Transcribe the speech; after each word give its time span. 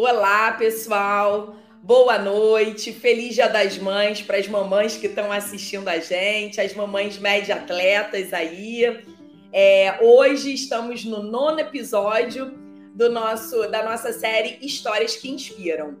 Olá, 0.00 0.52
pessoal. 0.52 1.56
Boa 1.82 2.20
noite. 2.20 2.92
Feliz 2.92 3.34
Dia 3.34 3.48
das 3.48 3.78
Mães 3.78 4.22
para 4.22 4.36
as 4.36 4.46
mamães 4.46 4.96
que 4.96 5.08
estão 5.08 5.32
assistindo 5.32 5.88
a 5.88 5.98
gente, 5.98 6.60
as 6.60 6.72
mamães 6.72 7.18
média 7.18 7.56
atletas 7.56 8.32
aí. 8.32 9.02
É, 9.52 9.98
hoje 10.00 10.54
estamos 10.54 11.04
no 11.04 11.20
nono 11.20 11.58
episódio 11.58 12.52
do 12.94 13.10
nosso 13.10 13.68
da 13.72 13.82
nossa 13.82 14.12
série 14.12 14.64
Histórias 14.64 15.16
que 15.16 15.32
Inspiram. 15.32 15.96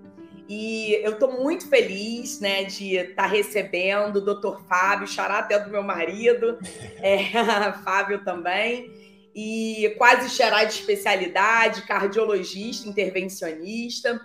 E 0.48 1.00
eu 1.02 1.14
estou 1.14 1.32
muito 1.32 1.68
feliz 1.68 2.38
né, 2.38 2.62
de 2.62 2.94
estar 2.98 3.24
tá 3.24 3.28
recebendo 3.28 4.18
o 4.18 4.20
Dr. 4.20 4.60
Fábio, 4.68 5.08
xará 5.08 5.40
até 5.40 5.58
do 5.58 5.70
meu 5.70 5.82
marido, 5.82 6.56
é, 7.02 7.18
Fábio 7.84 8.24
também, 8.24 9.07
e 9.40 9.94
quase 9.96 10.28
xará 10.30 10.64
de 10.64 10.72
especialidade, 10.72 11.82
cardiologista, 11.82 12.88
intervencionista. 12.88 14.20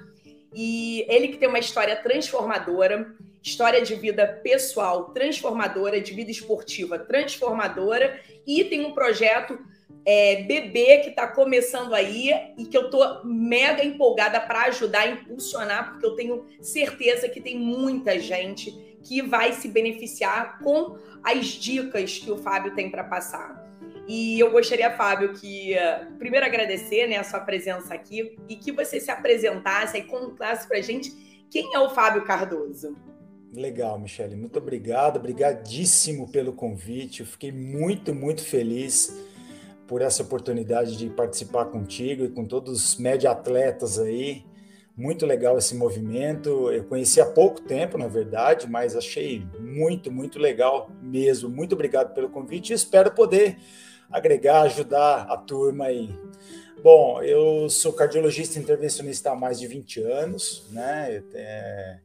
E 0.56 1.06
ele 1.08 1.28
que 1.28 1.38
tem 1.38 1.48
uma 1.48 1.60
história 1.60 1.96
transformadora, 1.96 3.14
história 3.44 3.80
de 3.84 3.94
vida 3.94 4.26
pessoal 4.44 5.12
transformadora, 5.12 6.02
de 6.02 6.16
vida 6.16 6.32
esportiva 6.32 6.98
transformadora, 6.98 8.20
e 8.48 8.64
tem 8.64 8.84
um 8.84 8.92
projeto 8.92 9.60
é, 10.04 10.42
bebê 10.46 11.02
que 11.04 11.10
está 11.10 11.28
começando 11.28 11.94
aí 11.94 12.32
e 12.58 12.66
que 12.66 12.76
eu 12.76 12.90
tô 12.90 13.24
mega 13.24 13.86
empolgada 13.86 14.42
para 14.42 14.64
ajudar 14.64 15.02
a 15.02 15.10
impulsionar, 15.10 15.92
porque 15.92 16.08
eu 16.08 16.16
tenho 16.16 16.44
certeza 16.60 17.30
que 17.30 17.40
tem 17.40 17.56
muita 17.56 18.20
gente 18.20 18.98
que 19.04 19.22
vai 19.22 19.54
se 19.54 19.68
beneficiar 19.68 20.58
com 20.58 20.98
as 21.22 21.46
dicas 21.46 22.18
que 22.18 22.32
o 22.32 22.38
Fábio 22.40 22.74
tem 22.74 22.90
para 22.90 23.04
passar. 23.04 23.63
E 24.08 24.40
eu 24.40 24.52
gostaria, 24.52 24.92
Fábio, 24.92 25.34
que 25.34 25.76
primeiro 26.20 26.46
agradecer 26.46 27.08
né, 27.08 27.18
a 27.18 27.24
sua 27.24 27.40
presença 27.40 27.94
aqui 27.94 28.36
e 28.50 28.56
que 28.56 28.72
você 28.72 29.00
se 29.00 29.10
apresentasse 29.10 29.98
e 29.98 30.04
contasse 30.04 30.68
para 30.68 30.78
a 30.78 30.82
gente 30.82 31.12
quem 31.50 31.74
é 31.74 31.80
o 31.80 31.90
Fábio 31.90 32.26
Cardoso. 32.26 32.96
Legal, 33.56 34.00
Michele, 34.00 34.36
muito 34.36 34.58
obrigado, 34.58 35.18
obrigadíssimo 35.18 36.28
pelo 36.32 36.54
convite. 36.54 37.20
Eu 37.20 37.28
fiquei 37.28 37.52
muito, 37.52 38.14
muito 38.14 38.44
feliz 38.44 39.24
por 39.88 40.02
essa 40.02 40.24
oportunidade 40.24 40.98
de 40.98 41.08
participar 41.10 41.66
contigo 41.66 42.26
e 42.26 42.30
com 42.30 42.46
todos 42.46 42.84
os 42.84 42.98
média 42.98 43.30
atletas 43.30 44.00
aí. 44.00 44.44
Muito 44.98 45.26
legal 45.26 45.58
esse 45.58 45.76
movimento. 45.76 46.72
Eu 46.72 46.84
conheci 46.86 47.22
há 47.22 47.26
pouco 47.26 47.62
tempo, 47.62 47.98
na 47.98 48.08
verdade, 48.08 48.68
mas 48.68 48.96
achei 48.96 49.46
muito, 49.60 50.12
muito 50.12 50.40
legal 50.40 50.90
mesmo. 51.02 51.48
Muito 51.48 51.74
obrigado 51.74 52.14
pelo 52.14 52.30
convite 52.30 52.72
e 52.72 52.76
espero 52.76 53.12
poder 53.12 53.58
agregar, 54.14 54.62
ajudar 54.62 55.24
a 55.30 55.36
turma 55.36 55.86
aí. 55.86 56.16
Bom, 56.82 57.22
eu 57.22 57.70
sou 57.70 57.94
cardiologista 57.94 58.60
intervencionista 58.60 59.32
há 59.32 59.36
mais 59.36 59.60
de 59.60 59.68
20 59.68 60.02
anos, 60.02 60.66
né? 60.72 61.24
É... 61.34 62.00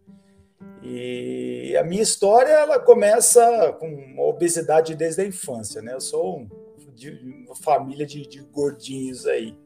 E 0.82 1.76
a 1.76 1.84
minha 1.84 2.02
história 2.02 2.52
ela 2.52 2.78
começa 2.78 3.72
com 3.80 4.18
obesidade 4.18 4.94
desde 4.94 5.22
a 5.22 5.26
infância, 5.26 5.82
né? 5.82 5.94
Eu 5.94 6.00
sou 6.00 6.46
de 6.94 7.10
uma 7.46 7.54
família 7.54 8.04
de, 8.04 8.26
de 8.26 8.40
gordinhos 8.40 9.26
aí. 9.26 9.56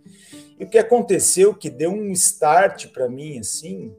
E 0.59 0.65
o 0.65 0.69
que 0.69 0.79
aconteceu 0.79 1.55
que 1.55 1.71
deu 1.71 1.91
um 1.91 2.13
start 2.13 2.89
para 2.89 3.09
mim, 3.09 3.39
assim, 3.39 3.95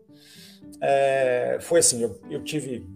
é, 0.79 1.57
foi 1.61 1.79
assim, 1.79 2.03
eu, 2.03 2.19
eu, 2.29 2.43
tive 2.43 2.87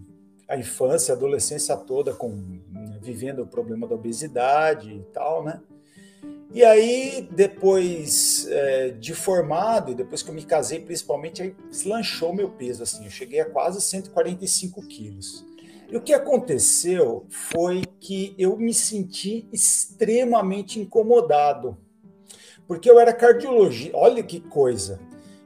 a 0.48 0.56
infância, 0.56 1.14
a 1.14 1.18
adolescência 1.18 1.75
toda 1.75 2.14
com 2.14 2.59
vivendo 3.08 3.39
o 3.39 3.47
problema 3.47 3.88
da 3.88 3.95
obesidade 3.95 4.91
e 4.91 5.03
tal, 5.13 5.44
né? 5.44 5.61
E 6.53 6.63
aí, 6.63 7.27
depois 7.31 8.47
é, 8.50 8.89
de 8.91 9.13
formado, 9.13 9.94
depois 9.94 10.22
que 10.22 10.30
eu 10.30 10.33
me 10.33 10.44
casei, 10.44 10.80
principalmente, 10.80 11.41
aí 11.41 11.55
deslanchou 11.69 12.33
meu 12.33 12.50
peso, 12.50 12.83
assim, 12.83 13.05
eu 13.05 13.11
cheguei 13.11 13.39
a 13.39 13.50
quase 13.50 13.81
145 13.81 14.81
quilos. 14.88 15.46
E 15.90 15.96
o 15.96 16.01
que 16.01 16.13
aconteceu 16.13 17.25
foi 17.29 17.84
que 18.00 18.35
eu 18.38 18.57
me 18.57 18.73
senti 18.73 19.47
extremamente 19.53 20.79
incomodado, 20.79 21.78
porque 22.67 22.90
eu 22.90 23.00
era 23.00 23.13
cardiologista. 23.13 23.96
Olha 23.96 24.22
que 24.22 24.41
coisa! 24.41 25.00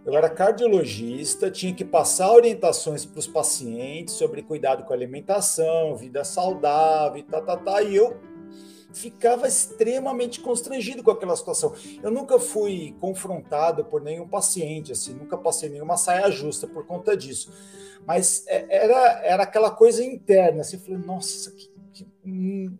Eu 0.05 0.15
era 0.15 0.29
cardiologista, 0.29 1.51
tinha 1.51 1.73
que 1.73 1.85
passar 1.85 2.31
orientações 2.31 3.05
para 3.05 3.19
os 3.19 3.27
pacientes 3.27 4.15
sobre 4.15 4.41
cuidado 4.41 4.83
com 4.83 4.93
a 4.93 4.95
alimentação, 4.95 5.95
vida 5.95 6.23
saudável, 6.23 7.23
tá, 7.23 7.39
tá, 7.39 7.55
tá, 7.55 7.81
e 7.83 7.95
eu 7.95 8.19
ficava 8.93 9.47
extremamente 9.47 10.39
constrangido 10.39 11.03
com 11.03 11.11
aquela 11.11 11.35
situação. 11.35 11.73
Eu 12.01 12.11
nunca 12.11 12.39
fui 12.39 12.95
confrontado 12.99 13.85
por 13.85 14.01
nenhum 14.01 14.27
paciente, 14.27 14.91
assim, 14.91 15.13
nunca 15.13 15.37
passei 15.37 15.69
nenhuma 15.69 15.97
saia 15.97 16.29
justa 16.31 16.67
por 16.67 16.85
conta 16.85 17.15
disso. 17.15 17.53
Mas 18.05 18.45
é, 18.47 18.65
era, 18.69 19.21
era 19.23 19.43
aquela 19.43 19.69
coisa 19.69 20.03
interna, 20.03 20.61
assim, 20.61 20.77
eu 20.77 20.81
falei, 20.81 20.99
nossa, 21.05 21.51
que, 21.51 21.69
que, 21.93 22.07
hum, 22.25 22.75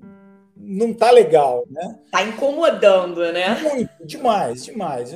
não 0.56 0.94
tá 0.94 1.12
legal, 1.12 1.64
né? 1.70 2.00
Tá 2.12 2.24
incomodando, 2.24 3.32
né? 3.32 3.59
Muito, 3.62 4.06
demais, 4.06 4.66
demais. 4.66 5.14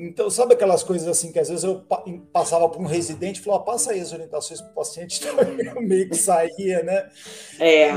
Então, 0.00 0.30
sabe 0.30 0.54
aquelas 0.54 0.84
coisas 0.84 1.08
assim 1.08 1.32
que 1.32 1.40
às 1.40 1.48
vezes 1.48 1.64
eu 1.64 1.84
passava 2.32 2.68
por 2.68 2.80
um 2.80 2.86
residente 2.86 3.40
e 3.40 3.42
falava, 3.42 3.64
passa 3.64 3.90
aí 3.90 4.00
as 4.00 4.12
orientações 4.12 4.60
para 4.60 4.70
o 4.70 4.74
paciente, 4.74 5.18
então 5.58 5.82
meio 5.82 6.08
que 6.08 6.14
saía, 6.14 6.84
né? 6.84 7.10
É. 7.58 7.90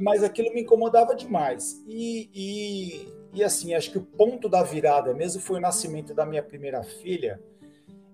Mas 0.00 0.22
aquilo 0.22 0.54
me 0.54 0.60
incomodava 0.60 1.12
demais. 1.12 1.82
E, 1.88 2.30
e, 2.32 3.08
e 3.34 3.42
assim, 3.42 3.74
acho 3.74 3.90
que 3.90 3.98
o 3.98 4.02
ponto 4.02 4.48
da 4.48 4.62
virada 4.62 5.12
mesmo 5.12 5.42
foi 5.42 5.58
o 5.58 5.60
nascimento 5.60 6.14
da 6.14 6.24
minha 6.24 6.42
primeira 6.42 6.84
filha. 6.84 7.42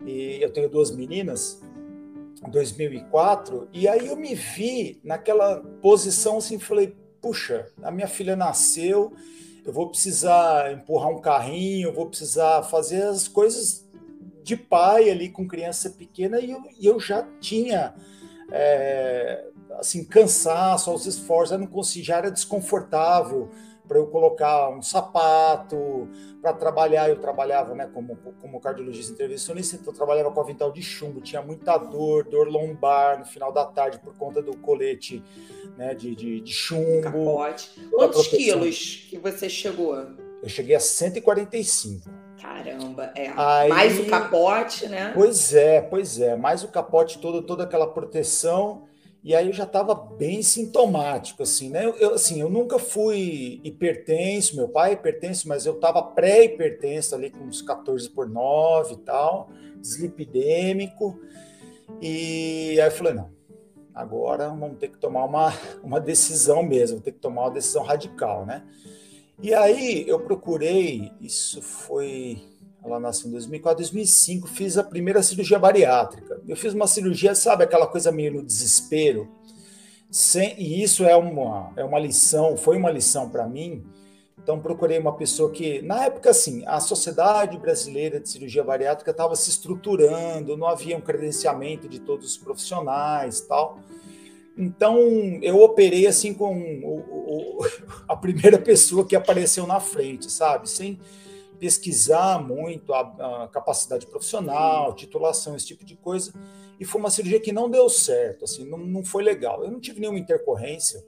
E 0.07 0.39
eu 0.41 0.51
tenho 0.51 0.71
duas 0.71 0.91
meninas, 0.91 1.61
2004, 2.49 3.69
e 3.71 3.87
aí 3.87 4.07
eu 4.07 4.17
me 4.17 4.35
vi 4.35 4.99
naquela 5.05 5.63
posição 5.83 6.39
assim, 6.39 6.59
falei, 6.59 6.97
puxa, 7.21 7.71
a 7.83 7.91
minha 7.91 8.09
filha 8.09 8.35
nasceu, 8.35 9.13
eu 9.66 9.72
vou 9.72 9.88
precisar 9.88 10.72
empurrar 10.72 11.10
um 11.10 11.21
carrinho, 11.21 11.88
eu 11.88 11.93
vou 11.93 12.06
precisar 12.06 12.62
fazer 12.62 13.03
as 13.03 13.27
coisas 13.27 13.84
de 14.44 14.56
pai 14.56 15.10
ali 15.10 15.28
com 15.28 15.47
criança 15.47 15.91
pequena, 15.91 16.38
e 16.38 16.53
eu, 16.53 16.62
e 16.78 16.87
eu 16.87 17.00
já 17.00 17.27
tinha 17.41 17.93
é, 18.53 19.44
assim, 19.72 20.04
cansaço 20.04 20.88
aos 20.88 21.04
esforços, 21.04 21.50
eu 21.50 21.59
não 21.59 21.66
conseguia, 21.66 22.04
já 22.04 22.16
era 22.19 22.31
desconfortável, 22.31 23.50
para 23.87 23.99
eu 23.99 24.07
colocar 24.07 24.69
um 24.71 24.83
sapato, 24.83 26.09
para 26.41 26.53
trabalhar, 26.53 27.09
eu 27.09 27.17
trabalhava 27.17 27.75
né, 27.75 27.89
como, 27.93 28.17
como 28.41 28.61
cardiologista 28.61 29.13
intervencionista, 29.13 29.77
então 29.77 29.93
eu 29.93 29.97
trabalhava 29.97 30.31
com 30.31 30.41
avental 30.41 30.71
de 30.71 30.83
chumbo, 30.83 31.21
tinha 31.21 31.43
muita 31.43 31.77
dor, 31.79 32.25
dor 32.25 32.49
lombar 32.49 33.19
no 33.19 33.25
final 33.25 33.53
da 33.53 33.65
tarde 33.65 33.99
por 33.99 34.15
conta 34.17 34.43
do 34.43 34.57
colete 34.57 35.23
né, 35.77 35.95
de, 35.95 36.15
de, 36.15 36.41
de 36.41 36.53
chumbo. 36.53 37.03
Capote. 37.03 37.71
Quantos 37.91 38.27
quilos 38.29 39.07
que 39.09 39.19
você 39.19 39.49
chegou? 39.49 39.97
Eu 40.43 40.49
cheguei 40.49 40.77
a 40.77 40.81
145. 40.81 42.09
Caramba, 42.41 43.13
é. 43.17 43.33
Aí, 43.35 43.69
mais 43.69 43.99
o 43.99 44.07
capote, 44.07 44.87
né? 44.89 45.11
Pois 45.15 45.55
é, 45.55 45.81
pois 45.81 46.21
é. 46.21 46.37
Mais 46.37 46.63
o 46.63 46.69
capote 46.69 47.19
todo, 47.19 47.43
toda 47.43 47.65
aquela 47.65 47.87
proteção. 47.87 48.85
E 49.27 49.35
aí 49.35 49.49
eu 49.49 49.53
já 49.53 49.65
estava 49.65 49.93
bem 49.93 50.41
sintomático, 50.41 51.43
assim, 51.43 51.69
né? 51.69 51.85
Eu, 51.99 52.15
assim, 52.15 52.41
eu 52.41 52.49
nunca 52.49 52.79
fui 52.79 53.61
hipertenso, 53.65 54.55
meu 54.55 54.69
pai 54.69 54.91
é 54.91 54.93
hipertenso, 54.93 55.49
mas 55.49 55.67
eu 55.67 55.75
estava 55.75 56.01
pré-hipertenso 56.01 57.13
ali 57.13 57.31
com 57.31 57.43
uns 57.43 57.61
14 57.61 58.09
por 58.11 58.29
9 58.29 58.95
e 58.95 58.97
tal, 58.99 59.51
deslipidêmico. 59.81 61.21
E 62.01 62.81
aí 62.81 62.87
eu 62.87 62.91
falei, 62.93 63.15
não, 63.15 63.29
agora 63.93 64.49
vamos 64.49 64.79
ter 64.79 64.91
que 64.91 64.99
tomar 64.99 65.25
uma, 65.25 65.53
uma 65.83 65.99
decisão 66.01 66.63
mesmo, 66.63 67.01
ter 67.01 67.11
que 67.11 67.19
tomar 67.19 67.47
uma 67.47 67.51
decisão 67.51 67.83
radical, 67.83 68.47
né? 68.47 68.63
E 69.43 69.53
aí 69.53 70.09
eu 70.09 70.21
procurei, 70.21 71.11
isso 71.21 71.61
foi 71.61 72.41
ela 72.86 73.00
nasceu 73.00 73.28
em 73.28 73.33
2004, 73.33 73.78
2005, 73.78 74.48
fiz 74.48 74.78
a 74.78 74.84
primeira 74.84 75.22
cirurgia 75.22 75.59
bariátrica. 75.59 76.41
Eu 76.47 76.56
fiz 76.56 76.72
uma 76.72 76.86
cirurgia, 76.86 77.34
sabe, 77.34 77.65
aquela 77.65 77.86
coisa 77.86 78.12
meio 78.12 78.34
no 78.34 78.42
desespero. 78.42 79.28
Sem, 80.10 80.54
e 80.56 80.83
isso 80.83 81.04
é 81.04 81.16
uma, 81.16 81.72
é 81.77 81.84
uma 81.84 81.98
lição, 81.98 82.56
foi 82.56 82.77
uma 82.77 82.91
lição 82.91 83.28
para 83.28 83.47
mim. 83.47 83.84
Então 84.41 84.60
procurei 84.60 84.98
uma 84.98 85.16
pessoa 85.16 85.50
que, 85.50 85.83
na 85.83 86.04
época, 86.04 86.30
assim, 86.30 86.65
a 86.66 86.78
Sociedade 86.78 87.59
Brasileira 87.59 88.21
de 88.21 88.28
Cirurgia 88.28 88.62
Bariátrica 88.62 89.10
estava 89.10 89.34
se 89.34 89.50
estruturando, 89.50 90.56
não 90.56 90.68
havia 90.68 90.97
um 90.97 91.00
credenciamento 91.00 91.88
de 91.88 91.98
todos 91.98 92.30
os 92.30 92.36
profissionais, 92.36 93.41
tal. 93.41 93.80
Então 94.56 94.98
eu 95.42 95.60
operei 95.60 96.06
assim 96.06 96.33
com 96.33 96.56
o, 96.83 97.59
o, 97.60 97.66
a 98.09 98.16
primeira 98.16 98.59
pessoa 98.59 99.04
que 99.04 99.16
apareceu 99.16 99.66
na 99.66 99.80
frente, 99.80 100.30
sabe, 100.30 100.71
sem 100.71 100.98
pesquisar 101.59 102.43
muito 102.43 102.93
a, 102.93 103.45
a, 103.45 103.49
capacidade 103.49 104.07
profissional, 104.07 104.95
titulação, 104.95 105.57
esse 105.57 105.67
tipo 105.67 105.85
de 105.85 105.97
coisa. 105.97 106.33
E 106.79 106.85
foi 106.85 107.01
uma 107.01 107.11
cirurgia 107.11 107.41
que 107.41 107.53
não 107.53 107.71
deu 107.71 107.89
certo, 107.89 108.45
assim, 108.45 108.69
não, 108.69 108.79
não 108.79 109.05
foi 109.05 109.23
legal. 109.23 109.65
Eu 109.65 109.71
não 109.71 109.81
tive 109.81 110.01
nenhuma 110.01 110.19
intercorrência, 110.19 111.03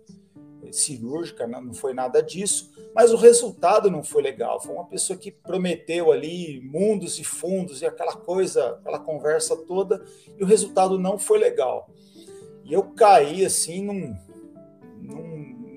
cirúrgica, 0.72 1.46
não 1.46 1.72
foi 1.72 1.94
nada 1.94 2.22
disso, 2.22 2.70
mas 2.94 3.12
o 3.12 3.16
resultado 3.16 3.90
não 3.90 4.02
foi 4.02 4.22
legal. 4.22 4.60
Foi 4.60 4.74
uma 4.74 4.86
pessoa 4.86 5.18
que 5.18 5.30
prometeu 5.30 6.12
ali 6.12 6.60
mundos 6.60 7.18
e 7.18 7.24
fundos 7.24 7.82
e 7.82 7.86
aquela 7.86 8.14
coisa, 8.14 8.70
aquela 8.70 8.98
conversa 8.98 9.56
toda, 9.56 10.04
e 10.36 10.42
o 10.42 10.46
resultado 10.46 10.98
não 10.98 11.18
foi 11.18 11.38
legal. 11.38 11.88
E 12.64 12.72
eu 12.72 12.82
caí 12.82 13.44
assim 13.44 13.82
num, 13.82 14.14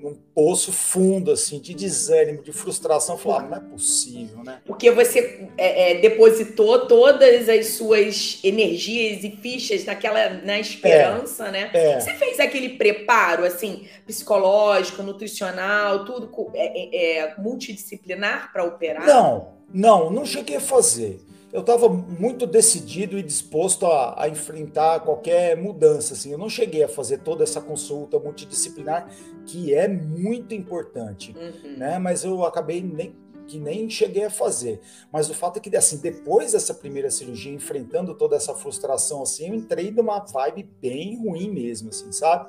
num 0.02 0.16
poço 0.34 0.72
fundo, 0.72 1.30
assim, 1.30 1.60
de 1.60 1.72
desânimo, 1.72 2.42
de 2.42 2.52
frustração. 2.52 3.16
Falar, 3.16 3.44
ah, 3.44 3.48
não 3.48 3.56
é 3.56 3.60
possível, 3.60 4.42
né? 4.42 4.60
Porque 4.66 4.90
você 4.90 5.48
é, 5.56 5.92
é, 5.92 6.00
depositou 6.00 6.86
todas 6.86 7.48
as 7.48 7.68
suas 7.68 8.40
energias 8.42 9.22
e 9.22 9.30
fichas 9.30 9.84
naquela, 9.84 10.30
na 10.30 10.58
esperança, 10.58 11.46
é, 11.48 11.50
né? 11.52 11.70
É. 11.72 12.00
Você 12.00 12.12
fez 12.14 12.40
aquele 12.40 12.70
preparo, 12.70 13.44
assim, 13.44 13.86
psicológico, 14.04 15.02
nutricional, 15.02 16.04
tudo 16.04 16.50
é, 16.54 16.66
é, 16.66 17.18
é 17.18 17.34
multidisciplinar 17.38 18.52
para 18.52 18.64
operar? 18.64 19.06
Não, 19.06 19.52
não, 19.72 20.10
não 20.10 20.26
cheguei 20.26 20.56
a 20.56 20.60
fazer 20.60 21.20
eu 21.52 21.60
estava 21.60 21.86
muito 21.88 22.46
decidido 22.46 23.18
e 23.18 23.22
disposto 23.22 23.84
a, 23.84 24.22
a, 24.22 24.28
enfrentar 24.28 25.00
qualquer 25.00 25.54
mudança. 25.56 26.14
Assim. 26.14 26.32
Eu 26.32 26.38
não 26.38 26.48
cheguei 26.48 26.82
a 26.82 26.88
fazer 26.88 27.18
toda 27.18 27.44
essa 27.44 27.60
consulta 27.60 28.18
multidisciplinar, 28.18 29.08
que 29.44 29.74
é 29.74 29.86
muito 29.86 30.54
importante, 30.54 31.36
uhum. 31.36 31.76
né? 31.76 31.98
mas 31.98 32.24
eu 32.24 32.42
acabei 32.44 32.80
nem, 32.80 33.14
que 33.46 33.58
nem 33.58 33.88
cheguei 33.90 34.24
a 34.24 34.30
fazer. 34.30 34.80
Mas 35.12 35.28
o 35.28 35.34
fato 35.34 35.58
é 35.58 35.60
que, 35.60 35.76
assim, 35.76 35.98
depois 35.98 36.52
dessa 36.52 36.72
primeira 36.72 37.10
cirurgia, 37.10 37.52
enfrentando 37.52 38.14
toda 38.14 38.34
essa 38.34 38.54
frustração, 38.54 39.20
assim, 39.22 39.48
eu 39.48 39.54
entrei 39.54 39.90
numa 39.90 40.20
vibe 40.20 40.66
bem 40.80 41.18
ruim 41.22 41.50
mesmo, 41.50 41.90
assim, 41.90 42.10
sabe? 42.12 42.48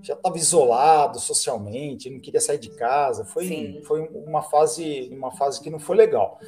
Já 0.00 0.14
estava 0.14 0.36
isolado 0.38 1.20
socialmente, 1.20 2.08
não 2.08 2.20
queria 2.20 2.40
sair 2.40 2.58
de 2.58 2.70
casa. 2.70 3.24
Foi, 3.24 3.82
foi 3.86 4.00
uma 4.00 4.42
fase, 4.42 5.10
uma 5.12 5.30
fase 5.30 5.60
que 5.60 5.68
não 5.68 5.78
foi 5.78 5.96
legal. 5.96 6.40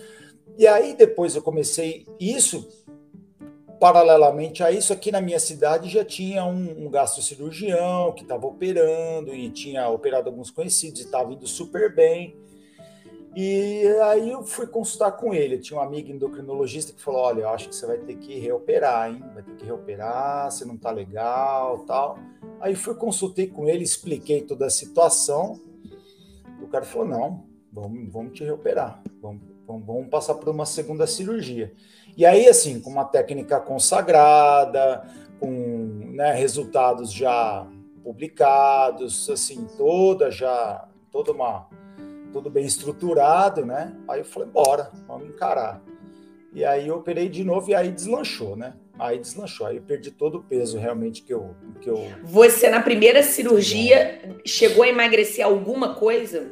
E 0.58 0.66
aí 0.66 0.94
depois 0.94 1.36
eu 1.36 1.42
comecei 1.42 2.06
isso 2.18 2.66
paralelamente 3.78 4.62
a 4.62 4.70
isso 4.70 4.92
aqui 4.92 5.12
na 5.12 5.20
minha 5.20 5.38
cidade 5.38 5.88
já 5.90 6.04
tinha 6.04 6.44
um, 6.44 6.86
um 6.86 6.90
gastrocirurgião 6.90 8.12
que 8.12 8.22
estava 8.22 8.46
operando 8.46 9.34
e 9.34 9.50
tinha 9.50 9.88
operado 9.88 10.28
alguns 10.30 10.50
conhecidos 10.50 11.00
e 11.00 11.04
estava 11.04 11.32
indo 11.32 11.46
super 11.46 11.94
bem. 11.94 12.34
E 13.34 13.86
aí 14.04 14.30
eu 14.30 14.42
fui 14.42 14.66
consultar 14.66 15.12
com 15.12 15.34
ele. 15.34 15.56
Eu 15.56 15.60
tinha 15.60 15.78
um 15.78 15.82
amigo 15.82 16.10
endocrinologista 16.10 16.94
que 16.94 17.02
falou: 17.02 17.20
"Olha, 17.20 17.42
eu 17.42 17.48
acho 17.50 17.68
que 17.68 17.74
você 17.74 17.86
vai 17.86 17.98
ter 17.98 18.16
que 18.16 18.38
reoperar, 18.38 19.10
hein? 19.10 19.22
Vai 19.34 19.42
ter 19.42 19.54
que 19.56 19.64
reoperar, 19.66 20.50
você 20.50 20.64
não 20.64 20.78
tá 20.78 20.90
legal, 20.90 21.80
tal". 21.80 22.18
Aí 22.60 22.74
fui 22.74 22.94
consultei 22.94 23.46
com 23.46 23.68
ele, 23.68 23.84
expliquei 23.84 24.40
toda 24.40 24.64
a 24.64 24.70
situação. 24.70 25.60
O 26.62 26.66
cara 26.66 26.86
falou: 26.86 27.06
"Não, 27.06 27.44
vamos, 27.70 28.10
vamos 28.10 28.32
te 28.32 28.42
reoperar. 28.42 29.02
Vamos 29.20 29.55
então, 29.66 29.80
vamos 29.80 30.08
passar 30.08 30.36
por 30.36 30.48
uma 30.48 30.64
segunda 30.64 31.08
cirurgia. 31.08 31.72
E 32.16 32.24
aí, 32.24 32.46
assim, 32.46 32.78
com 32.78 32.88
uma 32.88 33.04
técnica 33.04 33.58
consagrada, 33.58 35.04
com 35.40 36.12
né, 36.14 36.32
resultados 36.32 37.12
já 37.12 37.66
publicados, 38.04 39.28
assim, 39.28 39.66
toda 39.76 40.30
já, 40.30 40.86
toda 41.10 41.32
uma, 41.32 41.68
tudo 42.32 42.48
bem 42.48 42.64
estruturado, 42.64 43.66
né? 43.66 43.92
Aí 44.06 44.20
eu 44.20 44.24
falei, 44.24 44.48
bora, 44.48 44.92
vamos 45.08 45.30
encarar. 45.30 45.82
E 46.52 46.64
aí 46.64 46.86
eu 46.86 46.98
operei 46.98 47.28
de 47.28 47.42
novo 47.42 47.68
e 47.68 47.74
aí 47.74 47.90
deslanchou, 47.90 48.54
né? 48.54 48.74
Aí 48.96 49.18
deslanchou, 49.18 49.66
aí 49.66 49.78
eu 49.78 49.82
perdi 49.82 50.12
todo 50.12 50.38
o 50.38 50.42
peso 50.44 50.78
realmente 50.78 51.22
que 51.22 51.34
eu, 51.34 51.56
que 51.80 51.90
eu. 51.90 51.98
Você 52.22 52.70
na 52.70 52.80
primeira 52.80 53.20
cirurgia 53.20 54.38
chegou 54.46 54.84
a 54.84 54.88
emagrecer 54.88 55.44
alguma 55.44 55.96
coisa? 55.96 56.48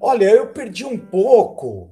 Olha, 0.00 0.30
eu 0.30 0.46
perdi 0.46 0.86
um 0.86 0.96
pouco, 0.96 1.90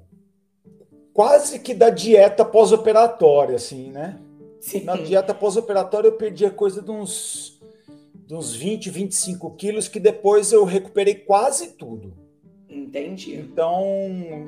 quase 1.19 1.59
que 1.59 1.75
da 1.75 1.91
dieta 1.91 2.45
pós-operatória, 2.45 3.57
assim, 3.57 3.91
né? 3.91 4.21
Sim. 4.61 4.85
Na 4.85 4.95
dieta 4.95 5.35
pós-operatória 5.35 6.07
eu 6.07 6.13
perdi 6.13 6.47
a 6.47 6.51
coisa 6.51 6.81
de 6.81 6.93
uns, 6.93 7.61
de 8.25 8.37
uns 8.37 8.55
20, 8.55 8.89
25 8.89 9.51
quilos, 9.57 9.89
que 9.89 9.99
depois 9.99 10.53
eu 10.53 10.63
recuperei 10.63 11.17
quase 11.17 11.73
tudo. 11.73 12.15
Entendi. 12.71 13.35
Então, 13.35 13.83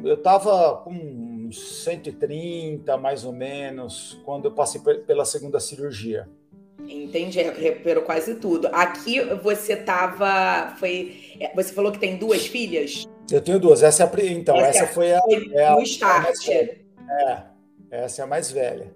eu 0.05 0.17
tava 0.17 0.77
com 0.85 1.51
130, 1.51 2.97
mais 2.99 3.25
ou 3.25 3.33
menos, 3.33 4.21
quando 4.25 4.45
eu 4.45 4.53
passei 4.53 4.81
pela 4.81 5.25
segunda 5.25 5.59
cirurgia. 5.59 6.29
Entendi, 6.89 7.43
recuperou 7.43 8.05
quase 8.05 8.37
tudo. 8.37 8.69
Aqui 8.69 9.19
você 9.43 9.75
tava. 9.75 10.77
Foi, 10.79 11.35
é, 11.41 11.53
você 11.53 11.73
falou 11.73 11.91
que 11.91 11.99
tem 11.99 12.17
duas 12.17 12.47
filhas? 12.47 13.09
Eu 13.31 13.41
tenho 13.41 13.59
duas. 13.59 13.83
Essa 13.83 14.05
é 14.05 14.07
a, 14.07 14.31
então, 14.31 14.57
essa, 14.57 14.85
essa 14.85 14.87
foi 14.93 15.13
a. 15.13 15.21
Foi 15.21 15.53
é 15.55 15.67
a, 15.67 15.81
start. 15.83 16.49
é, 16.49 17.43
essa 17.91 18.23
é 18.23 18.25
a 18.25 18.27
mais 18.27 18.51
velha. 18.51 18.93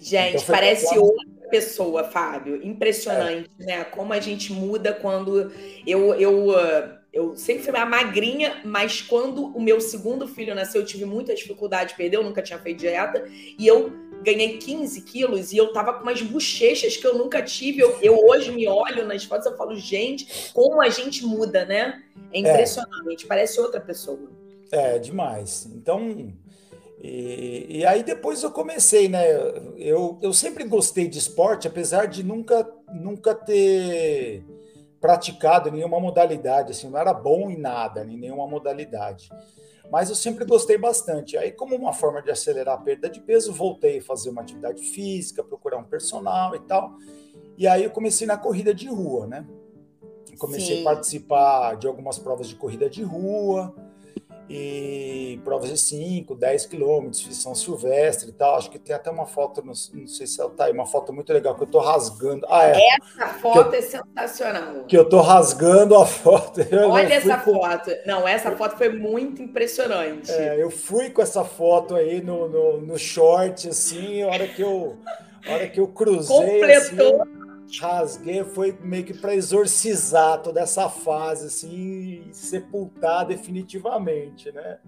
Gente, 0.00 0.36
então, 0.36 0.54
parece 0.54 0.98
outra 0.98 1.26
pessoa, 1.50 2.04
Fábio. 2.04 2.64
Impressionante, 2.64 3.50
é. 3.60 3.64
né? 3.64 3.84
Como 3.84 4.12
a 4.12 4.20
gente 4.20 4.52
muda 4.52 4.92
quando 4.92 5.52
eu, 5.86 6.14
eu, 6.14 6.50
uh, 6.50 6.97
eu 7.18 7.36
sempre 7.36 7.64
fui 7.64 7.72
uma 7.72 7.84
magrinha, 7.84 8.60
mas 8.64 9.02
quando 9.02 9.46
o 9.46 9.60
meu 9.60 9.80
segundo 9.80 10.28
filho 10.28 10.54
nasceu, 10.54 10.82
eu 10.82 10.86
tive 10.86 11.04
muita 11.04 11.34
dificuldade 11.34 11.90
de 11.90 11.96
perder, 11.96 12.16
eu 12.16 12.22
nunca 12.22 12.40
tinha 12.40 12.58
feito 12.60 12.78
dieta, 12.78 13.24
e 13.58 13.66
eu 13.66 13.92
ganhei 14.22 14.58
15 14.58 15.02
quilos 15.02 15.52
e 15.52 15.56
eu 15.56 15.72
tava 15.72 15.94
com 15.94 16.02
umas 16.02 16.22
bochechas 16.22 16.96
que 16.96 17.04
eu 17.04 17.18
nunca 17.18 17.42
tive. 17.42 17.80
Eu, 17.80 17.98
eu 18.00 18.16
hoje 18.24 18.52
me 18.52 18.68
olho 18.68 19.04
nas 19.04 19.24
fotos 19.24 19.46
e 19.46 19.56
falo, 19.56 19.76
gente, 19.76 20.52
como 20.52 20.80
a 20.80 20.88
gente 20.88 21.26
muda, 21.26 21.64
né? 21.64 22.00
É, 22.32 22.38
é. 22.38 22.40
impressionante, 22.40 23.24
é. 23.24 23.28
parece 23.28 23.60
outra 23.60 23.80
pessoa. 23.80 24.30
É, 24.70 24.98
demais. 24.98 25.68
Então, 25.74 26.32
e, 27.02 27.66
e, 27.68 27.84
aí 27.84 28.04
depois 28.04 28.44
eu 28.44 28.52
comecei, 28.52 29.08
né? 29.08 29.24
Eu, 29.76 30.18
eu 30.22 30.32
sempre 30.32 30.62
gostei 30.62 31.08
de 31.08 31.18
esporte, 31.18 31.66
apesar 31.66 32.06
de 32.06 32.22
nunca, 32.22 32.68
nunca 32.92 33.34
ter 33.34 34.44
praticado 35.00 35.70
nenhuma 35.70 36.00
modalidade, 36.00 36.72
assim, 36.72 36.88
não 36.88 36.98
era 36.98 37.12
bom 37.12 37.50
em 37.50 37.56
nada, 37.56 38.04
em 38.04 38.16
nenhuma 38.16 38.46
modalidade. 38.46 39.30
Mas 39.90 40.10
eu 40.10 40.14
sempre 40.14 40.44
gostei 40.44 40.76
bastante. 40.76 41.36
Aí, 41.36 41.50
como 41.52 41.74
uma 41.74 41.92
forma 41.92 42.20
de 42.20 42.30
acelerar 42.30 42.74
a 42.74 42.78
perda 42.78 43.08
de 43.08 43.20
peso, 43.20 43.52
voltei 43.52 43.98
a 43.98 44.02
fazer 44.02 44.30
uma 44.30 44.42
atividade 44.42 44.82
física, 44.82 45.42
procurar 45.42 45.78
um 45.78 45.84
personal 45.84 46.54
e 46.54 46.60
tal. 46.60 46.94
E 47.56 47.66
aí 47.66 47.84
eu 47.84 47.90
comecei 47.90 48.26
na 48.26 48.36
corrida 48.36 48.74
de 48.74 48.86
rua, 48.86 49.26
né? 49.26 49.46
Comecei 50.38 50.76
Sim. 50.76 50.82
a 50.82 50.84
participar 50.84 51.76
de 51.76 51.86
algumas 51.86 52.18
provas 52.18 52.46
de 52.48 52.54
corrida 52.54 52.88
de 52.88 53.02
rua 53.02 53.74
e 54.48 55.38
provas 55.44 55.68
de 55.68 55.76
5, 55.76 56.34
10 56.34 56.66
quilômetros, 56.66 57.36
São 57.36 57.54
Silvestre 57.54 58.30
e 58.30 58.32
tal. 58.32 58.56
Acho 58.56 58.70
que 58.70 58.78
tem 58.78 58.96
até 58.96 59.10
uma 59.10 59.26
foto, 59.26 59.60
não, 59.60 59.74
não 59.94 60.06
sei 60.06 60.26
se 60.26 60.40
ela 60.40 60.50
tá 60.50 60.64
aí, 60.64 60.72
uma 60.72 60.86
foto 60.86 61.12
muito 61.12 61.30
legal 61.32 61.54
que 61.54 61.62
eu 61.62 61.66
tô 61.66 61.78
rasgando. 61.78 62.46
Ah, 62.48 62.66
é. 62.66 62.78
Essa 62.96 63.28
foto 63.34 63.74
eu, 63.74 63.78
é 63.78 63.82
sensacional. 63.82 64.84
Que 64.84 64.96
eu 64.96 65.06
tô 65.06 65.20
rasgando 65.20 65.94
a 65.96 66.06
foto. 66.06 66.60
Eu 66.70 66.90
Olha 66.90 67.14
essa 67.14 67.36
com... 67.38 67.52
foto. 67.52 67.90
Não, 68.06 68.26
essa 68.26 68.50
foto 68.56 68.76
foi 68.76 68.88
muito 68.88 69.42
impressionante. 69.42 70.30
É, 70.30 70.62
eu 70.62 70.70
fui 70.70 71.10
com 71.10 71.20
essa 71.20 71.44
foto 71.44 71.94
aí 71.94 72.22
no, 72.22 72.48
no, 72.48 72.80
no 72.80 72.98
short, 72.98 73.68
assim, 73.68 74.22
a 74.22 74.28
hora 74.28 74.48
que 74.48 74.62
eu, 74.62 74.96
a 75.46 75.52
hora 75.52 75.68
que 75.68 75.80
eu 75.80 75.88
cruzei. 75.88 76.36
Completou. 76.36 77.22
Assim, 77.22 77.37
rasguei 77.80 78.44
foi 78.44 78.76
meio 78.80 79.04
que 79.04 79.14
para 79.14 79.34
exorcizar 79.34 80.42
toda 80.42 80.60
essa 80.60 80.88
fase, 80.88 81.46
assim, 81.46 82.28
e 82.28 82.34
sepultar 82.34 83.26
definitivamente, 83.26 84.50
né? 84.52 84.78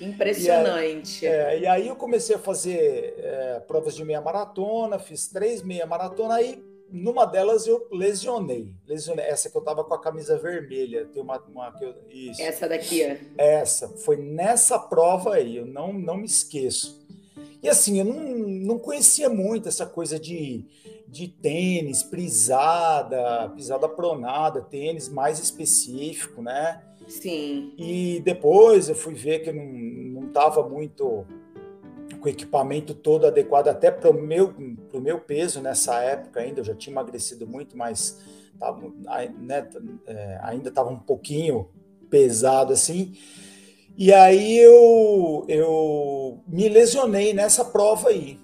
Impressionante. 0.00 1.24
E 1.24 1.28
aí, 1.28 1.34
é, 1.34 1.60
e 1.60 1.66
aí 1.66 1.88
eu 1.88 1.96
comecei 1.96 2.36
a 2.36 2.38
fazer 2.38 3.14
é, 3.18 3.60
provas 3.60 3.94
de 3.94 4.04
meia 4.04 4.20
maratona, 4.20 4.98
fiz 4.98 5.28
três 5.28 5.62
meia 5.62 5.86
maratona, 5.86 6.34
aí 6.34 6.62
numa 6.90 7.24
delas 7.24 7.66
eu 7.66 7.86
lesionei. 7.90 8.72
lesionei. 8.86 9.24
Essa 9.24 9.50
que 9.50 9.56
eu 9.56 9.62
tava 9.62 9.84
com 9.84 9.94
a 9.94 10.00
camisa 10.00 10.38
vermelha. 10.38 11.06
Tem 11.06 11.22
uma, 11.22 11.38
uma 11.48 11.72
que 11.72 11.84
eu, 11.84 11.94
isso. 12.08 12.40
Essa 12.40 12.68
daqui, 12.68 13.02
é. 13.02 13.20
Essa. 13.36 13.88
Foi 13.88 14.16
nessa 14.16 14.78
prova 14.78 15.34
aí, 15.34 15.56
eu 15.56 15.66
não, 15.66 15.92
não 15.92 16.18
me 16.18 16.26
esqueço. 16.26 17.05
E 17.62 17.68
assim, 17.68 17.98
eu 17.98 18.04
não, 18.04 18.20
não 18.48 18.78
conhecia 18.78 19.28
muito 19.28 19.68
essa 19.68 19.86
coisa 19.86 20.18
de 20.18 20.64
de 21.08 21.28
tênis, 21.28 22.02
prisada, 22.02 23.48
pisada 23.54 23.88
pronada, 23.88 24.60
tênis 24.60 25.08
mais 25.08 25.38
específico, 25.38 26.42
né? 26.42 26.82
Sim. 27.06 27.72
E 27.78 28.20
depois 28.24 28.88
eu 28.88 28.94
fui 28.94 29.14
ver 29.14 29.40
que 29.40 29.52
não 29.52 30.26
estava 30.26 30.68
muito 30.68 31.24
com 32.20 32.26
o 32.26 32.28
equipamento 32.28 32.94
todo 32.94 33.26
adequado 33.26 33.68
até 33.68 33.90
para 33.90 34.10
o 34.10 34.14
meu, 34.14 34.52
pro 34.90 35.00
meu 35.00 35.20
peso 35.20 35.60
nessa 35.60 36.00
época 36.00 36.40
ainda, 36.40 36.60
eu 36.60 36.64
já 36.64 36.74
tinha 36.74 36.92
emagrecido 36.92 37.46
muito, 37.46 37.76
mas 37.76 38.20
tava, 38.58 38.90
né, 39.38 39.68
é, 40.06 40.40
ainda 40.42 40.68
estava 40.68 40.90
um 40.90 40.98
pouquinho 40.98 41.68
pesado 42.10 42.72
assim. 42.72 43.14
E 43.96 44.12
aí 44.12 44.58
eu, 44.58 45.44
eu 45.48 46.40
me 46.46 46.68
lesionei 46.68 47.32
nessa 47.32 47.64
prova 47.64 48.10
aí 48.10 48.38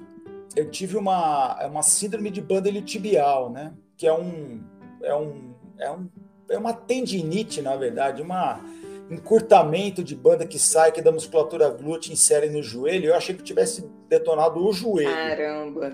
eu 0.54 0.70
tive 0.70 0.96
uma, 0.96 1.56
é 1.60 1.66
uma 1.66 1.82
síndrome 1.82 2.30
de 2.30 2.40
banda 2.40 2.70
tibial, 2.82 3.50
né? 3.50 3.72
Que 3.96 4.06
é 4.06 4.12
um, 4.12 4.60
é 5.02 5.14
um, 5.14 5.54
é 5.78 5.90
um 5.90 6.08
é 6.48 6.58
uma 6.58 6.74
tendinite, 6.74 7.62
na 7.62 7.76
verdade, 7.76 8.20
uma 8.20 8.60
encurtamento 9.10 10.04
de 10.04 10.14
banda 10.14 10.46
que 10.46 10.58
sai, 10.58 10.92
que 10.92 11.00
da 11.00 11.10
musculatura 11.10 11.70
glútea 11.70 12.12
insere 12.12 12.50
no 12.50 12.62
joelho. 12.62 13.06
Eu 13.06 13.14
achei 13.14 13.34
que 13.34 13.42
tivesse 13.42 13.88
detonado 14.08 14.62
o 14.62 14.72
joelho. 14.72 15.10
Caramba! 15.10 15.92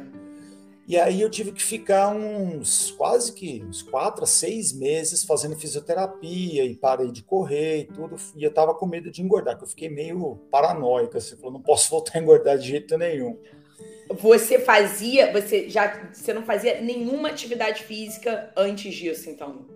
E 0.88 0.96
aí 0.96 1.20
eu 1.20 1.28
tive 1.28 1.52
que 1.52 1.62
ficar 1.62 2.08
uns 2.08 2.92
quase 2.92 3.34
que 3.34 3.62
uns 3.62 3.82
quatro 3.82 4.24
a 4.24 4.26
seis 4.26 4.72
meses 4.72 5.22
fazendo 5.22 5.54
fisioterapia 5.54 6.64
e 6.64 6.74
parei 6.74 7.12
de 7.12 7.22
correr 7.22 7.80
e 7.80 7.84
tudo. 7.84 8.16
E 8.34 8.42
eu 8.42 8.50
tava 8.50 8.74
com 8.74 8.86
medo 8.86 9.10
de 9.10 9.20
engordar, 9.20 9.58
que 9.58 9.64
eu 9.64 9.68
fiquei 9.68 9.90
meio 9.90 10.36
paranoico. 10.50 11.18
Assim, 11.18 11.36
falou, 11.36 11.52
não 11.52 11.60
posso 11.60 11.90
voltar 11.92 12.18
a 12.18 12.22
engordar 12.22 12.56
de 12.56 12.68
jeito 12.68 12.96
nenhum. 12.96 13.38
Você 14.08 14.58
fazia, 14.60 15.30
você 15.30 15.68
já, 15.68 16.10
você 16.10 16.32
não 16.32 16.42
fazia 16.42 16.80
nenhuma 16.80 17.28
atividade 17.28 17.82
física 17.82 18.50
antes 18.56 18.94
disso, 18.94 19.28
então? 19.28 19.66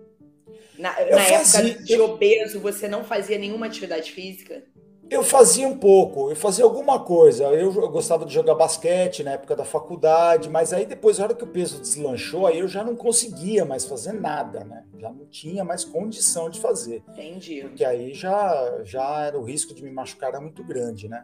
Na, 0.79 0.99
na 1.11 1.19
fazia, 1.19 1.69
época 1.69 1.83
de 1.83 2.01
obeso, 2.01 2.59
você 2.59 2.87
não 2.87 3.03
fazia 3.03 3.37
nenhuma 3.37 3.67
atividade 3.67 4.11
física? 4.11 4.63
Eu 5.09 5.21
fazia 5.21 5.67
um 5.67 5.77
pouco, 5.77 6.29
eu 6.31 6.35
fazia 6.35 6.63
alguma 6.63 6.99
coisa. 6.99 7.43
Eu, 7.45 7.71
eu, 7.73 7.89
gostava 7.89 8.25
de 8.25 8.33
jogar 8.33 8.55
basquete 8.55 9.23
na 9.23 9.31
época 9.31 9.55
da 9.55 9.65
faculdade, 9.65 10.49
mas 10.49 10.73
aí 10.73 10.85
depois, 10.85 11.17
na 11.17 11.25
hora 11.25 11.35
que 11.35 11.43
o 11.43 11.47
peso 11.47 11.79
deslanchou, 11.79 12.47
aí 12.47 12.59
eu 12.59 12.67
já 12.67 12.83
não 12.83 12.95
conseguia 12.95 13.65
mais 13.65 13.85
fazer 13.85 14.13
nada, 14.13 14.63
né? 14.63 14.85
Já 14.97 15.11
não 15.11 15.25
tinha 15.25 15.63
mais 15.63 15.83
condição 15.83 16.49
de 16.49 16.59
fazer. 16.59 17.03
Entendi. 17.09 17.61
Porque 17.61 17.85
aí 17.85 18.13
já, 18.13 18.81
já 18.83 19.25
era 19.25 19.37
o 19.37 19.43
risco 19.43 19.73
de 19.73 19.83
me 19.83 19.91
machucar 19.91 20.29
era 20.29 20.41
muito 20.41 20.63
grande, 20.63 21.07
né? 21.07 21.23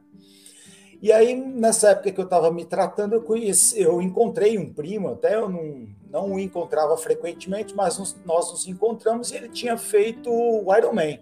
E 1.01 1.13
aí, 1.13 1.33
nessa 1.33 1.91
época 1.91 2.11
que 2.11 2.19
eu 2.19 2.25
estava 2.25 2.51
me 2.51 2.65
tratando, 2.65 3.13
eu, 3.13 3.21
conheci, 3.21 3.81
eu 3.81 4.01
encontrei 4.01 4.57
um 4.57 4.71
primo, 4.73 5.07
até 5.07 5.35
eu 5.35 5.47
não, 5.47 5.87
não 6.11 6.33
o 6.33 6.39
encontrava 6.39 6.97
frequentemente, 6.97 7.73
mas 7.73 7.97
nos, 7.97 8.17
nós 8.25 8.51
nos 8.51 8.67
encontramos 8.67 9.31
e 9.31 9.37
ele 9.37 9.47
tinha 9.47 9.77
feito 9.77 10.29
o 10.29 10.75
Ironman. 10.75 11.21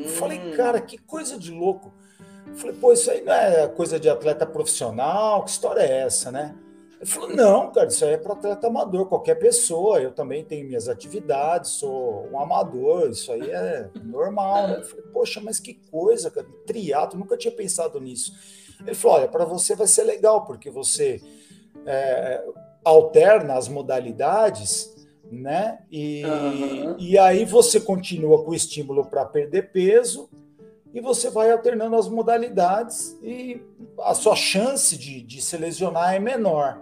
Hum. 0.00 0.08
Falei, 0.08 0.38
cara, 0.56 0.80
que 0.80 0.98
coisa 0.98 1.38
de 1.38 1.50
louco. 1.50 1.92
Falei, 2.56 2.74
pô, 2.76 2.92
isso 2.92 3.10
aí 3.10 3.22
não 3.22 3.32
é 3.32 3.68
coisa 3.68 3.98
de 3.98 4.08
atleta 4.08 4.46
profissional? 4.46 5.44
Que 5.44 5.50
história 5.50 5.80
é 5.80 6.00
essa, 6.00 6.30
né? 6.32 6.54
Ele 7.00 7.08
falou: 7.08 7.34
não, 7.34 7.72
cara, 7.72 7.88
isso 7.88 8.04
aí 8.04 8.12
é 8.12 8.18
para 8.18 8.34
atleta 8.34 8.66
amador, 8.66 9.06
qualquer 9.06 9.36
pessoa. 9.36 10.00
Eu 10.00 10.12
também 10.12 10.44
tenho 10.44 10.66
minhas 10.66 10.86
atividades, 10.88 11.70
sou 11.72 12.28
um 12.30 12.38
amador, 12.38 13.08
isso 13.10 13.32
aí 13.32 13.50
é 13.50 13.88
normal, 14.04 14.68
né? 14.68 14.76
Eu 14.78 14.84
falei, 14.84 15.04
poxa, 15.06 15.40
mas 15.40 15.58
que 15.58 15.74
coisa, 15.90 16.30
cara, 16.30 16.46
triatlo, 16.66 17.18
nunca 17.18 17.38
tinha 17.38 17.54
pensado 17.54 17.98
nisso. 17.98 18.34
Ele 18.80 18.94
falou: 18.94 19.16
olha, 19.16 19.28
para 19.28 19.46
você 19.46 19.74
vai 19.74 19.86
ser 19.86 20.04
legal, 20.04 20.44
porque 20.44 20.70
você 20.70 21.22
é, 21.86 22.44
alterna 22.84 23.54
as 23.54 23.66
modalidades, 23.66 24.99
né? 25.30 25.78
E, 25.90 26.24
uhum. 26.24 26.96
e 26.98 27.16
aí 27.18 27.44
você 27.44 27.80
continua 27.80 28.44
com 28.44 28.50
o 28.50 28.54
estímulo 28.54 29.06
para 29.06 29.24
perder 29.24 29.70
peso 29.70 30.28
e 30.92 31.00
você 31.00 31.30
vai 31.30 31.50
alternando 31.50 31.94
as 31.96 32.08
modalidades 32.08 33.16
e 33.22 33.62
a 34.00 34.12
sua 34.12 34.34
chance 34.34 34.98
de, 34.98 35.22
de 35.22 35.40
se 35.40 35.56
lesionar 35.56 36.14
é 36.14 36.18
menor. 36.18 36.80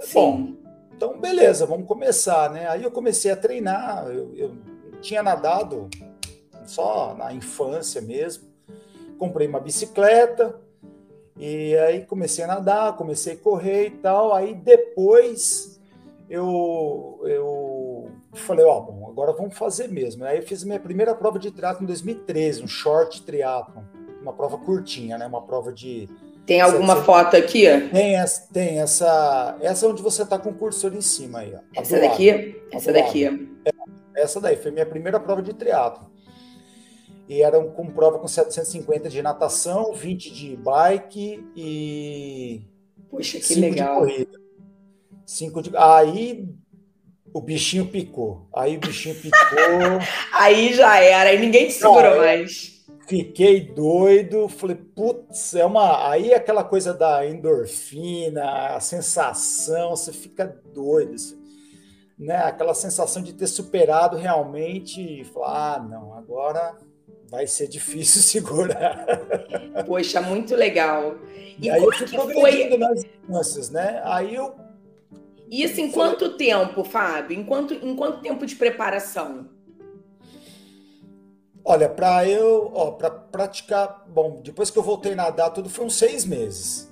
Sim. 0.00 0.14
Bom, 0.14 0.52
então 0.96 1.20
beleza, 1.20 1.64
vamos 1.64 1.86
começar, 1.86 2.50
né? 2.50 2.66
Aí 2.68 2.82
eu 2.82 2.90
comecei 2.90 3.30
a 3.30 3.36
treinar, 3.36 4.08
eu, 4.08 4.34
eu 4.34 4.56
tinha 5.00 5.22
nadado 5.22 5.88
só 6.64 7.14
na 7.14 7.32
infância 7.32 8.00
mesmo, 8.00 8.48
comprei 9.18 9.46
uma 9.46 9.60
bicicleta 9.60 10.58
e 11.38 11.76
aí 11.76 12.04
comecei 12.04 12.44
a 12.44 12.48
nadar, 12.48 12.96
comecei 12.96 13.34
a 13.34 13.36
correr 13.36 13.86
e 13.88 13.90
tal. 13.90 14.34
Aí 14.34 14.54
depois 14.54 15.78
eu, 16.28 17.20
eu 17.24 17.75
falei, 18.40 18.64
ó, 18.64 18.80
bom, 18.80 19.08
agora 19.08 19.32
vamos 19.32 19.56
fazer 19.56 19.88
mesmo. 19.88 20.24
Aí 20.24 20.38
eu 20.38 20.42
fiz 20.42 20.62
a 20.62 20.66
minha 20.66 20.80
primeira 20.80 21.14
prova 21.14 21.38
de 21.38 21.50
triatlo 21.50 21.82
em 21.82 21.86
2013, 21.86 22.62
um 22.62 22.68
short 22.68 23.22
triatlo, 23.22 23.84
uma 24.20 24.32
prova 24.32 24.58
curtinha, 24.58 25.18
né? 25.18 25.26
Uma 25.26 25.42
prova 25.42 25.72
de 25.72 26.08
tem 26.46 26.60
alguma 26.60 26.94
você, 26.94 27.04
foto 27.04 27.36
aqui? 27.36 27.64
Tem 27.90 28.16
essa, 28.16 28.48
tem 28.52 28.80
essa, 28.80 29.56
essa 29.60 29.84
é 29.84 29.88
onde 29.88 30.00
você 30.00 30.22
está 30.22 30.38
com 30.38 30.50
o 30.50 30.54
cursor 30.54 30.94
em 30.94 31.00
cima 31.00 31.40
aí. 31.40 31.52
Ó, 31.52 31.58
essa 31.74 31.98
daqui? 31.98 32.30
Lado, 32.30 32.54
essa 32.72 32.92
daqui. 32.92 33.24
É, 33.64 34.22
essa 34.22 34.40
daí 34.40 34.56
foi 34.56 34.70
minha 34.70 34.86
primeira 34.86 35.18
prova 35.18 35.42
de 35.42 35.52
triatlo. 35.52 36.08
E 37.28 37.42
era 37.42 37.60
com 37.60 37.86
prova 37.86 38.20
com 38.20 38.28
750 38.28 39.08
de 39.08 39.20
natação, 39.20 39.92
20 39.92 40.32
de 40.32 40.56
bike 40.56 41.44
e 41.56 42.62
Poxa, 43.10 43.40
que 43.40 43.54
legal. 43.56 44.06
De 44.06 44.12
corrida. 44.12 44.38
Cinco 45.24 45.60
de 45.60 45.76
aí 45.76 46.48
o 47.36 47.40
bichinho 47.40 47.86
picou. 47.86 48.48
Aí 48.54 48.78
o 48.78 48.80
bichinho 48.80 49.14
picou. 49.14 49.36
aí 50.32 50.72
já 50.72 50.98
era, 50.98 51.28
aí 51.28 51.38
ninguém 51.38 51.66
te 51.66 51.74
segurou 51.74 52.12
Não, 52.12 52.18
mais. 52.18 52.82
Fiquei 53.06 53.60
doido, 53.60 54.48
falei, 54.48 54.76
putz, 54.76 55.54
é 55.54 55.64
uma. 55.64 56.10
Aí 56.10 56.32
aquela 56.32 56.64
coisa 56.64 56.94
da 56.94 57.26
endorfina, 57.26 58.74
a 58.74 58.80
sensação, 58.80 59.90
você 59.90 60.12
fica 60.12 60.60
doido, 60.72 61.14
assim, 61.14 61.38
né? 62.18 62.36
Aquela 62.38 62.74
sensação 62.74 63.22
de 63.22 63.34
ter 63.34 63.46
superado 63.46 64.16
realmente 64.16 65.20
e 65.20 65.24
falar, 65.24 65.74
ah, 65.74 65.78
não, 65.78 66.14
agora 66.14 66.74
vai 67.30 67.46
ser 67.46 67.68
difícil 67.68 68.22
segurar. 68.42 69.06
Poxa, 69.86 70.22
muito 70.22 70.56
legal. 70.56 71.16
E, 71.58 71.66
e 71.66 71.70
aí 71.70 71.84
eu 71.84 71.92
fui 71.92 72.08
progredindo 72.08 72.70
foi... 72.70 72.78
nas 72.78 73.04
instâncias, 73.04 73.70
né? 73.70 74.00
Aí 74.04 74.34
eu. 74.34 74.65
Isso 75.50 75.80
em 75.80 75.90
quanto 75.90 76.36
tempo, 76.36 76.82
Fábio? 76.84 77.38
Em 77.38 77.44
quanto, 77.44 77.74
em 77.74 77.94
quanto 77.94 78.20
tempo 78.20 78.44
de 78.44 78.56
preparação? 78.56 79.48
Olha, 81.64 81.88
para 81.88 82.28
eu, 82.28 82.70
ó, 82.74 82.92
para 82.92 83.10
praticar, 83.10 84.04
bom, 84.08 84.40
depois 84.42 84.70
que 84.70 84.78
eu 84.78 84.82
voltei 84.82 85.12
a 85.12 85.16
nadar, 85.16 85.50
tudo 85.50 85.68
foi 85.68 85.84
uns 85.84 85.96
seis 85.96 86.24
meses. 86.24 86.88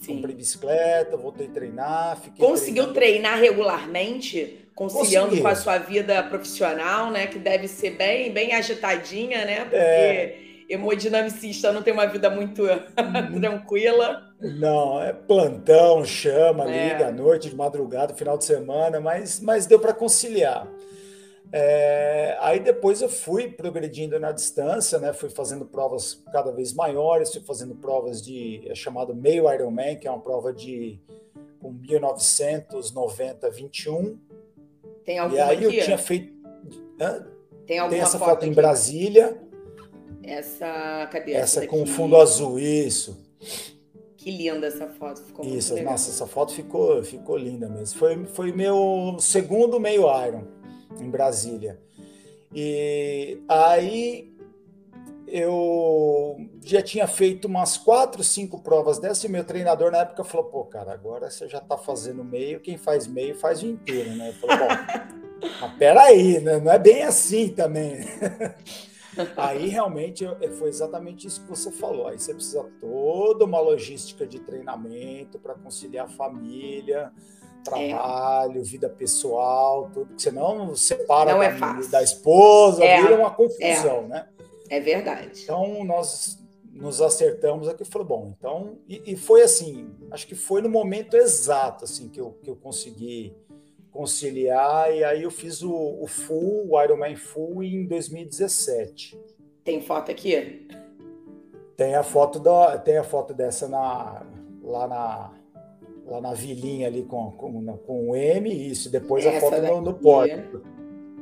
Sim. 0.00 0.16
Comprei 0.16 0.34
bicicleta, 0.34 1.16
voltei 1.16 1.46
a 1.46 1.50
treinar, 1.50 2.20
fiquei. 2.20 2.46
Conseguiu 2.46 2.92
treinando. 2.92 2.94
treinar 2.94 3.38
regularmente, 3.38 4.68
conciliando 4.74 5.28
Consegui. 5.28 5.42
com 5.42 5.48
a 5.48 5.54
sua 5.54 5.78
vida 5.78 6.22
profissional, 6.22 7.10
né? 7.10 7.26
Que 7.26 7.38
deve 7.38 7.68
ser 7.68 7.90
bem, 7.90 8.32
bem 8.32 8.54
agitadinha, 8.54 9.44
né? 9.44 9.60
Porque 9.60 9.76
é... 9.76 10.38
hemodinamicista 10.68 11.72
não 11.72 11.82
tem 11.82 11.92
uma 11.92 12.06
vida 12.06 12.28
muito 12.28 12.64
tranquila. 13.40 14.33
Não, 14.44 15.02
é 15.02 15.12
plantão, 15.12 16.04
chama, 16.04 16.70
é. 16.70 16.92
liga 16.92 17.08
à 17.08 17.12
noite, 17.12 17.48
de 17.48 17.56
madrugada, 17.56 18.12
final 18.12 18.36
de 18.36 18.44
semana, 18.44 19.00
mas, 19.00 19.40
mas 19.40 19.64
deu 19.64 19.80
para 19.80 19.94
conciliar. 19.94 20.68
É, 21.50 22.36
aí 22.40 22.60
depois 22.60 23.00
eu 23.00 23.08
fui 23.08 23.48
progredindo 23.48 24.18
na 24.18 24.32
distância, 24.32 24.98
né? 24.98 25.12
Fui 25.12 25.30
fazendo 25.30 25.64
provas 25.64 26.22
cada 26.32 26.50
vez 26.50 26.74
maiores, 26.74 27.32
fui 27.32 27.42
fazendo 27.42 27.74
provas 27.76 28.20
de 28.20 28.62
é 28.66 28.74
chamado 28.74 29.14
meio 29.14 29.50
Ironman, 29.52 29.96
que 29.96 30.06
é 30.06 30.10
uma 30.10 30.20
prova 30.20 30.52
de 30.52 31.00
com 31.60 31.70
1990 31.70 33.50
21. 33.50 34.18
Tem 35.04 35.18
alguma 35.18 35.38
E 35.38 35.40
aí 35.40 35.56
aqui? 35.56 35.78
eu 35.78 35.84
tinha 35.84 35.98
feito? 35.98 36.34
Tem, 37.66 37.88
Tem 37.88 38.00
essa 38.00 38.18
foto, 38.18 38.30
foto 38.30 38.46
em 38.46 38.52
Brasília. 38.52 39.40
Essa, 40.22 41.08
cadê 41.12 41.32
essa? 41.32 41.60
Essa 41.60 41.66
com 41.66 41.86
fundo 41.86 42.16
azul, 42.16 42.58
isso. 42.58 43.16
Que 44.24 44.30
linda 44.30 44.68
essa 44.68 44.86
foto, 44.86 45.22
ficou 45.22 45.44
Isso, 45.44 45.76
nossa, 45.82 46.08
essa 46.08 46.26
foto 46.26 46.54
ficou, 46.54 47.04
ficou 47.04 47.36
linda 47.36 47.68
mesmo. 47.68 47.98
Foi, 47.98 48.24
foi 48.24 48.52
meu 48.52 49.18
segundo 49.20 49.78
meio 49.78 50.04
Iron 50.26 50.44
em 50.98 51.10
Brasília. 51.10 51.78
E 52.50 53.38
aí 53.46 54.34
eu 55.28 56.38
já 56.62 56.80
tinha 56.80 57.06
feito 57.06 57.44
umas 57.44 57.76
quatro, 57.76 58.24
cinco 58.24 58.62
provas 58.62 58.98
dessa 58.98 59.26
e 59.26 59.28
meu 59.28 59.44
treinador 59.44 59.90
na 59.90 59.98
época 59.98 60.24
falou: 60.24 60.46
pô, 60.46 60.64
cara, 60.64 60.94
agora 60.94 61.30
você 61.30 61.46
já 61.46 61.58
está 61.58 61.76
fazendo 61.76 62.24
meio, 62.24 62.60
quem 62.60 62.78
faz 62.78 63.06
meio 63.06 63.34
faz 63.34 63.62
o 63.62 63.66
inteiro, 63.66 64.08
né? 64.16 64.30
Eu 64.30 64.32
falei: 64.32 64.56
bom, 64.56 65.48
mas 65.60 65.74
peraí, 65.74 66.40
né? 66.40 66.58
não 66.58 66.72
é 66.72 66.78
bem 66.78 67.02
assim 67.02 67.50
também. 67.50 67.98
Aí 69.36 69.68
realmente 69.68 70.24
foi 70.58 70.68
exatamente 70.68 71.26
isso 71.26 71.42
que 71.42 71.48
você 71.48 71.70
falou. 71.70 72.08
Aí 72.08 72.18
você 72.18 72.34
precisa 72.34 72.64
toda 72.80 73.44
uma 73.44 73.60
logística 73.60 74.26
de 74.26 74.40
treinamento 74.40 75.38
para 75.38 75.54
conciliar 75.54 76.06
a 76.06 76.08
família, 76.08 77.12
trabalho, 77.64 78.60
é. 78.60 78.62
vida 78.62 78.88
pessoal, 78.88 79.90
tudo, 79.92 80.20
senão 80.20 80.76
separa 80.76 81.32
não 81.32 81.40
da, 81.40 81.46
é 81.46 81.88
da 81.88 82.02
esposa, 82.02 82.84
é. 82.84 83.00
vira 83.00 83.16
uma 83.16 83.30
confusão, 83.30 84.04
é. 84.04 84.08
né? 84.08 84.28
É 84.68 84.80
verdade. 84.80 85.42
Então 85.42 85.82
nós 85.84 86.38
nos 86.74 87.00
acertamos 87.00 87.68
aqui 87.68 87.84
e 87.84 87.86
falou, 87.86 88.06
bom, 88.06 88.34
então, 88.36 88.78
e, 88.88 89.12
e, 89.12 89.16
foi 89.16 89.42
assim, 89.42 89.94
acho 90.10 90.26
que 90.26 90.34
foi 90.34 90.60
no 90.60 90.68
momento 90.68 91.16
exato 91.16 91.84
assim 91.84 92.08
que 92.08 92.20
eu, 92.20 92.36
que 92.42 92.50
eu 92.50 92.56
consegui 92.56 93.32
conciliar, 93.94 94.92
e 94.92 95.04
aí 95.04 95.22
eu 95.22 95.30
fiz 95.30 95.62
o, 95.62 95.72
o 95.72 96.06
full, 96.08 96.68
o 96.68 96.82
Ironman 96.82 97.14
Full 97.14 97.62
em 97.62 97.86
2017. 97.86 99.16
Tem 99.62 99.80
foto 99.80 100.10
aqui? 100.10 100.66
Tem 101.76 101.94
a 101.94 102.02
foto 102.02 102.40
da, 102.40 102.76
tem 102.76 102.98
a 102.98 103.04
foto 103.04 103.32
dessa 103.32 103.68
na, 103.68 104.26
lá 104.62 104.88
na 104.88 105.30
lá 106.06 106.20
na 106.20 106.34
vilinha 106.34 106.88
ali 106.88 107.04
com, 107.04 107.30
com, 107.30 107.78
com 107.78 108.10
o 108.10 108.16
M, 108.16 108.68
isso, 108.68 108.90
depois 108.90 109.24
Essa 109.24 109.38
a 109.38 109.40
foto 109.40 109.62
no, 109.62 109.80
no 109.80 109.94
pórtico. 109.94 110.60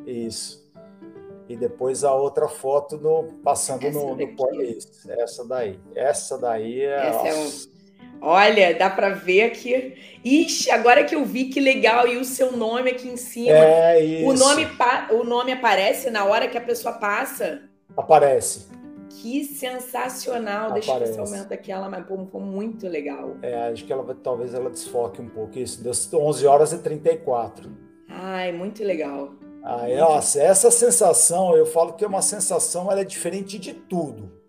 Isso. 0.04 0.68
e 1.48 1.56
depois 1.56 2.02
a 2.02 2.12
outra 2.12 2.48
foto 2.48 2.96
no, 2.96 3.34
passando 3.44 3.84
essa 3.84 3.98
no, 3.98 4.16
no 4.16 4.36
Paulista. 4.36 5.12
Essa 5.12 5.46
daí. 5.46 5.78
Essa 5.94 6.38
daí 6.38 6.80
é. 6.80 7.06
Essa 7.06 7.28
é 7.28 7.34
um... 7.34 7.71
Olha, 8.24 8.72
dá 8.72 8.88
para 8.88 9.10
ver 9.10 9.42
aqui. 9.42 9.94
Ixi, 10.24 10.70
agora 10.70 11.02
que 11.02 11.12
eu 11.12 11.24
vi 11.24 11.46
que 11.46 11.58
legal 11.58 12.06
e 12.06 12.16
o 12.16 12.24
seu 12.24 12.52
nome 12.56 12.90
aqui 12.90 13.08
em 13.08 13.16
cima. 13.16 13.50
É 13.50 14.00
isso. 14.00 14.30
O 14.30 14.32
nome, 14.32 14.68
o 15.10 15.24
nome 15.24 15.50
aparece 15.50 16.08
na 16.08 16.24
hora 16.24 16.46
que 16.46 16.56
a 16.56 16.60
pessoa 16.60 16.94
passa? 16.94 17.62
Aparece. 17.96 18.68
Que 19.10 19.44
sensacional. 19.44 20.68
Aparece. 20.68 20.86
Deixa 20.86 20.92
eu 20.92 20.98
ver 21.00 21.12
se 21.12 21.34
aumenta 21.34 21.54
aqui 21.54 21.72
ela, 21.72 21.88
mas 21.88 22.06
pô, 22.06 22.38
muito 22.38 22.86
legal. 22.86 23.36
É, 23.42 23.68
acho 23.68 23.84
que 23.84 23.92
ela 23.92 24.16
talvez 24.22 24.54
ela 24.54 24.70
desfoque 24.70 25.20
um 25.20 25.28
pouco 25.28 25.58
isso. 25.58 25.82
Deu 25.82 25.92
11 26.20 26.46
horas 26.46 26.72
e 26.72 26.78
34. 26.78 27.70
Ai, 28.08 28.52
muito 28.52 28.84
legal. 28.84 29.32
Aí, 29.64 29.96
nossa, 29.96 30.40
essa 30.40 30.70
sensação, 30.70 31.56
eu 31.56 31.66
falo 31.66 31.92
que 31.92 32.04
é 32.04 32.08
uma 32.08 32.22
sensação, 32.22 32.90
ela 32.90 33.00
é 33.00 33.04
diferente 33.04 33.58
de 33.58 33.72
tudo. 33.72 34.41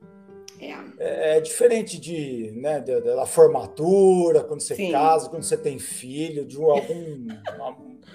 É. 0.71 1.33
é, 1.33 1.37
é 1.37 1.41
diferente 1.41 1.99
de, 1.99 2.51
né, 2.55 2.79
da, 2.79 2.99
da, 2.99 3.25
formatura, 3.25 4.43
quando 4.43 4.61
você 4.61 4.75
Sim. 4.75 4.91
casa, 4.91 5.29
quando 5.29 5.43
você 5.43 5.57
tem 5.57 5.79
filho, 5.79 6.45
de 6.45 6.59
um, 6.59 6.69
algum. 6.69 7.27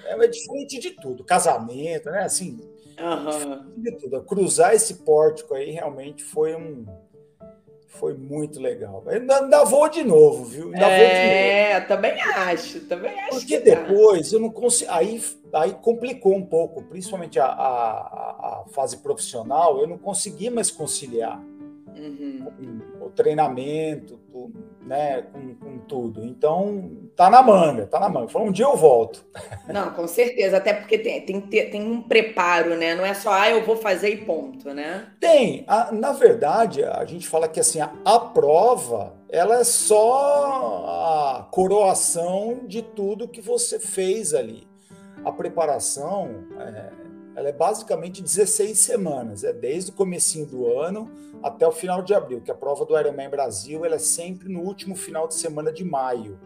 é, 0.05 0.25
é 0.25 0.29
diferente 0.29 0.79
de 0.79 0.91
tudo. 0.91 1.25
Casamento, 1.25 2.11
né? 2.11 2.23
Assim, 2.23 2.61
uhum. 2.99 3.73
de 3.77 3.93
tudo. 3.93 4.23
Cruzar 4.23 4.75
esse 4.75 4.95
pórtico 4.95 5.55
aí 5.55 5.71
realmente 5.71 6.23
foi 6.23 6.55
um 6.55 6.87
foi 7.99 8.15
muito 8.15 8.61
legal. 8.61 9.03
Ainda, 9.09 9.41
ainda 9.41 9.65
vou 9.65 9.89
de 9.89 10.05
novo, 10.05 10.45
viu? 10.45 10.67
Ainda 10.67 10.87
é, 10.87 11.81
também 11.81 12.13
acho, 12.21 12.81
também 12.81 13.19
acho. 13.23 13.31
Porque 13.31 13.59
depois 13.59 14.33
eu 14.33 14.39
não 14.39 14.51
consigo. 14.51 14.91
Aí, 14.93 15.21
aí 15.53 15.73
complicou 15.83 16.37
um 16.37 16.45
pouco, 16.45 16.83
principalmente 16.85 17.41
a, 17.41 17.47
a, 17.47 18.61
a 18.63 18.65
fase 18.71 18.99
profissional, 18.99 19.81
eu 19.81 19.87
não 19.87 19.99
consegui 19.99 20.49
mais 20.49 20.71
conciliar 20.71 21.43
uhum. 21.99 22.81
o 23.01 23.11
treinamento, 23.11 24.19
tudo, 24.31 24.65
né, 24.83 25.23
com, 25.23 25.55
com, 25.55 25.79
tudo. 25.79 26.25
Então, 26.25 26.91
tá 27.17 27.29
na 27.29 27.43
manga, 27.43 27.87
tá 27.87 27.99
na 28.01 28.09
manga. 28.09 28.39
um 28.39 28.53
dia 28.53 28.65
eu 28.65 28.77
volto. 28.77 29.25
Não, 29.69 29.91
com 29.91 30.07
certeza, 30.07 30.59
até 30.59 30.73
porque 30.73 30.99
tem, 30.99 31.21
tem, 31.21 31.41
tem 31.41 31.83
um 31.83 32.03
preparo, 32.03 32.77
né? 32.77 32.95
Não 32.95 33.05
é 33.05 33.15
só, 33.15 33.33
ah, 33.33 33.51
eu 33.51 33.65
vou 33.65 33.77
fazer 33.77 34.11
e 34.11 34.17
ponto, 34.25 34.73
né? 34.73 35.09
Tem. 35.21 35.65
A, 35.67 35.93
na 35.93 36.13
verdade, 36.13 36.85
a 36.85 37.05
gente 37.05 37.29
fala 37.29 37.49
que 37.49 37.61
assim, 37.61 37.81
a, 37.81 37.93
a 38.05 38.19
prova, 38.19 39.15
ela 39.29 39.61
é 39.61 39.65
só 39.65 41.39
a 41.39 41.49
coroação 41.51 42.61
de 42.67 42.83
tudo 42.83 43.29
que 43.29 43.41
você 43.41 43.79
fez 43.79 44.35
ali. 44.35 44.67
A 45.25 45.33
preparação, 45.33 46.45
é, 46.61 47.08
ela 47.39 47.51
é 47.51 47.53
basicamente 47.53 48.21
16 48.21 48.77
semanas, 48.77 49.45
é 49.45 49.53
desde 49.53 49.93
o 49.93 49.95
comecinho 49.95 50.45
do 50.45 50.67
ano 50.77 51.09
até 51.41 51.65
o 51.67 51.71
final 51.71 52.03
de 52.03 52.13
abril, 52.13 52.41
que 52.41 52.51
a 52.51 52.55
prova 52.55 52.85
do 52.85 52.99
Ironman 52.99 53.31
Brasil 53.31 53.85
ela 53.85 53.95
é 53.95 54.01
sempre 54.01 54.49
no 54.49 54.61
último 54.61 54.97
final 54.97 55.29
de 55.29 55.37
semana 55.37 55.73
de 55.73 55.85
maio. 55.85 56.39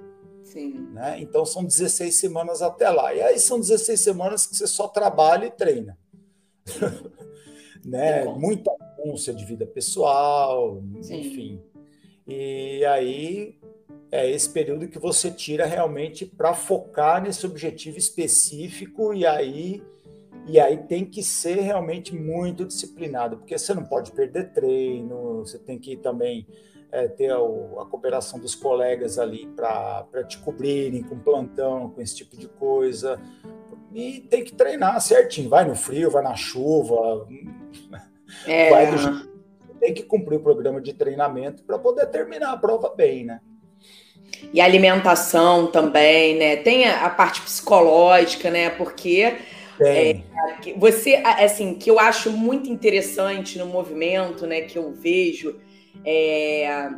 Sim. 0.45 0.89
Né? 0.93 1.17
Então 1.19 1.47
são 1.47 1.65
16 1.65 2.15
semanas 2.15 2.61
até 2.61 2.91
lá. 2.91 3.15
E 3.15 3.23
aí 3.23 3.39
são 3.39 3.59
16 3.59 3.99
semanas 3.99 4.47
que 4.47 4.55
você 4.55 4.67
só 4.67 4.87
trabalha 4.87 5.47
e 5.47 5.51
treina. 5.51 5.97
né? 7.83 8.25
Muita 8.25 8.71
anúncia 8.99 9.33
de 9.33 9.47
vida 9.47 9.65
pessoal, 9.65 10.83
Sim. 11.01 11.21
enfim. 11.21 11.63
E 12.27 12.85
aí 12.85 13.59
é 14.11 14.31
esse 14.31 14.51
período 14.51 14.87
que 14.89 14.99
você 14.99 15.31
tira 15.31 15.65
realmente 15.65 16.27
para 16.27 16.53
focar 16.53 17.23
nesse 17.23 17.47
objetivo 17.47 17.97
específico 17.97 19.15
e 19.15 19.25
aí 19.25 19.83
e 20.47 20.59
aí 20.59 20.77
tem 20.77 21.05
que 21.05 21.23
ser 21.23 21.61
realmente 21.61 22.15
muito 22.15 22.65
disciplinado, 22.65 23.37
porque 23.37 23.57
você 23.57 23.75
não 23.75 23.85
pode 23.85 24.13
perder 24.13 24.53
treino, 24.53 25.39
você 25.39 25.59
tem 25.59 25.79
que 25.79 25.97
também 25.97 26.47
é, 26.91 27.09
ter 27.09 27.31
a, 27.31 27.37
a, 27.37 27.87
cooperação 27.87 28.39
dos 28.39 28.55
colegas 28.55 29.19
ali 29.19 29.47
para 29.47 30.25
te 30.29 30.39
cobrirem 30.39 31.03
com 31.03 31.19
plantão, 31.19 31.91
com 31.91 32.01
esse 32.01 32.17
tipo 32.17 32.37
de 32.37 32.49
coisa. 32.49 33.21
E 33.95 34.21
tem 34.21 34.45
que 34.45 34.53
treinar 34.55 35.01
certinho. 35.01 35.49
Vai 35.49 35.65
no 35.65 35.75
frio, 35.75 36.11
vai 36.11 36.23
na 36.23 36.35
chuva. 36.35 37.27
É. 38.47 38.69
Vai 38.71 38.91
do... 38.91 39.33
Tem 39.79 39.93
que 39.93 40.05
cumprir 40.05 40.37
o 40.37 40.43
programa 40.43 40.81
de 40.81 40.93
treinamento 40.93 41.65
para 41.65 41.79
poder 41.79 42.07
terminar 42.07 42.53
a 42.53 42.57
prova 42.57 42.95
bem, 42.95 43.25
né? 43.25 43.41
E 44.53 44.61
alimentação 44.61 45.67
também, 45.67 46.39
né? 46.39 46.57
Tem 46.57 46.87
a, 46.87 47.07
a 47.07 47.11
parte 47.11 47.43
psicológica, 47.43 48.49
né? 48.51 48.71
Porque 48.71 49.39
é, 49.87 50.23
você, 50.77 51.15
assim, 51.17 51.75
que 51.75 51.91
eu 51.91 51.99
acho 51.99 52.31
muito 52.31 52.71
interessante 52.71 53.59
no 53.59 53.67
movimento, 53.67 54.47
né, 54.47 54.63
que 54.63 54.79
eu 54.79 54.93
vejo, 54.93 55.61
é, 56.05 56.91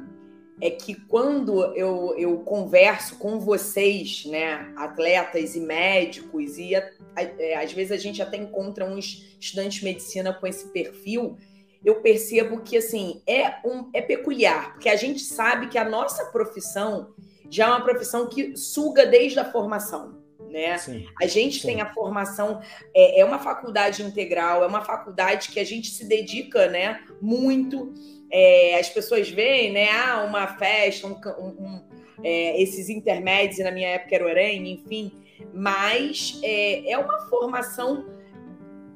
é 0.60 0.70
que 0.70 0.94
quando 0.94 1.64
eu, 1.76 2.14
eu 2.16 2.38
converso 2.38 3.18
com 3.18 3.38
vocês, 3.38 4.24
né, 4.26 4.72
atletas 4.76 5.54
e 5.54 5.60
médicos, 5.60 6.58
e 6.58 6.74
é, 6.74 7.56
às 7.56 7.72
vezes 7.72 7.92
a 7.92 7.96
gente 7.96 8.22
até 8.22 8.36
encontra 8.36 8.84
uns 8.84 9.36
estudantes 9.40 9.78
de 9.78 9.84
medicina 9.84 10.32
com 10.32 10.46
esse 10.46 10.68
perfil, 10.68 11.36
eu 11.84 12.00
percebo 12.00 12.62
que, 12.62 12.78
assim, 12.78 13.22
é, 13.26 13.56
um, 13.64 13.90
é 13.92 14.00
peculiar, 14.00 14.72
porque 14.72 14.88
a 14.88 14.96
gente 14.96 15.20
sabe 15.20 15.68
que 15.68 15.76
a 15.76 15.84
nossa 15.84 16.24
profissão 16.26 17.14
já 17.50 17.66
é 17.66 17.68
uma 17.68 17.84
profissão 17.84 18.26
que 18.26 18.56
suga 18.56 19.04
desde 19.04 19.38
a 19.38 19.44
formação 19.44 20.23
né? 20.54 20.78
Sim, 20.78 21.04
a 21.20 21.26
gente 21.26 21.58
sim. 21.58 21.66
tem 21.66 21.80
a 21.80 21.92
formação, 21.92 22.60
é, 22.94 23.20
é, 23.20 23.24
uma 23.24 23.40
faculdade 23.40 24.04
integral, 24.04 24.62
é 24.62 24.66
uma 24.68 24.82
faculdade 24.82 25.48
que 25.48 25.58
a 25.58 25.64
gente 25.64 25.88
se 25.88 26.06
dedica, 26.06 26.68
né? 26.68 27.00
Muito. 27.20 27.92
É, 28.30 28.78
as 28.78 28.88
pessoas 28.88 29.28
veem, 29.28 29.72
né? 29.72 29.90
Ah, 29.90 30.24
uma 30.26 30.46
festa, 30.46 31.08
um, 31.08 31.12
um, 31.12 31.84
é, 32.22 32.62
esses 32.62 32.88
intermédios, 32.88 33.58
na 33.58 33.72
minha 33.72 33.88
época 33.88 34.14
era 34.14 34.24
o 34.24 34.28
EREM, 34.28 34.70
enfim. 34.70 35.12
Mas 35.52 36.38
é, 36.44 36.88
é 36.92 36.96
uma 36.96 37.18
formação 37.28 38.06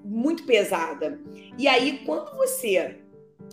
muito 0.05 0.44
pesada. 0.44 1.21
E 1.59 1.66
aí, 1.66 2.03
quando 2.07 2.37
você 2.37 2.99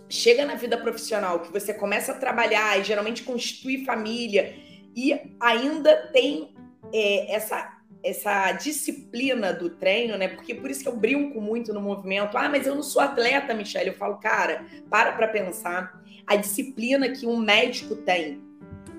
chega 0.07 0.45
na 0.45 0.53
vida 0.53 0.77
profissional, 0.77 1.39
que 1.39 1.51
você 1.51 1.73
começa 1.73 2.11
a 2.11 2.15
trabalhar 2.15 2.79
e 2.79 2.83
geralmente 2.83 3.23
constitui 3.23 3.83
família, 3.83 4.55
e 4.95 5.19
ainda 5.39 6.07
tem 6.13 6.53
é, 6.93 7.33
essa 7.33 7.74
essa 8.05 8.51
disciplina 8.51 9.51
do 9.51 9.71
treino, 9.71 10.15
né? 10.15 10.27
Porque 10.27 10.53
por 10.53 10.69
isso 10.69 10.83
que 10.83 10.87
eu 10.87 10.95
brinco 10.95 11.41
muito 11.41 11.73
no 11.73 11.81
movimento. 11.81 12.37
Ah, 12.37 12.47
mas 12.47 12.67
eu 12.67 12.75
não 12.75 12.83
sou 12.83 13.01
atleta, 13.01 13.53
Michelle. 13.55 13.87
Eu 13.87 13.95
falo, 13.95 14.17
cara, 14.17 14.63
para 14.89 15.11
para 15.13 15.27
pensar. 15.27 16.05
A 16.27 16.35
disciplina 16.35 17.09
que 17.09 17.25
um 17.25 17.37
médico 17.37 17.95
tem. 17.95 18.43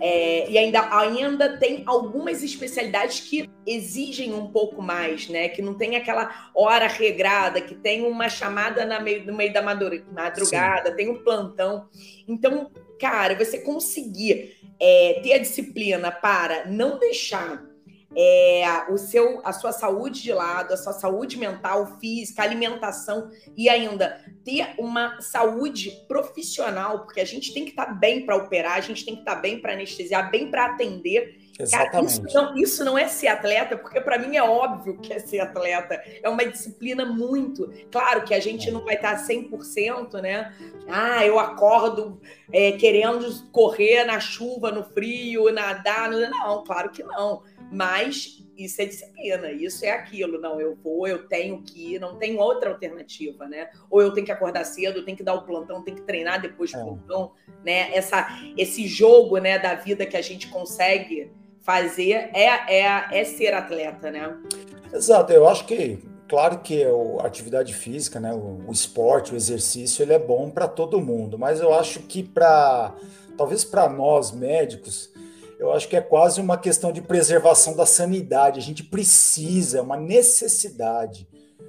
É, 0.01 0.51
e 0.51 0.59
ainda, 0.59 0.95
ainda 0.95 1.57
tem 1.57 1.83
algumas 1.87 2.43
especialidades 2.43 3.21
que 3.21 3.49
exigem 3.67 4.35
um 4.35 4.49
pouco 4.49 4.83
mais, 4.83 5.29
né? 5.29 5.49
Que 5.49 5.63
não 5.63 5.75
tem 5.75 5.97
aquela 5.97 6.51
hora 6.55 6.87
regrada, 6.87 7.61
que 7.61 7.75
tem 7.75 8.05
uma 8.05 8.29
chamada 8.29 8.85
na 8.85 9.01
meio, 9.01 9.25
no 9.25 9.35
meio 9.35 9.53
da 9.53 9.63
madrugada, 9.63 10.91
Sim. 10.91 10.97
tem 10.97 11.09
um 11.09 11.23
plantão. 11.23 11.89
Então, 12.29 12.71
cara, 13.01 13.35
você 13.37 13.59
conseguir 13.59 14.57
é, 14.79 15.21
ter 15.23 15.33
a 15.33 15.39
disciplina 15.39 16.11
para 16.13 16.67
não 16.67 16.99
deixar 16.99 17.76
é, 18.17 18.91
o 18.91 18.97
seu, 18.97 19.43
a 19.45 19.53
sua 19.53 19.73
saúde 19.73 20.23
de 20.23 20.33
lado, 20.33 20.73
a 20.73 20.77
sua 20.77 20.95
saúde 20.95 21.39
mental, 21.39 21.99
física, 22.01 22.43
alimentação 22.43 23.31
e 23.55 23.69
ainda 23.69 24.19
ter 24.43 24.75
uma 24.79 25.21
saúde 25.21 25.91
profissional, 26.09 27.01
porque 27.01 27.21
a 27.21 27.27
gente 27.27 27.53
tem 27.53 27.65
que 27.65 27.71
estar 27.71 27.87
tá 27.87 27.93
bem 27.93 28.25
para 28.25 28.37
operar, 28.37 28.79
a 28.79 28.81
gente 28.81 29.05
tem 29.05 29.15
que 29.15 29.21
estar 29.21 29.35
tá 29.35 29.41
bem 29.41 29.61
para 29.61 29.75
anestesiar, 29.75 30.31
bem 30.31 30.51
para 30.51 30.67
atender. 30.67 31.45
Exatamente. 31.59 31.93
Cara, 31.93 32.05
isso, 32.05 32.23
não, 32.35 32.57
isso 32.57 32.85
não 32.85 32.99
é 32.99 33.09
ser 33.09 33.29
atleta, 33.29 33.77
porque 33.77 34.01
para 34.01 34.19
mim 34.19 34.37
é 34.37 34.43
óbvio 34.43 34.99
que 34.99 35.13
é 35.13 35.19
ser 35.19 35.41
atleta. 35.41 36.01
É 36.23 36.29
uma 36.29 36.45
disciplina 36.45 37.05
muito. 37.05 37.71
Claro 37.91 38.25
que 38.25 38.35
a 38.35 38.41
gente 38.41 38.71
não 38.71 38.85
vai 38.85 38.95
estar 38.95 39.17
100%, 39.27 40.21
né? 40.21 40.55
Ah, 40.87 41.25
eu 41.25 41.39
acordo 41.39 42.21
é, 42.53 42.73
querendo 42.73 43.27
correr 43.51 44.05
na 44.05 44.21
chuva, 44.21 44.71
no 44.71 44.85
frio, 44.85 45.51
nadar. 45.51 46.11
Não, 46.11 46.63
claro 46.63 46.91
que 46.91 47.03
não 47.03 47.43
mas 47.71 48.45
isso 48.57 48.81
é 48.81 48.87
disciplina, 48.87 49.51
isso 49.51 49.85
é 49.85 49.91
aquilo. 49.91 50.41
Não, 50.41 50.61
eu 50.61 50.75
vou, 50.75 51.07
eu 51.07 51.27
tenho 51.29 51.63
que 51.63 51.95
ir, 51.95 52.01
não 52.01 52.17
tem 52.17 52.39
outra 52.39 52.71
alternativa, 52.71 53.47
né? 53.47 53.69
Ou 53.91 54.01
eu 54.01 54.13
tenho 54.13 54.25
que 54.25 54.33
acordar 54.33 54.65
cedo, 54.65 54.99
eu 54.99 55.05
tenho 55.05 55.17
que 55.17 55.23
dar 55.23 55.35
o 55.35 55.43
plantão, 55.43 55.83
tenho 55.83 55.97
que 55.97 56.03
treinar 56.05 56.41
depois 56.41 56.73
do 56.73 56.79
é. 56.79 56.83
plantão, 56.83 57.33
né? 57.65 57.95
Essa, 57.95 58.27
esse 58.57 58.87
jogo, 58.87 59.39
né, 59.39 59.59
da 59.59 59.75
vida 59.75 60.07
que 60.07 60.17
a 60.17 60.23
gente 60.23 60.49
consegue 60.49 61.31
fazer 61.61 62.31
é, 62.33 62.81
é, 62.81 63.21
é 63.21 63.25
ser 63.25 63.53
atleta, 63.53 64.11
né? 64.11 64.37
Exato, 64.93 65.33
eu 65.33 65.49
acho 65.49 65.67
que, 65.67 65.99
claro 66.29 66.61
que 66.61 66.85
a 66.85 67.27
atividade 67.27 67.75
física, 67.75 68.21
né, 68.21 68.33
o, 68.33 68.69
o 68.69 68.73
esporte, 68.73 69.33
o 69.33 69.37
exercício, 69.37 70.03
ele 70.03 70.13
é 70.13 70.19
bom 70.19 70.49
para 70.49 70.69
todo 70.69 71.01
mundo, 71.01 71.37
mas 71.37 71.61
eu 71.61 71.75
acho 71.75 72.01
que 72.01 72.23
para, 72.23 72.95
talvez 73.37 73.65
para 73.65 73.89
nós 73.89 74.31
médicos, 74.31 75.13
eu 75.59 75.73
acho 75.73 75.89
que 75.89 75.97
é 75.97 76.01
quase 76.01 76.41
uma 76.41 76.59
questão 76.59 76.93
de 76.93 77.01
preservação 77.01 77.75
da 77.75 77.87
sanidade. 77.87 78.59
A 78.59 78.63
gente 78.63 78.85
precisa, 78.85 79.79
é 79.79 79.81
uma 79.81 79.97
necessidade. 79.97 81.29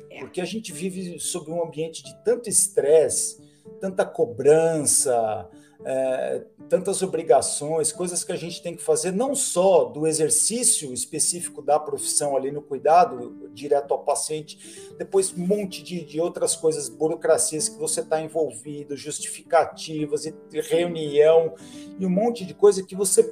é. 0.09 0.19
porque 0.19 0.41
a 0.41 0.45
gente 0.45 0.71
vive 0.73 1.19
sob 1.19 1.51
um 1.51 1.63
ambiente 1.63 2.03
de 2.03 2.13
tanto 2.23 2.49
estresse, 2.49 3.39
tanta 3.79 4.05
cobrança, 4.05 5.49
é, 5.85 6.43
tantas 6.67 7.01
obrigações, 7.01 7.91
coisas 7.91 8.23
que 8.23 8.31
a 8.31 8.35
gente 8.35 8.61
tem 8.61 8.75
que 8.75 8.81
fazer, 8.81 9.11
não 9.11 9.35
só 9.35 9.85
do 9.85 10.05
exercício 10.07 10.93
específico 10.93 11.61
da 11.61 11.79
profissão 11.79 12.35
ali 12.35 12.51
no 12.51 12.61
cuidado 12.61 13.49
direto 13.53 13.93
ao 13.93 14.03
paciente, 14.03 14.91
depois 14.97 15.33
um 15.33 15.45
monte 15.45 15.83
de, 15.83 16.03
de 16.03 16.19
outras 16.19 16.55
coisas, 16.55 16.89
burocracias 16.89 17.69
que 17.69 17.77
você 17.77 18.01
está 18.01 18.21
envolvido, 18.21 18.97
justificativas 18.97 20.25
e 20.25 20.33
reunião, 20.51 21.53
e 21.99 22.05
um 22.05 22.09
monte 22.09 22.45
de 22.45 22.53
coisa 22.53 22.83
que 22.83 22.95
você, 22.95 23.23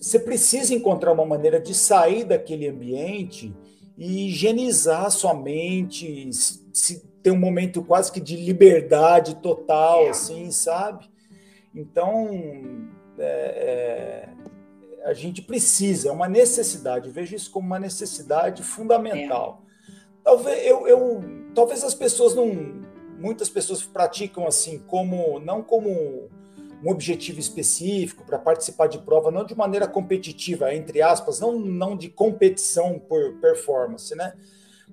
você 0.00 0.18
precisa 0.18 0.74
encontrar 0.74 1.12
uma 1.12 1.24
maneira 1.24 1.60
de 1.60 1.74
sair 1.74 2.24
daquele 2.24 2.68
ambiente 2.68 3.54
e 3.96 4.28
higienizar 4.28 5.10
sua 5.10 5.34
mente, 5.34 6.30
se, 6.32 7.04
ter 7.22 7.32
um 7.32 7.38
momento 7.38 7.82
quase 7.82 8.12
que 8.12 8.20
de 8.20 8.36
liberdade 8.36 9.36
total, 9.36 10.06
é. 10.06 10.10
assim, 10.10 10.50
sabe? 10.50 11.10
Então, 11.74 12.30
é, 13.18 14.28
é, 15.04 15.08
a 15.08 15.12
gente 15.12 15.42
precisa, 15.42 16.08
é 16.08 16.12
uma 16.12 16.28
necessidade, 16.28 17.08
eu 17.08 17.12
vejo 17.12 17.34
isso 17.34 17.50
como 17.50 17.66
uma 17.66 17.78
necessidade 17.78 18.62
fundamental. 18.62 19.62
É. 19.64 19.68
Talvez, 20.22 20.66
eu, 20.66 20.86
eu, 20.86 21.20
talvez 21.54 21.82
as 21.82 21.94
pessoas 21.94 22.34
não. 22.34 22.86
Muitas 23.18 23.48
pessoas 23.48 23.82
praticam 23.82 24.46
assim, 24.46 24.78
como 24.78 25.40
não 25.40 25.60
como 25.60 26.28
um 26.82 26.90
objetivo 26.90 27.40
específico 27.40 28.24
para 28.24 28.38
participar 28.38 28.86
de 28.86 28.98
prova, 28.98 29.30
não 29.30 29.44
de 29.44 29.54
maneira 29.54 29.88
competitiva, 29.88 30.74
entre 30.74 31.02
aspas, 31.02 31.40
não, 31.40 31.58
não 31.58 31.96
de 31.96 32.08
competição 32.08 32.98
por 32.98 33.34
performance, 33.40 34.14
né? 34.14 34.34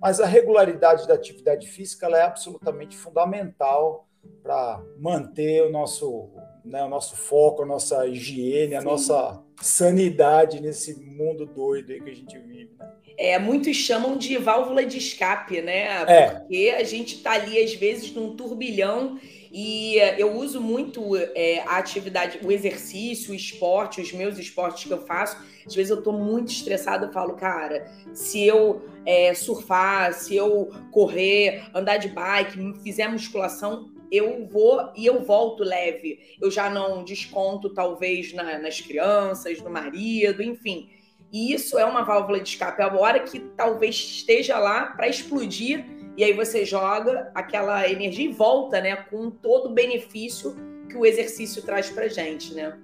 Mas 0.02 0.20
a 0.20 0.26
regularidade 0.26 1.08
da 1.08 1.14
atividade 1.14 1.68
física 1.68 2.08
é 2.08 2.22
absolutamente 2.22 2.98
fundamental 2.98 4.08
para 4.42 4.82
manter 4.98 5.64
o 5.64 5.72
nosso, 5.72 6.30
né, 6.64 6.84
o 6.84 6.90
nosso 6.90 7.16
foco, 7.16 7.64
a 7.64 7.66
nossa 7.66 8.06
higiene, 8.08 8.72
Sim. 8.72 8.76
a 8.76 8.82
nossa 8.82 9.44
sanidade 9.62 10.62
nesse 10.62 11.00
mundo 11.00 11.46
doido 11.46 11.94
que 12.04 12.10
a 12.10 12.16
gente 12.16 12.38
vive. 12.40 12.72
Né? 12.78 12.92
É, 13.18 13.40
muitos 13.40 13.76
chamam 13.78 14.18
de 14.18 14.38
válvula 14.38 14.86
de 14.86 14.98
escape, 14.98 15.62
né? 15.62 16.04
É. 16.04 16.30
Porque 16.30 16.76
a 16.78 16.84
gente 16.84 17.16
está 17.16 17.32
ali, 17.32 17.64
às 17.64 17.74
vezes, 17.74 18.14
num 18.14 18.36
turbilhão 18.36 19.18
e 19.58 19.96
eu 20.18 20.34
uso 20.36 20.60
muito 20.60 21.16
é, 21.34 21.62
a 21.62 21.78
atividade, 21.78 22.42
o 22.44 22.52
exercício, 22.52 23.32
o 23.32 23.34
esporte, 23.36 24.02
os 24.02 24.12
meus 24.12 24.38
esportes 24.38 24.84
que 24.84 24.92
eu 24.92 25.06
faço. 25.06 25.38
Às 25.66 25.74
vezes 25.74 25.92
eu 25.92 26.00
estou 26.00 26.12
muito 26.12 26.52
estressada, 26.52 27.06
eu 27.06 27.14
falo, 27.14 27.36
cara, 27.36 27.90
se 28.14 28.46
eu 28.46 28.82
é, 29.06 29.34
surfar, 29.34 30.14
se 30.14 30.36
eu 30.36 30.72
correr, 30.92 31.64
andar 31.74 31.96
de 31.96 32.10
bike, 32.10 32.84
fizer 32.84 33.08
musculação, 33.08 33.90
eu 34.12 34.46
vou 34.46 34.92
e 34.94 35.06
eu 35.06 35.24
volto 35.24 35.64
leve. 35.64 36.20
Eu 36.42 36.52
já 36.52 36.70
não 36.70 37.06
desconto, 37.06 37.74
talvez, 37.74 38.34
na, 38.34 38.60
nas 38.60 38.82
crianças, 38.82 39.62
no 39.62 39.70
marido, 39.70 40.44
enfim. 40.44 40.90
E 41.32 41.54
isso 41.54 41.80
é 41.80 41.86
uma 41.86 42.04
válvula 42.04 42.42
de 42.42 42.50
escape. 42.50 42.82
É 42.82 42.84
a 42.84 42.94
hora 42.94 43.22
que 43.22 43.40
talvez 43.40 43.96
esteja 43.96 44.60
lá 44.60 44.88
para 44.88 45.08
explodir, 45.08 45.86
e 46.18 46.24
aí 46.24 46.34
você 46.34 46.66
joga 46.66 47.32
aquela 47.34 47.90
energia 47.90 48.26
e 48.30 48.34
volta, 48.34 48.82
né? 48.82 48.96
Com 48.96 49.30
todo 49.30 49.68
o 49.68 49.74
benefício 49.74 50.56
que 50.90 50.98
o 50.98 51.06
exercício 51.06 51.62
traz 51.62 51.90
para 51.90 52.08
gente, 52.08 52.54
né? 52.54 52.78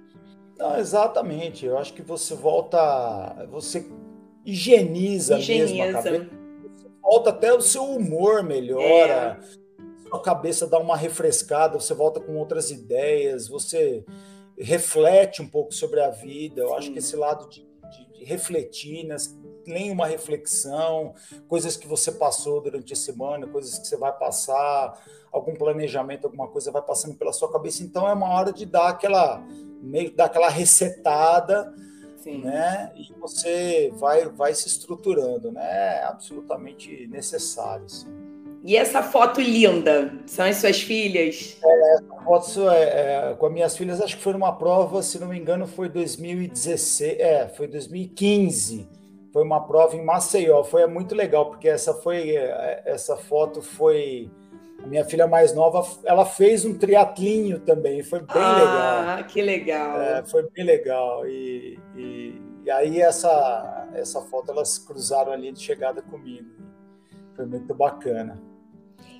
Não, 0.58 0.78
exatamente. 0.78 1.66
Eu 1.66 1.78
acho 1.78 1.92
que 1.94 2.02
você 2.02 2.34
volta, 2.34 3.46
você 3.50 3.86
higieniza, 4.44 5.38
higieniza. 5.38 5.74
mesmo 5.74 5.98
a 5.98 6.02
cabeça. 6.02 6.30
Você 6.74 6.88
volta 7.00 7.30
até 7.30 7.52
o 7.52 7.60
seu 7.60 7.84
humor 7.84 8.42
melhora. 8.42 9.38
É 9.40 9.62
sua 10.12 10.20
cabeça 10.20 10.66
dá 10.66 10.78
uma 10.78 10.94
refrescada, 10.94 11.80
você 11.80 11.94
volta 11.94 12.20
com 12.20 12.36
outras 12.36 12.70
ideias, 12.70 13.48
você 13.48 14.04
reflete 14.58 15.40
um 15.40 15.48
pouco 15.48 15.72
sobre 15.72 16.00
a 16.00 16.10
vida. 16.10 16.60
Eu 16.60 16.68
Sim. 16.68 16.74
acho 16.74 16.92
que 16.92 16.98
esse 16.98 17.16
lado 17.16 17.48
de, 17.48 17.66
de, 17.90 18.18
de 18.18 18.24
refletir, 18.24 19.06
né? 19.06 19.16
Tem 19.62 19.90
uma 19.90 20.06
reflexão, 20.06 21.14
coisas 21.48 21.76
que 21.76 21.86
você 21.86 22.12
passou 22.12 22.60
durante 22.60 22.92
a 22.92 22.96
semana, 22.96 23.46
coisas 23.46 23.78
que 23.78 23.86
você 23.86 23.96
vai 23.96 24.12
passar, 24.12 25.00
algum 25.30 25.54
planejamento, 25.54 26.26
alguma 26.26 26.48
coisa 26.48 26.70
vai 26.70 26.82
passando 26.82 27.14
pela 27.14 27.32
sua 27.32 27.50
cabeça. 27.50 27.82
Então 27.82 28.08
é 28.08 28.12
uma 28.12 28.28
hora 28.28 28.52
de 28.52 28.66
dar 28.66 28.88
aquela 28.88 29.42
meio 29.82 30.14
dar 30.14 30.26
aquela 30.26 30.48
resetada, 30.48 31.74
Sim. 32.16 32.42
né? 32.42 32.92
E 32.94 33.12
você 33.18 33.92
vai 33.96 34.28
vai 34.28 34.54
se 34.54 34.68
estruturando, 34.68 35.50
né? 35.50 35.98
É 35.98 36.04
absolutamente 36.04 37.06
necessário. 37.08 37.86
Assim. 37.86 38.22
E 38.64 38.76
essa 38.76 39.02
foto 39.02 39.40
linda, 39.40 40.12
são 40.24 40.44
as 40.44 40.56
suas 40.56 40.80
filhas? 40.80 41.58
É, 41.64 41.94
essa 41.94 42.24
foto 42.24 42.70
é, 42.70 42.82
é, 42.82 43.34
com 43.34 43.46
as 43.46 43.52
minhas 43.52 43.76
filhas, 43.76 44.00
acho 44.00 44.16
que 44.16 44.22
foi 44.22 44.32
numa 44.32 44.56
prova, 44.56 45.02
se 45.02 45.18
não 45.18 45.26
me 45.26 45.36
engano, 45.36 45.66
foi 45.66 45.88
2016, 45.88 47.18
é, 47.18 47.48
foi 47.48 47.66
2015. 47.66 48.88
Foi 49.32 49.42
uma 49.42 49.66
prova 49.66 49.96
em 49.96 50.04
Maceió, 50.04 50.62
foi 50.62 50.86
muito 50.86 51.14
legal, 51.14 51.46
porque 51.46 51.68
essa 51.68 51.94
foi 51.94 52.36
é, 52.36 52.82
essa 52.84 53.16
foto 53.16 53.62
foi 53.62 54.30
a 54.82 54.86
minha 54.86 55.04
filha 55.04 55.26
mais 55.26 55.54
nova, 55.54 55.86
ela 56.04 56.26
fez 56.26 56.64
um 56.64 56.76
triatlinho 56.76 57.60
também, 57.60 58.02
foi 58.02 58.18
bem 58.20 58.42
ah, 58.42 58.56
legal. 58.58 59.18
Ah, 59.18 59.22
que 59.22 59.40
legal. 59.40 60.00
É, 60.02 60.24
foi 60.24 60.48
bem 60.50 60.64
legal. 60.64 61.26
E, 61.26 61.78
e, 61.96 62.42
e, 62.64 62.70
aí 62.70 63.00
essa, 63.00 63.88
essa 63.94 64.20
foto 64.22 64.50
elas 64.50 64.78
cruzaram 64.78 65.32
ali 65.32 65.52
de 65.52 65.60
chegada 65.60 66.02
comigo. 66.02 66.50
Foi 67.34 67.46
muito 67.46 67.72
bacana 67.74 68.40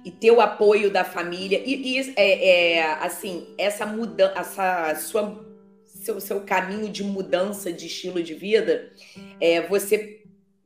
e 0.04 0.10
ter 0.10 0.32
o 0.32 0.40
apoio 0.40 0.90
da 0.90 1.04
família 1.04 1.62
e, 1.64 1.96
e 1.96 2.14
é, 2.16 2.74
é, 2.76 2.92
assim 2.94 3.54
essa 3.56 3.86
mudança, 3.86 4.32
essa 4.36 4.94
sua 4.96 5.51
seu, 6.02 6.20
seu 6.20 6.40
caminho 6.40 6.88
de 6.88 7.02
mudança 7.02 7.72
de 7.72 7.86
estilo 7.86 8.22
de 8.22 8.34
vida, 8.34 8.90
é, 9.40 9.66
você 9.66 10.22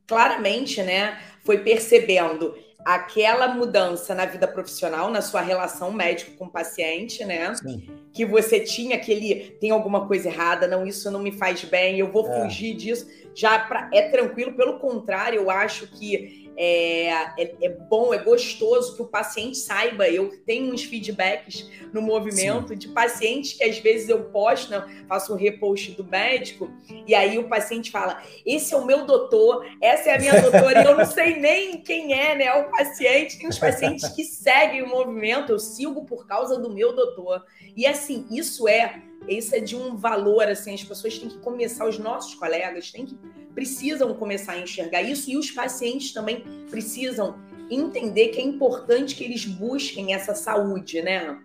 claramente, 0.07 0.83
né, 0.83 1.19
foi 1.45 1.59
percebendo 1.59 2.55
aquela 2.85 3.49
mudança 3.49 4.15
na 4.15 4.25
vida 4.27 4.47
profissional, 4.47 5.11
na 5.11 5.21
sua 5.21 5.41
relação 5.41 5.93
médico 5.93 6.37
com 6.37 6.49
paciente, 6.49 7.25
né? 7.25 7.53
Sim. 7.57 7.89
Que 8.13 8.25
você 8.25 8.61
tinha 8.61 8.95
aquele 8.95 9.57
tem 9.61 9.73
alguma 9.73 10.07
coisa 10.07 10.29
errada, 10.29 10.69
não, 10.69 10.87
isso 10.87 11.11
não 11.11 11.19
me 11.19 11.33
faz 11.33 11.65
bem, 11.65 11.99
eu 11.99 12.13
vou 12.13 12.29
é. 12.29 12.43
fugir 12.45 12.77
disso. 12.77 13.09
Já 13.35 13.59
pra, 13.59 13.91
é 13.93 14.09
tranquilo, 14.09 14.53
pelo 14.53 14.79
contrário, 14.79 15.41
eu 15.41 15.51
acho 15.51 15.89
que 15.89 16.46
é, 16.57 17.09
é, 17.39 17.55
é, 17.61 17.69
bom, 17.69 18.15
é 18.15 18.19
gostoso 18.19 18.97
que 18.97 19.03
o 19.03 19.07
paciente 19.07 19.59
saiba. 19.59 20.09
Eu 20.09 20.31
tenho 20.45 20.73
uns 20.73 20.85
feedbacks 20.85 21.69
no 21.93 22.01
movimento 22.01 22.69
Sim. 22.69 22.79
de 22.79 22.89
pacientes 22.89 23.53
que 23.53 23.65
às 23.65 23.79
vezes 23.79 24.09
eu 24.09 24.25
posto, 24.25 24.71
né, 24.71 25.05
faço 25.09 25.35
um 25.35 25.37
repost 25.37 25.93
do 25.93 26.05
médico, 26.05 26.71
e 27.07 27.15
aí 27.15 27.39
o 27.39 27.49
paciente 27.49 27.91
fala: 27.91 28.23
Esse 28.45 28.75
é 28.75 28.77
o 28.77 28.85
meu 28.85 29.05
doutor, 29.05 29.67
essa 29.81 30.11
é 30.11 30.17
a 30.17 30.19
minha 30.19 30.41
doutora, 30.41 30.83
e 30.83 30.87
eu 30.87 30.97
não 30.97 31.07
sei 31.07 31.39
nem 31.39 31.81
quem 31.83 32.13
é, 32.13 32.35
né? 32.35 32.53
O 32.55 32.71
paciente. 32.71 33.39
Tem 33.39 33.49
os 33.49 33.59
pacientes 33.59 34.09
que 34.09 34.25
seguem 34.25 34.83
o 34.83 34.89
movimento, 34.89 35.53
eu 35.53 35.59
sigo 35.59 36.05
por 36.05 36.27
causa 36.27 36.59
do 36.59 36.73
meu 36.73 36.95
doutor. 36.95 37.45
E 37.77 37.87
assim, 37.87 38.27
isso 38.31 38.67
é 38.67 39.03
isso 39.29 39.55
é 39.55 39.61
de 39.61 39.75
um 39.75 39.97
valor, 39.97 40.49
assim, 40.49 40.75
as 40.75 40.85
pessoas 40.85 41.19
têm 41.19 41.29
que 41.29 41.39
começar, 41.39 41.87
os 41.87 41.99
nossos 41.99 42.35
colegas 42.35 42.91
têm 42.93 43.07
que, 43.07 43.19
precisam 43.57 44.15
começar 44.15 44.53
a 44.53 44.61
enxergar 44.61 45.03
isso 45.03 45.29
e 45.29 45.37
os 45.37 45.51
pacientes 45.51 46.13
também 46.13 46.45
precisam 46.71 47.35
entender 47.69 48.29
que 48.29 48.39
é 48.39 48.45
importante 48.45 49.17
que 49.17 49.25
eles 49.25 49.45
busquem 49.45 50.15
essa 50.15 50.35
saúde, 50.35 51.03
né? 51.03 51.41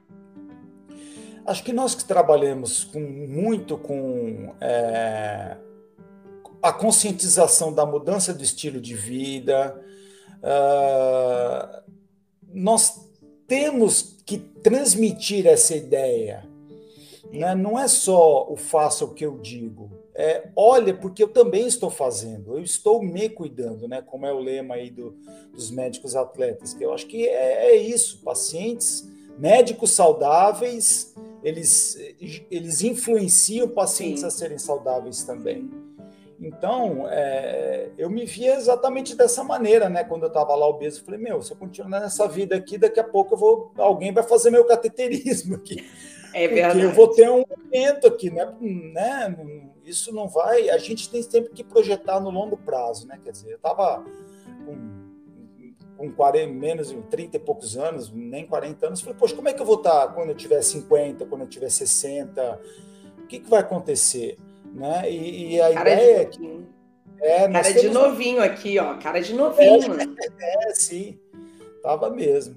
Acho 1.44 1.64
que 1.64 1.74
nós 1.74 1.96
que 1.96 2.04
trabalhamos 2.04 2.84
com, 2.84 3.00
muito 3.00 3.76
com 3.76 4.54
é, 4.62 5.58
a 6.62 6.72
conscientização 6.72 7.74
da 7.74 7.84
mudança 7.84 8.32
do 8.32 8.44
estilo 8.44 8.80
de 8.80 8.94
vida, 8.94 9.84
uh, 10.44 11.92
nós 12.54 13.10
temos 13.48 14.22
que 14.24 14.38
transmitir 14.38 15.48
essa 15.48 15.76
ideia 15.76 16.52
né? 17.32 17.56
Não 17.56 17.80
é 17.80 17.88
só 17.88 18.52
o 18.52 18.56
faça 18.56 19.06
o 19.06 19.14
que 19.14 19.26
eu 19.26 19.38
digo, 19.38 19.90
é 20.14 20.50
olha, 20.56 20.94
porque 20.94 21.24
eu 21.24 21.28
também 21.28 21.68
estou 21.68 21.90
fazendo, 21.90 22.58
eu 22.58 22.64
estou 22.64 23.02
me 23.02 23.30
cuidando, 23.30 23.88
né? 23.88 24.02
como 24.02 24.26
é 24.26 24.34
o 24.34 24.40
lema 24.40 24.76
aí 24.76 24.90
do, 24.90 25.16
dos 25.54 25.72
médicos 25.72 26.16
atletas, 26.16 26.74
que 26.74 26.84
eu 26.84 26.94
acho 26.94 27.08
que 27.08 27.28
é, 27.28 27.72
é 27.72 27.76
isso, 27.76 28.22
pacientes, 28.24 29.08
médicos 29.38 29.92
saudáveis, 29.92 31.16
eles, 31.44 31.98
eles 32.52 32.82
influenciam 32.82 33.68
pacientes 33.68 34.22
Sim. 34.22 34.28
a 34.28 34.30
serem 34.30 34.58
saudáveis 34.58 35.24
também. 35.24 35.70
Então, 36.40 37.08
é, 37.08 37.90
eu 38.00 38.10
me 38.10 38.26
via 38.26 38.56
exatamente 38.56 39.16
dessa 39.16 39.44
maneira, 39.44 39.88
né? 39.88 40.04
Quando 40.04 40.24
eu 40.24 40.28
estava 40.28 40.56
lá 40.56 40.68
obeso, 40.68 41.00
eu 41.00 41.06
falei, 41.06 41.20
meu, 41.20 41.40
se 41.42 41.52
eu 41.52 41.58
continuar 41.58 42.00
nessa 42.00 42.28
vida 42.28 42.56
aqui, 42.56 42.80
daqui 42.80 43.00
a 43.00 43.04
pouco 43.04 43.36
eu 43.36 43.38
vou, 43.38 43.72
alguém 43.78 44.12
vai 44.12 44.24
fazer 44.24 44.50
meu 44.50 44.66
cateterismo 44.66 45.56
aqui. 45.56 45.86
É 46.34 46.48
verdade. 46.48 46.74
Porque 46.74 46.86
eu 46.86 46.92
vou 46.92 47.08
ter 47.10 47.30
um 47.30 47.46
momento 47.48 48.08
aqui, 48.08 48.30
né? 48.30 48.54
né? 48.60 49.36
Isso 49.86 50.14
não 50.14 50.28
vai. 50.28 50.70
A 50.70 50.78
gente 50.78 51.10
tem 51.10 51.22
sempre 51.22 51.52
que 51.52 51.64
projetar 51.64 52.20
no 52.20 52.30
longo 52.30 52.58
prazo, 52.58 53.08
né? 53.08 53.20
Quer 53.24 53.32
dizer, 53.32 53.52
eu 53.52 53.56
estava 53.58 54.04
com 54.66 55.02
com 56.02 56.12
40, 56.12 56.52
menos 56.52 56.90
de 56.90 57.00
30 57.04 57.38
e 57.38 57.40
poucos 57.40 57.78
anos, 57.78 58.12
nem 58.12 58.44
40 58.48 58.88
anos, 58.88 59.02
falei, 59.02 59.16
poxa, 59.20 59.36
como 59.36 59.48
é 59.48 59.54
que 59.54 59.62
eu 59.62 59.66
vou 59.66 59.76
estar 59.76 60.08
quando 60.16 60.30
eu 60.30 60.36
tiver 60.36 60.60
50, 60.60 61.28
quando 61.28 61.42
eu 61.42 61.48
tiver 61.48 61.70
60? 61.70 62.60
O 63.20 63.28
que, 63.28 63.40
que 63.40 63.48
vai 63.48 63.60
acontecer? 63.60 64.40
Né? 64.74 65.12
E, 65.12 65.54
e 65.54 65.62
a 65.62 65.72
cara 65.72 65.94
ideia 65.94 66.22
é 66.22 66.26
que. 66.26 66.66
É, 67.20 67.48
cara 67.48 67.74
de 67.74 67.90
novinho 67.90 68.42
aqui, 68.42 68.80
ó. 68.80 68.98
Cara 68.98 69.22
de 69.22 69.36
novinho. 69.36 69.94
É, 70.40 70.70
é 70.70 70.74
sim. 70.74 71.20
Tava 71.84 72.10
mesmo. 72.10 72.56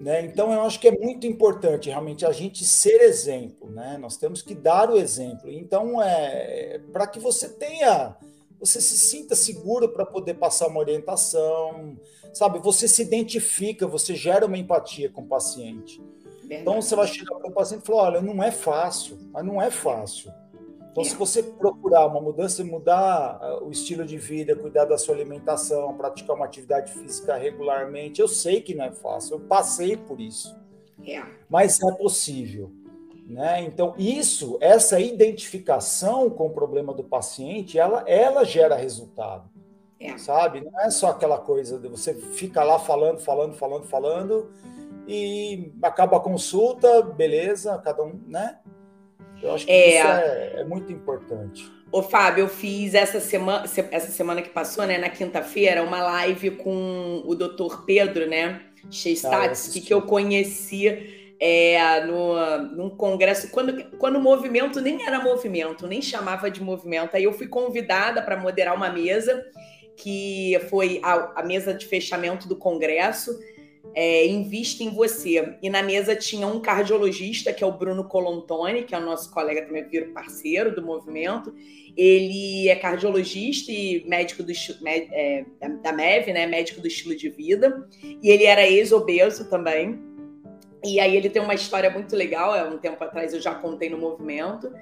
Né? 0.00 0.24
Então, 0.24 0.50
eu 0.50 0.62
acho 0.62 0.80
que 0.80 0.88
é 0.88 0.98
muito 0.98 1.26
importante 1.26 1.90
realmente 1.90 2.24
a 2.24 2.32
gente 2.32 2.64
ser 2.64 3.02
exemplo, 3.02 3.70
né? 3.70 3.98
Nós 3.98 4.16
temos 4.16 4.40
que 4.40 4.54
dar 4.54 4.90
o 4.90 4.96
exemplo. 4.96 5.50
Então, 5.50 6.00
é 6.00 6.80
para 6.90 7.06
que 7.06 7.20
você 7.20 7.50
tenha, 7.50 8.16
você 8.58 8.80
se 8.80 8.96
sinta 8.96 9.36
seguro 9.36 9.90
para 9.90 10.06
poder 10.06 10.34
passar 10.34 10.68
uma 10.68 10.80
orientação, 10.80 11.98
sabe? 12.32 12.58
Você 12.60 12.88
se 12.88 13.02
identifica, 13.02 13.86
você 13.86 14.14
gera 14.14 14.46
uma 14.46 14.56
empatia 14.56 15.10
com 15.10 15.20
o 15.20 15.26
paciente. 15.26 16.00
Verdade. 16.44 16.62
Então, 16.62 16.80
você 16.80 16.96
vai 16.96 17.06
chegar 17.06 17.34
para 17.34 17.50
o 17.50 17.52
paciente 17.52 17.82
e 17.82 17.86
falar: 17.86 18.02
olha, 18.04 18.20
não 18.22 18.42
é 18.42 18.50
fácil, 18.50 19.18
mas 19.30 19.44
não 19.44 19.60
é 19.60 19.70
fácil. 19.70 20.32
Então, 20.90 21.04
se 21.04 21.14
você 21.14 21.42
procurar 21.42 22.06
uma 22.06 22.20
mudança, 22.20 22.64
mudar 22.64 23.38
ah, 23.40 23.62
o 23.62 23.70
estilo 23.70 24.04
de 24.04 24.18
vida, 24.18 24.56
cuidar 24.56 24.86
da 24.86 24.98
sua 24.98 25.14
alimentação, 25.14 25.96
praticar 25.96 26.34
uma 26.34 26.44
atividade 26.44 26.92
física 26.92 27.36
regularmente, 27.36 28.20
eu 28.20 28.26
sei 28.26 28.60
que 28.60 28.74
não 28.74 28.84
é 28.84 28.90
fácil, 28.90 29.36
eu 29.36 29.40
passei 29.40 29.96
por 29.96 30.20
isso. 30.20 30.58
É. 31.06 31.22
Mas 31.48 31.80
é 31.80 31.92
possível. 31.92 32.72
Né? 33.26 33.62
Então, 33.62 33.94
isso, 33.96 34.58
essa 34.60 34.98
identificação 34.98 36.28
com 36.28 36.46
o 36.46 36.50
problema 36.50 36.92
do 36.92 37.04
paciente, 37.04 37.78
ela, 37.78 38.02
ela 38.08 38.44
gera 38.44 38.74
resultado. 38.74 39.48
É. 40.00 40.18
Sabe? 40.18 40.62
Não 40.62 40.80
é 40.80 40.90
só 40.90 41.10
aquela 41.10 41.38
coisa 41.38 41.78
de 41.78 41.86
você 41.86 42.14
fica 42.14 42.64
lá 42.64 42.78
falando, 42.80 43.20
falando, 43.20 43.54
falando, 43.54 43.84
falando, 43.84 44.50
e 45.06 45.72
acaba 45.82 46.16
a 46.16 46.20
consulta, 46.20 47.02
beleza, 47.02 47.78
cada 47.78 48.02
um, 48.02 48.18
né? 48.26 48.58
Eu 49.42 49.54
acho 49.54 49.66
que 49.66 49.72
é... 49.72 49.98
isso 49.98 50.06
é, 50.06 50.60
é 50.60 50.64
muito 50.64 50.92
importante. 50.92 51.70
Ô, 51.92 52.02
Fábio, 52.02 52.42
eu 52.42 52.48
fiz 52.48 52.94
essa 52.94 53.18
semana, 53.18 53.64
essa 53.90 54.12
semana 54.12 54.42
que 54.42 54.50
passou, 54.50 54.86
né, 54.86 54.96
na 54.96 55.08
quinta-feira, 55.08 55.82
uma 55.82 56.00
live 56.00 56.52
com 56.52 57.22
o 57.24 57.34
doutor 57.34 57.84
Pedro, 57.84 58.28
né, 58.28 58.60
Chestatsky, 58.88 59.80
ah, 59.80 59.82
que 59.82 59.94
eu 59.94 60.02
conheci 60.02 61.34
é, 61.40 62.04
no, 62.04 62.58
num 62.76 62.90
congresso, 62.90 63.50
quando, 63.50 63.82
quando 63.96 64.16
o 64.16 64.20
movimento 64.20 64.80
nem 64.80 65.04
era 65.04 65.18
movimento, 65.18 65.86
nem 65.86 66.00
chamava 66.00 66.50
de 66.50 66.62
movimento. 66.62 67.16
Aí 67.16 67.24
eu 67.24 67.32
fui 67.32 67.48
convidada 67.48 68.22
para 68.22 68.36
moderar 68.36 68.76
uma 68.76 68.90
mesa, 68.90 69.44
que 69.96 70.60
foi 70.68 71.00
a, 71.02 71.40
a 71.40 71.42
mesa 71.42 71.74
de 71.74 71.86
fechamento 71.86 72.46
do 72.46 72.54
congresso, 72.54 73.36
é, 73.94 74.26
Invista 74.26 74.82
em 74.82 74.90
Você. 74.90 75.56
E 75.62 75.68
na 75.68 75.82
mesa 75.82 76.14
tinha 76.14 76.46
um 76.46 76.60
cardiologista, 76.60 77.52
que 77.52 77.64
é 77.64 77.66
o 77.66 77.72
Bruno 77.72 78.04
Colontoni, 78.04 78.84
que 78.84 78.94
é 78.94 78.98
o 78.98 79.04
nosso 79.04 79.30
colega 79.30 79.66
também, 79.66 79.84
vira 79.84 80.06
parceiro 80.12 80.74
do 80.74 80.82
movimento. 80.82 81.54
Ele 81.96 82.68
é 82.68 82.76
cardiologista 82.76 83.72
e 83.72 84.04
médico 84.06 84.42
do, 84.42 84.52
é, 84.86 85.44
da 85.82 85.92
MEV, 85.92 86.32
né? 86.32 86.46
Médico 86.46 86.80
do 86.80 86.86
estilo 86.86 87.16
de 87.16 87.28
vida. 87.28 87.88
E 88.22 88.30
ele 88.30 88.44
era 88.44 88.66
ex-obeso 88.66 89.48
também. 89.50 89.98
E 90.84 90.98
aí 90.98 91.16
ele 91.16 91.28
tem 91.28 91.42
uma 91.42 91.54
história 91.54 91.90
muito 91.90 92.16
legal, 92.16 92.54
há 92.54 92.64
um 92.64 92.78
tempo 92.78 93.02
atrás 93.04 93.34
eu 93.34 93.40
já 93.40 93.54
contei 93.54 93.90
no 93.90 93.98
movimento. 93.98 94.72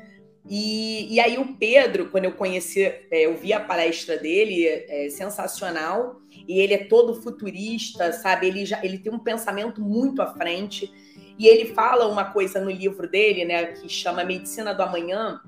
E, 0.46 1.14
e 1.14 1.20
aí 1.20 1.38
o 1.38 1.55
Pedro, 1.57 2.11
quando 2.11 2.24
eu 2.24 2.33
conheci, 2.33 2.83
é, 2.83 3.27
eu 3.27 3.37
vi 3.37 3.53
a 3.53 3.61
palestra 3.61 4.16
dele, 4.16 4.66
é 4.66 5.09
sensacional 5.11 6.20
e 6.46 6.61
ele 6.61 6.74
é 6.74 6.85
todo 6.85 7.20
futurista, 7.20 8.12
sabe? 8.12 8.46
Ele 8.46 8.64
já 8.64 8.83
ele 8.83 8.98
tem 8.98 9.12
um 9.12 9.18
pensamento 9.18 9.81
muito 9.81 10.22
à 10.22 10.27
frente. 10.27 10.90
E 11.38 11.46
ele 11.46 11.72
fala 11.72 12.09
uma 12.09 12.24
coisa 12.33 12.61
no 12.61 12.70
livro 12.70 13.09
dele, 13.09 13.44
né, 13.44 13.66
que 13.66 13.88
chama 13.88 14.24
Medicina 14.24 14.74
do 14.74 14.83
Amanhã, 14.83 15.40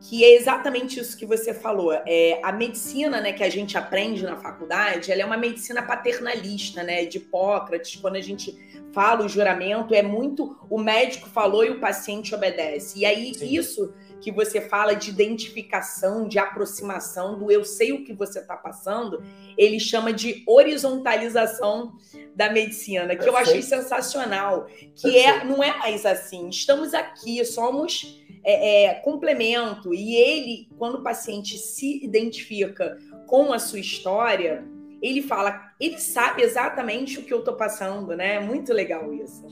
que 0.00 0.24
é 0.24 0.34
exatamente 0.34 0.98
isso 0.98 1.16
que 1.16 1.26
você 1.26 1.54
falou. 1.54 1.92
É, 1.92 2.40
a 2.42 2.50
medicina, 2.50 3.20
né, 3.20 3.32
que 3.32 3.44
a 3.44 3.50
gente 3.50 3.78
aprende 3.78 4.24
na 4.24 4.36
faculdade, 4.36 5.12
ela 5.12 5.22
é 5.22 5.24
uma 5.24 5.36
medicina 5.36 5.82
paternalista, 5.82 6.82
né, 6.82 7.04
de 7.04 7.18
Hipócrates, 7.18 8.00
quando 8.00 8.16
a 8.16 8.20
gente 8.20 8.58
fala 8.92 9.24
o 9.24 9.28
juramento, 9.28 9.94
é 9.94 10.02
muito 10.02 10.58
o 10.68 10.78
médico 10.78 11.28
falou 11.28 11.64
e 11.64 11.70
o 11.70 11.78
paciente 11.78 12.34
obedece. 12.34 12.98
E 12.98 13.04
aí 13.04 13.32
Sim. 13.34 13.54
isso 13.54 13.92
que 14.20 14.30
você 14.30 14.60
fala 14.60 14.94
de 14.94 15.10
identificação, 15.10 16.28
de 16.28 16.38
aproximação, 16.38 17.38
do 17.38 17.50
eu 17.50 17.64
sei 17.64 17.92
o 17.92 18.04
que 18.04 18.12
você 18.12 18.40
está 18.40 18.56
passando, 18.56 19.22
ele 19.56 19.80
chama 19.80 20.12
de 20.12 20.42
horizontalização 20.46 21.94
da 22.34 22.50
medicina, 22.50 23.16
que 23.16 23.28
eu 23.28 23.36
achei 23.36 23.62
sensacional. 23.62 24.66
Que 24.94 25.18
é, 25.18 25.44
não 25.44 25.62
é 25.62 25.76
mais 25.78 26.04
assim, 26.06 26.48
estamos 26.48 26.94
aqui, 26.94 27.44
somos 27.44 28.20
é, 28.44 28.84
é, 28.84 28.94
complemento. 28.94 29.94
E 29.94 30.16
ele, 30.16 30.68
quando 30.78 30.96
o 30.96 31.02
paciente 31.02 31.58
se 31.58 32.04
identifica 32.04 32.98
com 33.26 33.52
a 33.52 33.58
sua 33.58 33.78
história, 33.78 34.64
ele 35.02 35.22
fala, 35.22 35.72
ele 35.80 35.98
sabe 35.98 36.42
exatamente 36.42 37.18
o 37.18 37.22
que 37.22 37.32
eu 37.32 37.38
estou 37.38 37.54
passando, 37.54 38.14
né? 38.14 38.36
É 38.36 38.40
muito 38.40 38.72
legal 38.72 39.12
isso. 39.14 39.46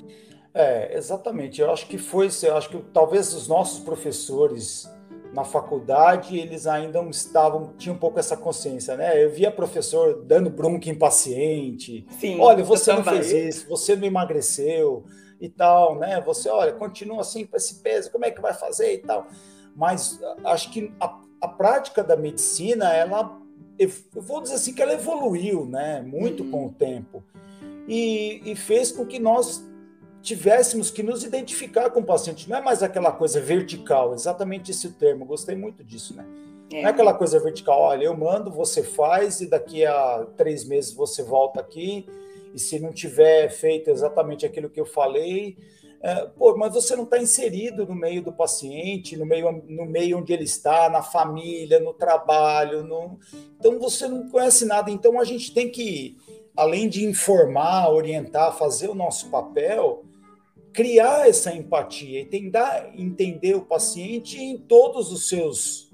É, 0.59 0.97
exatamente. 0.97 1.61
Eu 1.61 1.71
acho 1.71 1.87
que 1.87 1.97
foi, 1.97 2.29
eu 2.43 2.57
acho 2.57 2.69
que 2.69 2.79
talvez 2.93 3.33
os 3.33 3.47
nossos 3.47 3.79
professores 3.79 4.91
na 5.33 5.45
faculdade 5.45 6.37
eles 6.37 6.67
ainda 6.67 7.01
não 7.01 7.11
estavam, 7.11 7.75
tinham 7.79 7.95
um 7.95 7.99
pouco 7.99 8.19
essa 8.19 8.37
consciência, 8.37 8.97
né? 8.97 9.23
Eu 9.23 9.31
via 9.31 9.53
professor 9.53 10.25
dando 10.25 10.51
bronca 10.51 10.91
em 10.91 10.97
paciente. 10.97 12.05
Sim, 12.19 12.41
olha, 12.41 12.65
você 12.65 12.93
não 12.93 13.05
fez 13.05 13.31
isso, 13.31 13.69
você 13.69 13.95
não 13.95 14.05
emagreceu 14.05 15.05
e 15.41 15.49
tal, 15.49 15.97
né? 15.97 16.21
Você, 16.23 16.49
olha, 16.49 16.73
continua 16.73 17.21
assim 17.21 17.47
com 17.47 17.57
esse 17.57 17.77
peso, 17.77 18.11
como 18.11 18.25
é 18.25 18.33
que 18.33 18.41
vai 18.41 18.53
fazer 18.53 18.95
e 18.95 18.99
tal. 18.99 19.29
Mas 19.77 20.19
acho 20.45 20.73
que 20.73 20.93
a, 20.99 21.21
a 21.41 21.47
prática 21.47 22.03
da 22.03 22.17
medicina, 22.17 22.93
ela, 22.93 23.39
eu 23.79 23.93
vou 24.13 24.41
dizer 24.41 24.57
assim 24.57 24.75
que 24.75 24.83
ela 24.83 24.95
evoluiu, 24.95 25.67
né? 25.67 26.03
Muito 26.03 26.43
uhum. 26.43 26.51
com 26.51 26.67
o 26.67 26.73
tempo. 26.73 27.23
E, 27.87 28.43
e 28.45 28.57
fez 28.57 28.91
com 28.91 29.07
que 29.07 29.21
nós 29.21 29.68
tivéssemos 30.29 30.91
que 30.91 31.03
nos 31.03 31.25
identificar 31.25 31.91
com 31.91 32.01
o 32.01 32.05
paciente. 32.05 32.49
Não 32.51 32.59
é 32.59 32.61
mais 32.61 32.83
aquela 32.83 33.11
coisa 33.11 33.41
vertical, 33.41 34.13
exatamente 34.13 34.71
esse 34.71 34.91
termo, 34.91 35.25
gostei 35.25 35.57
muito 35.57 35.83
disso, 35.83 36.15
né? 36.15 36.27
É. 36.71 36.83
Não 36.83 36.89
é 36.89 36.93
aquela 36.93 37.15
coisa 37.15 37.41
vertical, 37.41 37.81
olha, 37.81 38.05
eu 38.05 38.17
mando, 38.17 38.51
você 38.51 38.83
faz, 38.83 39.41
e 39.41 39.47
daqui 39.47 39.87
a 39.87 40.27
três 40.37 40.65
meses 40.65 40.93
você 40.93 41.23
volta 41.23 41.61
aqui, 41.61 42.07
e 42.55 42.59
se 42.59 42.79
não 42.79 42.93
tiver 42.93 43.49
feito 43.49 43.89
exatamente 43.89 44.45
aquilo 44.45 44.69
que 44.69 44.79
eu 44.79 44.85
falei, 44.85 45.57
é, 46.03 46.27
pô, 46.27 46.55
mas 46.57 46.75
você 46.75 46.95
não 46.95 47.05
está 47.05 47.19
inserido 47.19 47.87
no 47.87 47.95
meio 47.95 48.23
do 48.23 48.31
paciente, 48.31 49.17
no 49.17 49.25
meio, 49.25 49.51
no 49.67 49.87
meio 49.87 50.19
onde 50.19 50.33
ele 50.33 50.45
está, 50.45 50.91
na 50.91 51.03
família, 51.03 51.81
no 51.81 51.95
trabalho, 51.95 52.85
no... 52.85 53.19
então 53.59 53.79
você 53.79 54.07
não 54.07 54.29
conhece 54.29 54.67
nada. 54.67 54.91
Então 54.91 55.19
a 55.19 55.25
gente 55.25 55.53
tem 55.53 55.71
que, 55.71 56.17
além 56.55 56.89
de 56.89 57.05
informar, 57.05 57.91
orientar, 57.91 58.57
fazer 58.57 58.89
o 58.89 58.95
nosso 58.95 59.29
papel, 59.31 60.05
criar 60.79 61.29
essa 61.29 61.53
empatia 61.53 62.21
e 62.21 62.25
tentar 62.25 62.93
entender 62.95 63.57
o 63.57 63.63
paciente 63.63 64.41
em 64.41 64.57
todos 64.57 65.11
os 65.11 65.29
seus 65.29 65.91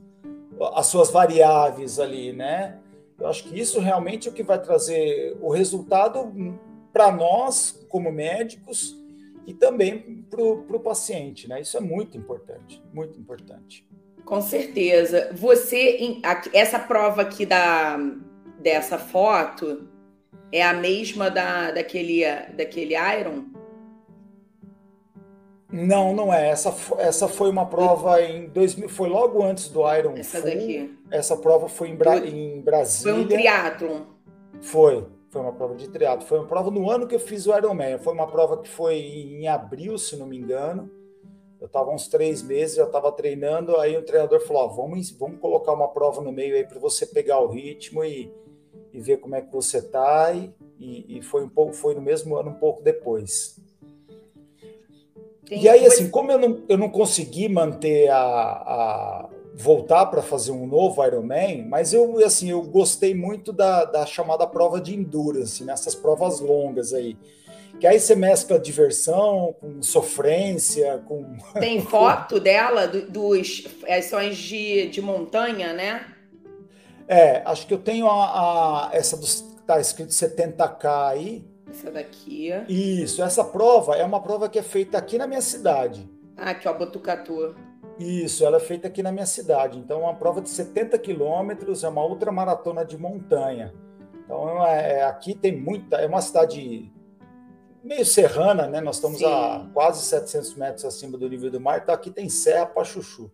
as 0.75 0.89
suas 0.89 1.11
variáveis 1.11 1.99
ali, 1.99 2.35
né? 2.35 2.79
Eu 3.19 3.27
acho 3.27 3.45
que 3.45 3.59
isso 3.59 3.81
realmente 3.81 4.29
é 4.29 4.31
o 4.31 4.35
que 4.35 4.43
vai 4.43 4.61
trazer 4.61 5.39
o 5.41 5.51
resultado 5.51 6.31
para 6.93 7.11
nós 7.11 7.83
como 7.89 8.13
médicos 8.13 8.95
e 9.47 9.55
também 9.55 10.23
para 10.29 10.43
o 10.43 10.81
paciente, 10.81 11.49
né? 11.49 11.63
Isso 11.63 11.79
é 11.79 11.81
muito 11.81 12.19
importante, 12.19 12.83
muito 12.93 13.19
importante. 13.19 13.87
Com 14.27 14.43
certeza. 14.43 15.31
Você, 15.33 16.21
essa 16.53 16.79
prova 16.79 17.23
aqui 17.23 17.47
da 17.47 17.97
dessa 18.61 18.99
foto 18.99 19.89
é 20.53 20.63
a 20.63 20.75
mesma 20.75 21.31
da 21.31 21.71
daquele 21.71 22.23
daquele 22.55 22.95
Iron? 23.19 23.54
Não, 25.75 26.15
não 26.15 26.33
é. 26.33 26.51
Essa, 26.51 26.73
essa 26.99 27.27
foi 27.27 27.51
uma 27.51 27.67
prova 27.67 28.23
em 28.23 28.47
2000, 28.47 28.89
foi 28.89 29.09
logo 29.09 29.43
antes 29.43 29.69
do 29.69 29.81
Iron 29.93 30.15
Essa 30.17 30.41
Full. 30.41 30.51
daqui. 30.51 30.99
Essa 31.11 31.37
prova 31.37 31.69
foi 31.69 31.89
em, 31.89 31.97
Bra, 31.97 32.17
em 32.19 32.61
Brasília. 32.61 33.13
Foi 33.13 33.23
um 33.25 33.27
triatlon. 33.27 34.01
Foi, 34.63 35.05
foi 35.31 35.41
uma 35.43 35.53
prova 35.53 35.75
de 35.75 35.89
triatlo. 35.89 36.25
Foi 36.25 36.39
uma 36.39 36.47
prova 36.47 36.71
no 36.71 36.89
ano 36.89 37.09
que 37.09 37.15
eu 37.17 37.19
fiz 37.19 37.49
o 37.49 37.57
Ironman. 37.57 37.99
Foi 37.99 38.13
uma 38.13 38.29
prova 38.29 38.59
que 38.59 38.69
foi 38.69 38.99
em 38.99 39.49
abril, 39.49 39.99
se 39.99 40.17
não 40.17 40.29
me 40.29 40.39
engano. 40.39 40.89
Eu 41.61 41.67
estava 41.67 41.91
uns 41.91 42.07
três 42.07 42.41
meses, 42.41 42.77
já 42.77 42.85
estava 42.85 43.11
treinando. 43.11 43.77
Aí 43.79 43.97
o 43.97 44.05
treinador 44.05 44.39
falou: 44.47 44.71
vamos, 44.71 45.11
vamos 45.11 45.41
colocar 45.41 45.73
uma 45.73 45.89
prova 45.89 46.23
no 46.23 46.31
meio 46.31 46.55
aí 46.55 46.65
para 46.65 46.79
você 46.79 47.05
pegar 47.05 47.41
o 47.41 47.49
ritmo 47.49 48.05
e, 48.05 48.33
e 48.93 49.01
ver 49.01 49.17
como 49.17 49.35
é 49.35 49.41
que 49.41 49.53
você 49.53 49.79
está. 49.79 50.33
E, 50.33 50.55
e, 50.79 51.19
e 51.19 51.23
foi 51.23 51.43
um 51.43 51.49
pouco, 51.49 51.73
foi 51.73 51.97
no 51.97 52.01
mesmo 52.01 52.37
ano, 52.37 52.51
um 52.51 52.61
pouco 52.61 52.81
depois. 52.81 53.59
E 55.51 55.69
aí, 55.69 55.87
assim, 55.87 56.09
como 56.09 56.33
eu 56.33 56.39
não, 56.39 56.63
eu 56.69 56.79
não 56.79 56.89
consegui 56.89 57.49
manter 57.49 58.09
a, 58.11 58.19
a 58.19 59.29
voltar 59.55 60.07
para 60.07 60.23
fazer 60.23 60.51
um 60.51 60.67
novo 60.67 61.05
Ironman, 61.05 61.67
mas 61.69 61.93
eu 61.93 62.25
assim 62.25 62.51
eu 62.51 62.63
gostei 62.63 63.15
muito 63.15 63.53
da, 63.53 63.85
da 63.85 64.05
chamada 64.05 64.47
prova 64.47 64.81
de 64.81 64.95
endurance, 64.95 65.63
nessas 65.65 65.95
provas 65.95 66.41
longas 66.41 66.93
aí. 66.93 67.17
Que 67.79 67.87
aí 67.87 67.99
você 67.99 68.15
mescla 68.15 68.59
diversão 68.59 69.55
com 69.61 69.83
sofrência, 69.83 71.03
com. 71.07 71.37
Tem 71.59 71.81
foto 71.81 72.41
dela, 72.41 72.87
do, 72.87 73.11
dos 73.11 73.65
ações 73.89 74.37
de, 74.37 74.89
de 74.89 75.01
montanha, 75.01 75.73
né? 75.73 76.07
É, 77.07 77.43
acho 77.45 77.67
que 77.67 77.75
eu 77.75 77.79
tenho 77.79 78.07
a, 78.09 78.89
a 78.89 78.91
essa 78.95 79.17
dos 79.17 79.45
tá 79.67 79.81
escrito 79.81 80.11
70K 80.11 81.11
aí. 81.11 81.45
Essa 81.75 81.91
daqui. 81.91 82.51
Isso, 82.69 83.21
essa 83.21 83.43
prova 83.43 83.97
é 83.97 84.05
uma 84.05 84.23
prova 84.23 84.49
que 84.49 84.61
é 84.61 84.63
feita 84.63 84.97
aqui 84.97 85.19
na 85.19 85.27
minha 85.27 85.41
cidade. 85.41 86.09
Ah, 86.37 86.51
aqui, 86.51 86.69
ó, 86.69 86.73
Botucatu. 86.73 87.57
Isso, 87.99 88.47
ela 88.47 88.59
é 88.59 88.61
feita 88.61 88.87
aqui 88.87 89.03
na 89.03 89.11
minha 89.11 89.27
cidade. 89.27 89.77
Então, 89.77 90.01
é 90.01 90.05
uma 90.05 90.15
prova 90.15 90.41
de 90.41 90.49
70 90.51 90.97
quilômetros, 90.99 91.83
é 91.83 91.89
uma 91.89 92.07
ultramaratona 92.07 92.85
de 92.85 92.97
montanha. 92.97 93.75
Então, 94.25 94.65
é, 94.65 94.99
é, 94.99 95.05
aqui 95.05 95.35
tem 95.35 95.61
muita. 95.61 95.97
É 95.97 96.07
uma 96.07 96.21
cidade 96.21 96.93
meio 97.83 98.07
serrana, 98.07 98.69
né? 98.69 98.81
Nós 98.81 98.97
estamos 98.97 99.19
Sim. 99.19 99.27
a 99.27 99.69
quase 99.75 100.05
700 100.07 100.55
metros 100.55 100.85
acima 100.85 101.19
do 101.19 101.29
nível 101.29 101.51
do 101.51 101.61
mar, 101.61 101.81
então 101.83 101.95
aqui 101.95 102.11
tem 102.11 102.29
serra 102.29 102.67
para 102.67 102.85
chuchu. 102.85 103.31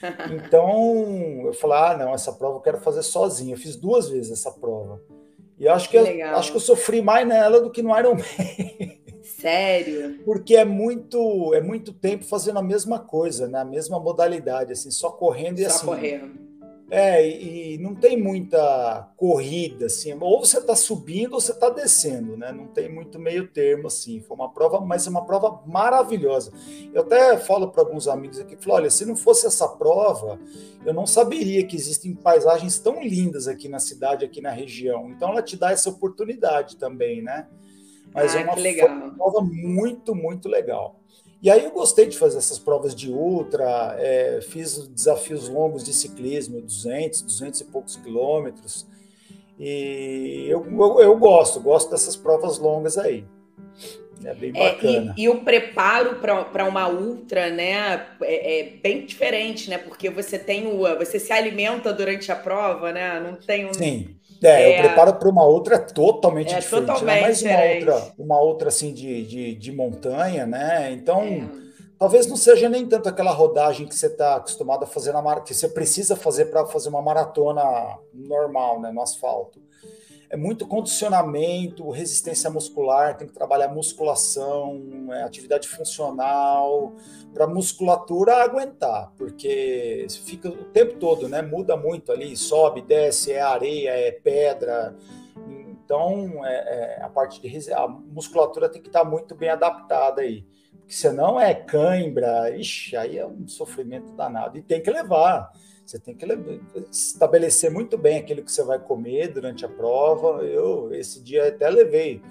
Então, 0.30 1.46
eu 1.46 1.54
falei: 1.54 1.78
ah, 1.78 1.96
não, 1.96 2.14
essa 2.14 2.30
prova 2.32 2.56
eu 2.56 2.60
quero 2.60 2.78
fazer 2.78 3.02
sozinho. 3.02 3.54
Eu 3.54 3.58
fiz 3.58 3.74
duas 3.74 4.08
vezes 4.08 4.32
essa 4.32 4.50
prova. 4.50 5.00
E 5.58 5.68
acho 5.68 5.88
que, 5.88 6.02
que 6.02 6.20
eu, 6.20 6.36
acho 6.36 6.50
que 6.50 6.56
eu 6.56 6.60
sofri 6.60 7.00
mais 7.00 7.26
nela 7.26 7.60
do 7.60 7.70
que 7.70 7.82
no 7.82 7.96
Ironman. 7.96 8.24
Sério? 9.22 10.20
Porque 10.26 10.56
é 10.56 10.64
muito 10.64 11.54
é 11.54 11.60
muito 11.60 11.92
tempo 11.92 12.24
fazendo 12.24 12.58
a 12.58 12.62
mesma 12.62 12.98
coisa, 12.98 13.46
né? 13.46 13.60
A 13.60 13.64
mesma 13.64 14.00
modalidade, 14.00 14.72
assim, 14.72 14.90
só 14.90 15.10
correndo 15.10 15.60
e 15.60 15.62
só 15.62 15.68
assim. 15.68 15.86
correndo. 15.86 16.44
É, 16.90 17.26
e, 17.26 17.78
não 17.78 17.94
tem 17.94 18.20
muita 18.20 19.10
corrida, 19.16 19.86
assim. 19.86 20.14
Ou 20.20 20.44
você 20.44 20.58
está 20.58 20.76
subindo 20.76 21.34
ou 21.34 21.40
você 21.40 21.52
está 21.52 21.70
descendo, 21.70 22.36
né? 22.36 22.52
Não 22.52 22.66
tem 22.66 22.92
muito 22.92 23.18
meio 23.18 23.48
termo, 23.48 23.86
assim. 23.86 24.20
Foi 24.20 24.36
uma 24.36 24.52
prova, 24.52 24.80
mas 24.80 25.06
é 25.06 25.10
uma 25.10 25.24
prova 25.24 25.62
maravilhosa. 25.66 26.52
Eu 26.92 27.02
até 27.02 27.38
falo 27.38 27.68
para 27.70 27.82
alguns 27.82 28.06
amigos 28.06 28.38
aqui, 28.38 28.56
falo, 28.56 28.76
olha, 28.76 28.90
se 28.90 29.06
não 29.06 29.16
fosse 29.16 29.46
essa 29.46 29.66
prova, 29.66 30.38
eu 30.84 30.92
não 30.92 31.06
saberia 31.06 31.66
que 31.66 31.74
existem 31.74 32.14
paisagens 32.14 32.78
tão 32.78 33.02
lindas 33.02 33.48
aqui 33.48 33.68
na 33.68 33.78
cidade, 33.78 34.24
aqui 34.24 34.40
na 34.40 34.50
região. 34.50 35.08
Então 35.08 35.30
ela 35.30 35.42
te 35.42 35.56
dá 35.56 35.72
essa 35.72 35.88
oportunidade 35.88 36.76
também, 36.76 37.22
né? 37.22 37.48
Mas 38.12 38.36
ah, 38.36 38.40
é 38.40 38.44
uma, 38.44 38.94
uma 38.94 39.14
prova 39.14 39.40
muito, 39.40 40.14
muito 40.14 40.48
legal. 40.48 41.00
E 41.44 41.50
aí 41.50 41.62
eu 41.62 41.72
gostei 41.72 42.06
de 42.06 42.16
fazer 42.16 42.38
essas 42.38 42.58
provas 42.58 42.94
de 42.94 43.10
ultra, 43.10 43.94
é, 43.98 44.40
fiz 44.40 44.88
desafios 44.88 45.46
longos 45.46 45.84
de 45.84 45.92
ciclismo, 45.92 46.58
200, 46.58 47.20
200 47.20 47.60
e 47.60 47.64
poucos 47.66 47.96
quilômetros. 47.96 48.86
E 49.60 50.46
eu, 50.48 50.64
eu, 50.66 51.00
eu 51.00 51.18
gosto, 51.18 51.60
gosto 51.60 51.90
dessas 51.90 52.16
provas 52.16 52.58
longas 52.58 52.96
aí. 52.96 53.26
É 54.24 54.32
bem 54.32 54.52
bacana. 54.54 55.14
É, 55.14 55.20
e, 55.20 55.24
e, 55.24 55.28
o 55.28 55.44
preparo 55.44 56.14
para 56.14 56.64
uma 56.66 56.88
ultra, 56.88 57.50
né, 57.50 58.06
é, 58.22 58.60
é, 58.60 58.70
bem 58.82 59.04
diferente, 59.04 59.68
né? 59.68 59.76
Porque 59.76 60.08
você 60.08 60.38
tem 60.38 60.66
o, 60.66 60.78
você 60.96 61.18
se 61.18 61.30
alimenta 61.30 61.92
durante 61.92 62.32
a 62.32 62.36
prova, 62.36 62.90
né? 62.90 63.20
Não 63.20 63.36
tem 63.36 63.66
um. 63.66 63.74
Sim. 63.74 64.16
É, 64.46 64.76
é, 64.76 64.78
o 64.78 64.82
preparo 64.82 65.14
para 65.14 65.28
uma 65.28 65.44
outra 65.44 65.76
é 65.76 65.78
totalmente 65.78 66.54
é, 66.54 66.58
diferente. 66.58 66.86
Totalmente 66.86 67.04
né? 67.04 67.20
Mais 67.20 67.42
uma 67.42 67.74
outra, 67.74 68.12
uma 68.18 68.40
outra 68.40 68.68
assim 68.68 68.92
de, 68.92 69.26
de, 69.26 69.54
de 69.54 69.72
montanha, 69.72 70.46
né? 70.46 70.92
Então, 70.92 71.22
é. 71.22 71.48
talvez 71.98 72.26
não 72.26 72.36
seja 72.36 72.68
nem 72.68 72.86
tanto 72.86 73.08
aquela 73.08 73.32
rodagem 73.32 73.86
que 73.86 73.94
você 73.94 74.06
está 74.06 74.36
acostumado 74.36 74.84
a 74.84 74.86
fazer 74.86 75.12
na 75.12 75.22
mar... 75.22 75.42
que 75.42 75.54
você 75.54 75.68
precisa 75.68 76.14
fazer 76.14 76.46
para 76.46 76.66
fazer 76.66 76.88
uma 76.88 77.02
maratona 77.02 77.62
normal, 78.12 78.80
né, 78.80 78.90
no 78.92 79.02
asfalto 79.02 79.60
é 80.34 80.36
muito 80.36 80.66
condicionamento, 80.66 81.88
resistência 81.90 82.50
muscular, 82.50 83.16
tem 83.16 83.28
que 83.28 83.32
trabalhar 83.32 83.68
musculação, 83.68 84.82
é, 85.12 85.22
atividade 85.22 85.68
funcional, 85.68 86.92
para 87.32 87.44
a 87.44 87.46
musculatura 87.46 88.42
aguentar, 88.42 89.12
porque 89.16 90.08
fica 90.24 90.48
o 90.48 90.64
tempo 90.64 90.96
todo, 90.96 91.28
né? 91.28 91.40
Muda 91.40 91.76
muito 91.76 92.10
ali, 92.10 92.36
sobe, 92.36 92.82
desce, 92.82 93.30
é 93.30 93.40
areia, 93.40 93.90
é 93.90 94.10
pedra. 94.10 94.96
Então, 95.48 96.44
é, 96.44 96.98
é, 96.98 97.02
a 97.04 97.08
parte 97.08 97.40
de 97.40 97.72
a 97.72 97.86
musculatura 97.86 98.68
tem 98.68 98.82
que 98.82 98.88
estar 98.88 99.04
muito 99.04 99.36
bem 99.36 99.50
adaptada 99.50 100.22
aí. 100.22 100.44
Porque 100.80 100.94
senão 100.94 101.40
é 101.40 101.54
cãibra, 101.54 102.50
ixi, 102.56 102.96
aí 102.96 103.18
é 103.18 103.24
um 103.24 103.46
sofrimento 103.46 104.10
danado. 104.14 104.58
E 104.58 104.62
tem 104.62 104.82
que 104.82 104.90
levar. 104.90 105.52
Você 105.84 105.98
tem 105.98 106.14
que 106.14 106.26
estabelecer 106.90 107.70
muito 107.70 107.98
bem 107.98 108.18
aquilo 108.18 108.42
que 108.42 108.50
você 108.50 108.62
vai 108.62 108.78
comer 108.78 109.28
durante 109.28 109.64
a 109.64 109.68
prova. 109.68 110.42
Eu, 110.42 110.92
esse 110.94 111.20
dia, 111.20 111.48
até 111.48 111.68
levei 111.68 112.22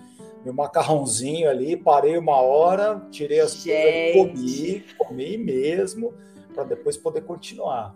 meu 0.43 0.53
macarrãozinho 0.53 1.49
ali, 1.49 1.77
parei 1.77 2.17
uma 2.17 2.41
hora, 2.41 3.01
tirei 3.09 3.39
as 3.39 3.63
coisas 3.63 3.71
e 3.71 4.13
comi, 4.13 4.85
comi 4.97 5.37
mesmo, 5.37 6.13
para 6.53 6.65
depois 6.65 6.97
poder 6.97 7.21
continuar. 7.21 7.95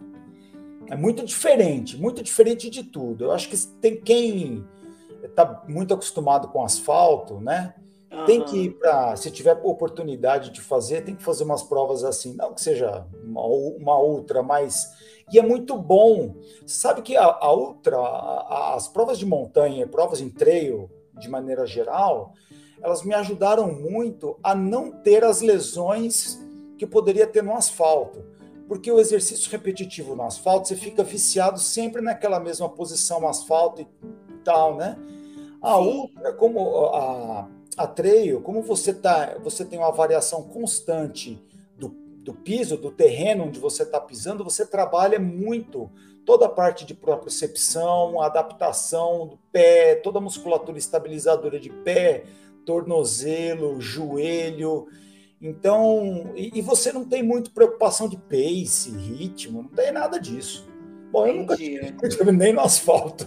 É 0.89 0.95
muito 0.95 1.25
diferente, 1.25 1.97
muito 1.97 2.23
diferente 2.23 2.69
de 2.69 2.83
tudo. 2.83 3.25
Eu 3.25 3.31
acho 3.31 3.49
que 3.49 3.57
tem 3.81 3.99
quem 3.99 4.65
está 5.23 5.63
muito 5.67 5.93
acostumado 5.93 6.47
com 6.47 6.63
asfalto, 6.63 7.41
né? 7.41 7.73
Uhum. 8.09 8.25
Tem 8.25 8.41
que 8.45 8.57
ir 8.65 8.69
para, 8.79 9.15
se 9.17 9.29
tiver 9.29 9.59
oportunidade 9.63 10.49
de 10.49 10.61
fazer, 10.61 11.01
tem 11.01 11.15
que 11.15 11.23
fazer 11.23 11.43
umas 11.43 11.61
provas 11.61 12.05
assim, 12.05 12.33
não 12.35 12.53
que 12.53 12.61
seja 12.61 13.05
uma, 13.21 13.41
uma 13.41 13.99
outra, 13.99 14.41
mas 14.41 14.93
e 15.31 15.37
é 15.37 15.41
muito 15.41 15.77
bom. 15.77 16.35
Sabe 16.65 17.01
que 17.01 17.15
a, 17.15 17.25
a 17.25 17.53
ultra, 17.53 17.97
a, 17.97 18.75
as 18.75 18.87
provas 18.87 19.17
de 19.17 19.25
montanha, 19.25 19.87
provas 19.87 20.21
em 20.21 20.29
trail, 20.29 20.89
de 21.17 21.29
maneira 21.29 21.65
geral, 21.65 22.33
elas 22.81 23.03
me 23.03 23.13
ajudaram 23.13 23.73
muito 23.73 24.37
a 24.43 24.53
não 24.55 24.91
ter 24.91 25.23
as 25.23 25.41
lesões 25.41 26.39
que 26.77 26.85
poderia 26.85 27.27
ter 27.27 27.43
no 27.43 27.53
asfalto. 27.53 28.23
Porque 28.67 28.91
o 28.91 28.99
exercício 28.99 29.49
repetitivo 29.49 30.15
no 30.15 30.23
asfalto, 30.23 30.67
você 30.67 30.75
fica 30.75 31.03
viciado 31.03 31.59
sempre 31.59 32.01
naquela 32.01 32.39
mesma 32.39 32.69
posição 32.69 33.27
asfalto 33.27 33.81
e 33.81 33.87
tal, 34.43 34.75
né? 34.75 34.97
A 35.61 35.79
ultra, 35.79 36.33
como 36.33 36.85
a, 36.87 37.47
a 37.77 37.87
trail, 37.87 38.41
como 38.41 38.61
você 38.61 38.93
tá, 38.93 39.37
você 39.41 39.65
tem 39.65 39.79
uma 39.79 39.91
variação 39.91 40.43
constante 40.43 41.41
do 42.27 42.33
piso, 42.33 42.75
do 42.75 42.91
terreno 42.91 43.45
onde 43.45 43.57
você 43.57 43.83
está 43.83 44.01
pisando, 44.01 44.43
você 44.43 44.65
trabalha 44.65 45.17
muito 45.17 45.89
toda 46.25 46.45
a 46.45 46.49
parte 46.49 46.85
de 46.85 46.93
propriocepção, 46.93 48.21
adaptação 48.21 49.27
do 49.27 49.39
pé, 49.49 49.95
toda 49.95 50.19
a 50.19 50.21
musculatura 50.21 50.77
estabilizadora 50.77 51.57
de 51.57 51.69
pé, 51.69 52.25
tornozelo, 52.65 53.79
joelho. 53.79 54.87
Então, 55.41 56.33
e, 56.35 56.51
e 56.53 56.61
você 56.61 56.91
não 56.91 57.05
tem 57.05 57.23
muito 57.23 57.51
preocupação 57.51 58.09
de 58.09 58.17
pace, 58.17 58.91
ritmo, 58.91 59.61
não 59.61 59.69
tem 59.69 59.93
nada 59.93 60.19
disso. 60.19 60.67
Bom, 61.09 61.27
eu 61.27 61.33
nunca 61.33 61.55
tive, 61.55 61.93
nem 62.35 62.51
no 62.51 62.59
asfalto. 62.59 63.25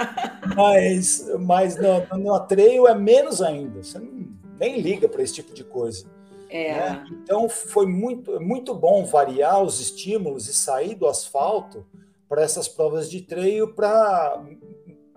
mas 0.56 1.30
mas 1.38 1.76
no, 1.76 2.18
no 2.18 2.40
trail 2.46 2.88
é 2.88 2.94
menos 2.94 3.42
ainda. 3.42 3.82
Você 3.82 3.98
não, 3.98 4.30
nem 4.58 4.80
liga 4.80 5.06
para 5.10 5.22
esse 5.22 5.34
tipo 5.34 5.52
de 5.52 5.62
coisa. 5.62 6.06
É. 6.50 6.74
Né? 6.74 7.06
Então 7.22 7.48
foi 7.48 7.86
muito, 7.86 8.40
muito 8.40 8.74
bom 8.74 9.04
variar 9.04 9.62
os 9.62 9.80
estímulos 9.80 10.48
e 10.48 10.54
sair 10.54 10.94
do 10.94 11.06
asfalto 11.06 11.86
para 12.28 12.42
essas 12.42 12.68
provas 12.68 13.10
de 13.10 13.20
treino 13.22 13.72
para 13.72 14.42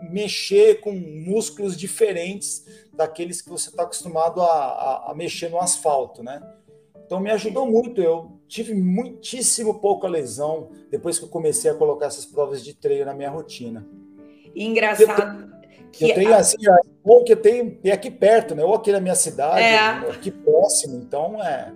mexer 0.09 0.81
com 0.81 0.91
músculos 0.91 1.77
diferentes 1.77 2.65
daqueles 2.93 3.41
que 3.41 3.49
você 3.49 3.69
está 3.69 3.83
acostumado 3.83 4.41
a, 4.41 4.45
a, 4.45 5.11
a, 5.11 5.15
mexer 5.15 5.49
no 5.49 5.59
asfalto, 5.59 6.21
né? 6.23 6.41
Então 7.05 7.19
me 7.19 7.31
ajudou 7.31 7.65
muito. 7.65 8.01
Eu 8.01 8.31
tive 8.47 8.73
muitíssimo 8.73 9.79
pouca 9.79 10.07
lesão 10.07 10.69
depois 10.89 11.17
que 11.17 11.25
eu 11.25 11.29
comecei 11.29 11.69
a 11.69 11.75
colocar 11.75 12.07
essas 12.07 12.25
provas 12.25 12.63
de 12.63 12.73
treino 12.73 13.05
na 13.05 13.13
minha 13.13 13.29
rotina. 13.29 13.87
engraçado. 14.55 15.51
Que 15.93 16.09
eu 16.09 16.15
tenho 16.15 16.33
a... 16.33 16.37
assim, 16.37 16.57
bom 17.05 17.23
que 17.23 17.31
eu 17.31 17.37
tenho 17.37 17.77
é 17.83 17.91
aqui 17.91 18.09
perto, 18.09 18.55
né? 18.55 18.63
Ou 18.63 18.73
aqui 18.73 18.91
na 18.91 18.99
minha 18.99 19.15
cidade, 19.15 19.61
é. 19.61 19.77
aqui 20.09 20.31
próximo, 20.31 20.97
então 20.97 21.41
é. 21.41 21.71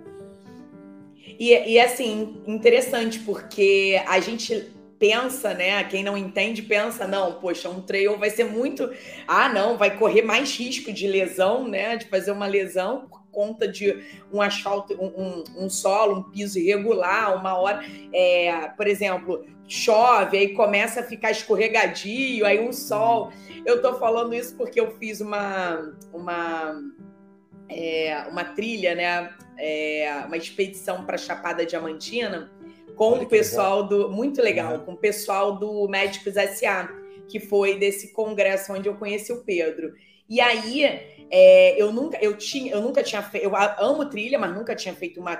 E, 1.38 1.52
e 1.74 1.80
assim, 1.80 2.42
interessante, 2.46 3.20
porque 3.20 4.02
a 4.08 4.18
gente 4.18 4.74
pensa, 4.98 5.54
né? 5.54 5.84
Quem 5.84 6.02
não 6.02 6.16
entende 6.16 6.62
pensa, 6.62 7.06
não, 7.06 7.34
poxa, 7.34 7.70
um 7.70 7.80
trail 7.80 8.18
vai 8.18 8.30
ser 8.30 8.44
muito. 8.44 8.90
Ah, 9.26 9.48
não, 9.48 9.78
vai 9.78 9.96
correr 9.96 10.22
mais 10.22 10.56
risco 10.56 10.92
de 10.92 11.06
lesão, 11.06 11.68
né? 11.68 11.96
De 11.96 12.06
fazer 12.06 12.32
uma 12.32 12.46
lesão 12.46 13.08
conta 13.30 13.68
de 13.68 14.02
um 14.32 14.40
asfalto, 14.40 14.94
um, 14.94 15.06
um, 15.06 15.64
um 15.64 15.70
solo, 15.70 16.18
um 16.18 16.22
piso 16.22 16.58
irregular, 16.58 17.38
uma 17.38 17.56
hora. 17.56 17.84
É, 18.12 18.68
por 18.76 18.86
exemplo, 18.86 19.44
chove, 19.66 20.38
aí 20.38 20.54
começa 20.54 21.00
a 21.00 21.04
ficar 21.04 21.30
escorregadio, 21.30 22.44
aí 22.44 22.60
um 22.60 22.72
sol. 22.72 23.32
Eu 23.64 23.82
tô 23.82 23.94
falando 23.94 24.34
isso 24.34 24.56
porque 24.56 24.80
eu 24.80 24.96
fiz 24.98 25.20
uma, 25.20 25.94
uma 26.12 26.80
é, 27.68 28.26
uma 28.30 28.44
trilha, 28.44 28.94
né? 28.94 29.30
É, 29.58 30.22
uma 30.26 30.36
expedição 30.36 31.04
para 31.04 31.18
Chapada 31.18 31.66
Diamantina 31.66 32.50
com 32.98 33.12
Olha 33.12 33.22
o 33.22 33.28
pessoal 33.28 33.82
legal. 33.82 33.88
do. 33.88 34.10
Muito 34.10 34.42
legal, 34.42 34.74
uhum. 34.74 34.84
com 34.84 34.92
o 34.92 34.96
pessoal 34.96 35.56
do 35.56 35.86
Médicos 35.88 36.34
SA, 36.34 36.90
que 37.28 37.38
foi 37.38 37.78
desse 37.78 38.12
congresso 38.12 38.72
onde 38.72 38.88
eu 38.88 38.96
conheci 38.96 39.32
o 39.32 39.44
Pedro. 39.44 39.94
E 40.28 40.40
aí, 40.40 41.17
é, 41.30 41.80
eu 41.80 41.92
nunca, 41.92 42.18
eu 42.22 42.36
tinha, 42.36 42.72
eu 42.72 42.80
nunca 42.80 43.02
tinha 43.02 43.22
feito, 43.22 43.44
eu 43.44 43.52
amo 43.78 44.08
trilha, 44.08 44.38
mas 44.38 44.54
nunca 44.54 44.74
tinha 44.74 44.94
feito 44.94 45.20
uma 45.20 45.36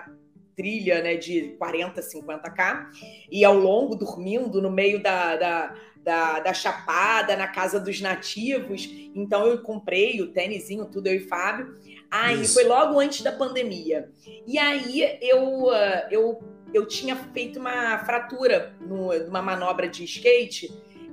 trilha 0.59 1.01
né, 1.01 1.17
de 1.17 1.55
40, 1.57 2.01
50k, 2.01 2.87
e 3.31 3.45
ao 3.45 3.57
longo, 3.57 3.95
dormindo 3.95 4.61
no 4.61 4.69
meio 4.71 5.01
da, 5.01 5.37
da, 5.37 5.75
da, 6.03 6.41
da, 6.41 6.53
Chapada, 6.53 7.37
na 7.37 7.47
casa 7.47 7.79
dos 7.79 8.01
nativos. 8.01 8.89
Então 9.15 9.47
eu 9.47 9.63
comprei 9.63 10.21
o 10.21 10.33
tênisinho, 10.33 10.87
tudo, 10.87 11.07
eu 11.07 11.15
e 11.15 11.21
Fábio. 11.21 11.79
Aí 12.11 12.43
Isso. 12.43 12.55
foi 12.55 12.65
logo 12.65 12.99
antes 12.99 13.23
da 13.23 13.31
pandemia. 13.31 14.11
E 14.47 14.59
aí 14.59 15.19
eu, 15.23 15.71
ah, 15.71 16.09
eu, 16.11 16.43
eu 16.75 16.87
tinha 16.87 17.15
feito 17.15 17.61
uma 17.61 17.99
fratura 18.01 18.75
numa 18.81 19.41
manobra 19.41 19.89
de 19.89 20.03
skate 20.05 20.69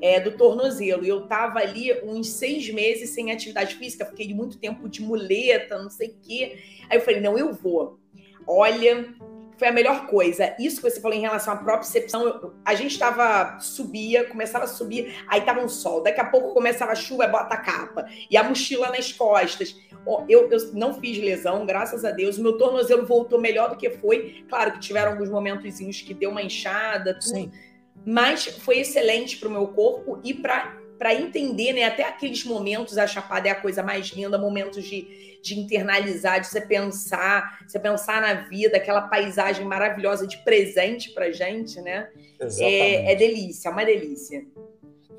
é, 0.05 0.19
do 0.19 0.37
tornozelo. 0.37 1.03
E 1.03 1.09
eu 1.09 1.21
tava 1.25 1.57
ali 1.57 1.91
uns 2.03 2.29
seis 2.29 2.69
meses 2.69 3.09
sem 3.09 3.31
atividade 3.31 3.73
física, 3.75 4.05
fiquei 4.05 4.31
muito 4.35 4.59
tempo 4.59 4.87
de 4.87 5.01
muleta, 5.01 5.81
não 5.81 5.89
sei 5.89 6.09
o 6.09 6.15
quê. 6.21 6.59
Aí 6.87 6.99
eu 6.99 7.01
falei, 7.01 7.19
não, 7.19 7.35
eu 7.35 7.51
vou. 7.51 7.99
Olha, 8.45 9.15
foi 9.57 9.67
a 9.67 9.71
melhor 9.71 10.05
coisa. 10.05 10.55
Isso 10.59 10.79
que 10.79 10.91
você 10.91 11.01
falou 11.01 11.17
em 11.17 11.21
relação 11.21 11.55
à 11.55 11.57
propriocepção, 11.57 12.53
a 12.63 12.75
gente 12.75 12.91
estava 12.91 13.59
subia, 13.59 14.25
começava 14.25 14.65
a 14.65 14.67
subir, 14.67 15.15
aí 15.27 15.41
tava 15.41 15.61
um 15.61 15.67
sol, 15.67 16.03
daqui 16.03 16.21
a 16.21 16.25
pouco 16.25 16.53
começava 16.53 16.91
a 16.91 16.95
chuva, 16.95 17.27
bota 17.27 17.55
a 17.55 17.57
capa 17.57 18.05
e 18.29 18.37
a 18.37 18.43
mochila 18.43 18.89
nas 18.89 19.11
costas. 19.11 19.75
Eu, 20.29 20.47
eu 20.51 20.73
não 20.73 20.93
fiz 20.93 21.17
lesão, 21.17 21.65
graças 21.65 22.05
a 22.05 22.11
Deus. 22.11 22.37
O 22.37 22.43
meu 22.43 22.59
tornozelo 22.59 23.07
voltou 23.07 23.41
melhor 23.41 23.71
do 23.71 23.75
que 23.75 23.89
foi. 23.89 24.45
Claro 24.47 24.73
que 24.73 24.79
tiveram 24.79 25.13
alguns 25.13 25.31
momentos 25.31 25.79
que 25.79 26.13
deu 26.13 26.29
uma 26.29 26.43
inchada, 26.43 27.15
tudo. 27.15 27.23
Sim. 27.23 27.51
Mas 28.05 28.45
foi 28.45 28.79
excelente 28.79 29.37
para 29.37 29.49
o 29.49 29.51
meu 29.51 29.67
corpo 29.67 30.19
e 30.23 30.33
para 30.33 31.13
entender, 31.15 31.73
né? 31.73 31.83
Até 31.83 32.03
aqueles 32.03 32.43
momentos, 32.45 32.97
a 32.97 33.07
Chapada 33.07 33.47
é 33.47 33.51
a 33.51 33.59
coisa 33.59 33.81
mais 33.81 34.07
linda, 34.07 34.37
momentos 34.37 34.83
de, 34.83 35.39
de 35.41 35.59
internalizar, 35.59 36.39
de 36.39 36.47
você 36.47 36.61
pensar, 36.61 37.59
você 37.67 37.79
pensar 37.79 38.21
na 38.21 38.47
vida, 38.47 38.77
aquela 38.77 39.01
paisagem 39.01 39.65
maravilhosa 39.65 40.27
de 40.27 40.37
presente 40.37 41.11
para 41.11 41.31
gente, 41.31 41.81
né? 41.81 42.09
É, 42.59 43.11
é, 43.11 43.15
delícia, 43.15 43.69
é 43.69 43.71
uma 43.71 43.83
delícia. 43.83 44.45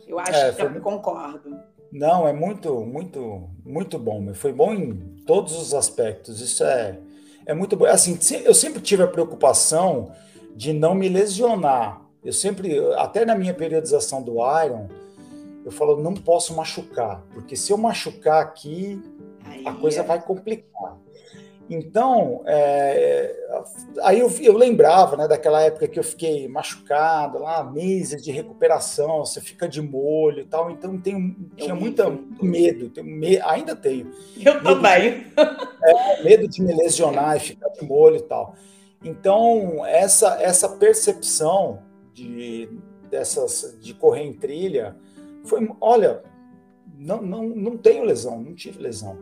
Eu 0.06 0.18
acho 0.18 0.32
é, 0.32 0.52
que 0.52 0.60
foi... 0.60 0.76
eu 0.76 0.80
concordo. 0.80 1.58
Não, 1.90 2.28
é 2.28 2.32
muito, 2.32 2.80
muito, 2.82 3.48
muito 3.64 3.98
bom. 3.98 4.32
Foi 4.34 4.52
bom 4.52 4.72
em 4.72 4.94
todos 5.26 5.56
os 5.56 5.74
aspectos. 5.74 6.40
Isso 6.40 6.62
é, 6.62 6.98
é 7.46 7.54
muito 7.54 7.76
bom. 7.76 7.86
Assim, 7.86 8.18
eu 8.44 8.54
sempre 8.54 8.80
tive 8.80 9.02
a 9.02 9.08
preocupação 9.08 10.12
de 10.54 10.72
não 10.72 10.94
me 10.94 11.08
lesionar. 11.08 12.05
Eu 12.26 12.32
sempre, 12.32 12.76
até 12.96 13.24
na 13.24 13.36
minha 13.36 13.54
periodização 13.54 14.20
do 14.20 14.38
Iron, 14.64 14.88
eu 15.64 15.70
falo, 15.70 16.02
não 16.02 16.12
posso 16.12 16.56
machucar, 16.56 17.22
porque 17.32 17.54
se 17.54 17.72
eu 17.72 17.78
machucar 17.78 18.42
aqui, 18.42 19.00
aí 19.44 19.64
a 19.64 19.72
coisa 19.72 20.00
é. 20.00 20.02
vai 20.02 20.20
complicar. 20.20 20.98
Então, 21.70 22.42
é, 22.44 23.32
aí 24.02 24.18
eu, 24.18 24.28
eu, 24.40 24.56
lembrava 24.56 25.16
né, 25.16 25.28
daquela 25.28 25.62
época 25.62 25.86
que 25.86 25.98
eu 26.00 26.02
fiquei 26.02 26.48
machucado, 26.48 27.38
lá, 27.38 27.62
meses 27.62 28.20
de 28.20 28.32
recuperação, 28.32 29.24
você 29.24 29.40
fica 29.40 29.68
de 29.68 29.80
molho 29.80 30.40
e 30.40 30.46
tal, 30.46 30.68
então 30.68 30.98
tenho, 30.98 31.34
tinha 31.56 31.76
muita, 31.76 32.10
muito 32.10 32.44
medo, 32.44 32.90
tenho 32.90 33.06
me, 33.06 33.40
ainda 33.40 33.76
tenho. 33.76 34.10
Eu 34.44 34.60
também. 34.64 35.20
De, 35.20 35.32
é, 35.84 36.22
medo 36.24 36.48
de 36.48 36.60
me 36.60 36.74
lesionar 36.74 37.36
e 37.36 37.40
ficar 37.40 37.68
de 37.68 37.84
molho 37.84 38.16
e 38.16 38.22
tal. 38.22 38.56
Então, 39.04 39.86
essa, 39.86 40.42
essa 40.42 40.68
percepção 40.68 41.85
de, 42.16 42.68
dessas, 43.10 43.76
de 43.78 43.92
correr 43.92 44.22
em 44.22 44.32
trilha, 44.32 44.96
foi, 45.44 45.68
olha, 45.80 46.22
não, 46.96 47.20
não, 47.20 47.42
não 47.42 47.76
tenho 47.76 48.04
lesão, 48.04 48.40
não 48.40 48.54
tive 48.54 48.82
lesão. 48.82 49.18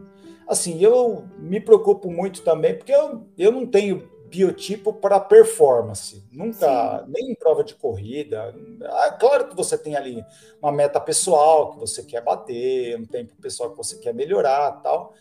Assim, 0.47 0.81
eu 0.81 1.25
me 1.39 1.61
preocupo 1.61 2.11
muito 2.11 2.43
também, 2.43 2.77
porque 2.77 2.93
eu, 2.93 3.27
eu 3.37 3.51
não 3.51 3.67
tenho 3.67 4.09
biotipo 4.29 4.93
para 4.93 5.19
performance, 5.19 6.25
nunca, 6.31 7.05
Sim. 7.05 7.13
nem 7.13 7.33
em 7.33 7.35
prova 7.35 7.65
de 7.65 7.75
corrida. 7.75 8.55
Ah, 8.83 9.11
claro 9.13 9.49
que 9.49 9.57
você 9.57 9.77
tem 9.77 9.97
ali 9.97 10.25
uma 10.63 10.73
meta 10.73 11.01
pessoal 11.01 11.73
que 11.73 11.79
você 11.79 12.03
quer 12.03 12.23
bater, 12.23 12.99
um 12.99 13.07
tempo 13.07 13.35
pessoal 13.41 13.71
que 13.71 13.77
você 13.77 13.99
quer 13.99 14.15
melhorar, 14.15 14.73
tal. 14.83 15.15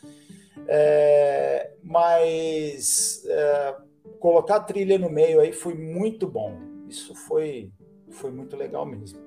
É, 0.68 1.72
mas 1.84 3.24
é, 3.28 3.76
colocar 4.20 4.58
a 4.58 4.60
trilha 4.60 4.98
no 4.98 5.10
meio 5.10 5.40
aí 5.40 5.52
foi 5.52 5.74
muito 5.74 6.28
bom. 6.28 6.73
Isso 6.94 7.16
foi, 7.16 7.72
foi 8.12 8.30
muito 8.30 8.56
legal 8.56 8.86
mesmo. 8.86 9.20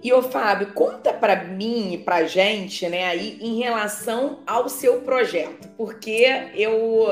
E 0.00 0.12
o 0.12 0.22
Fábio, 0.22 0.72
conta 0.72 1.12
para 1.12 1.44
mim 1.44 1.94
e 1.94 1.98
para 1.98 2.24
gente, 2.24 2.88
né, 2.88 3.06
aí 3.06 3.38
em 3.40 3.58
relação 3.58 4.40
ao 4.46 4.68
seu 4.68 5.02
projeto, 5.02 5.68
porque 5.76 6.24
eu 6.54 7.08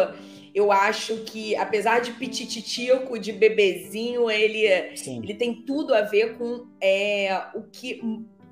eu 0.54 0.72
acho 0.72 1.18
que 1.24 1.54
apesar 1.56 2.00
de 2.00 2.12
pitititico, 2.12 3.18
de 3.18 3.32
bebezinho, 3.32 4.30
ele 4.30 4.64
ele 4.64 5.34
tem 5.34 5.62
tudo 5.66 5.92
a 5.92 6.02
ver 6.02 6.38
com 6.38 6.68
é, 6.80 7.42
o 7.54 7.62
que 7.64 8.00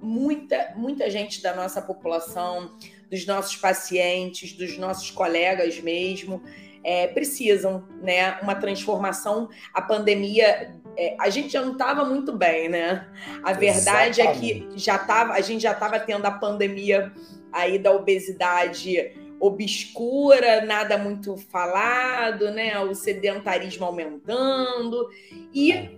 muita 0.03 0.75
muita 0.77 1.09
gente 1.09 1.41
da 1.41 1.55
nossa 1.55 1.81
população, 1.81 2.77
dos 3.09 3.25
nossos 3.27 3.57
pacientes, 3.57 4.53
dos 4.53 4.77
nossos 4.77 5.11
colegas 5.11 5.81
mesmo, 5.81 6.43
é, 6.87 7.09
precisam, 7.09 7.85
né? 8.03 8.39
Uma 8.43 8.55
transformação. 8.55 9.49
A 9.75 9.83
pandemia 9.83 10.77
é, 10.97 11.17
a 11.19 11.29
gente 11.29 11.51
já 11.51 11.63
não 11.63 11.73
estava 11.73 12.05
muito 12.05 12.33
bem, 12.33 12.69
né? 12.69 13.07
A 13.43 13.53
verdade 13.53 14.21
Exatamente. 14.21 14.53
é 14.53 14.67
que 14.73 14.79
já 14.79 14.99
tava, 14.99 15.35
a 15.35 15.41
gente 15.41 15.63
já 15.63 15.73
estava 15.73 16.01
tendo 16.01 16.25
a 16.25 16.31
pandemia 16.31 17.13
aí 17.53 17.79
da 17.79 17.93
obesidade 17.93 19.13
obscura, 19.39 20.65
nada 20.65 20.97
muito 20.97 21.37
falado, 21.37 22.51
né? 22.51 22.79
O 22.81 22.95
sedentarismo 22.95 23.85
aumentando 23.85 25.09
e 25.53 25.73
é. 25.73 25.93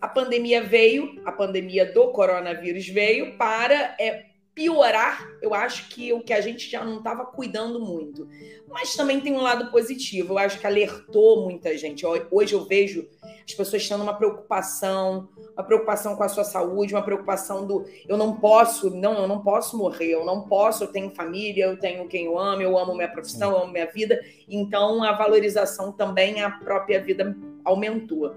a 0.00 0.08
pandemia 0.08 0.62
veio, 0.62 1.20
a 1.24 1.32
pandemia 1.32 1.84
do 1.92 2.08
coronavírus 2.08 2.88
veio 2.88 3.36
para 3.36 3.94
é, 4.00 4.29
piorar, 4.54 5.28
eu 5.40 5.54
acho 5.54 5.88
que 5.88 6.12
o 6.12 6.20
que 6.20 6.32
a 6.32 6.40
gente 6.40 6.68
já 6.68 6.84
não 6.84 6.98
estava 6.98 7.24
cuidando 7.24 7.80
muito. 7.80 8.28
Mas 8.68 8.94
também 8.94 9.20
tem 9.20 9.32
um 9.32 9.40
lado 9.40 9.70
positivo, 9.70 10.34
eu 10.34 10.38
acho 10.38 10.58
que 10.58 10.66
alertou 10.66 11.44
muita 11.44 11.76
gente. 11.76 12.04
Hoje 12.30 12.54
eu 12.54 12.64
vejo 12.64 13.08
as 13.44 13.54
pessoas 13.54 13.88
tendo 13.88 14.02
uma 14.02 14.14
preocupação, 14.14 15.28
uma 15.54 15.64
preocupação 15.64 16.14
com 16.14 16.22
a 16.22 16.28
sua 16.28 16.44
saúde, 16.44 16.94
uma 16.94 17.02
preocupação 17.02 17.66
do 17.66 17.84
eu 18.08 18.16
não 18.16 18.36
posso, 18.36 18.90
não, 18.90 19.14
eu 19.22 19.28
não 19.28 19.42
posso 19.42 19.76
morrer, 19.76 20.10
eu 20.12 20.24
não 20.24 20.42
posso, 20.42 20.84
eu 20.84 20.88
tenho 20.88 21.10
família, 21.10 21.64
eu 21.64 21.78
tenho 21.78 22.06
quem 22.06 22.26
eu 22.26 22.38
amo, 22.38 22.62
eu 22.62 22.78
amo 22.78 22.94
minha 22.94 23.10
profissão, 23.10 23.52
eu 23.52 23.58
amo 23.58 23.72
minha 23.72 23.86
vida. 23.86 24.20
Então 24.48 25.02
a 25.02 25.12
valorização 25.12 25.92
também 25.92 26.42
a 26.42 26.50
própria 26.50 27.00
vida 27.00 27.36
aumentou. 27.64 28.34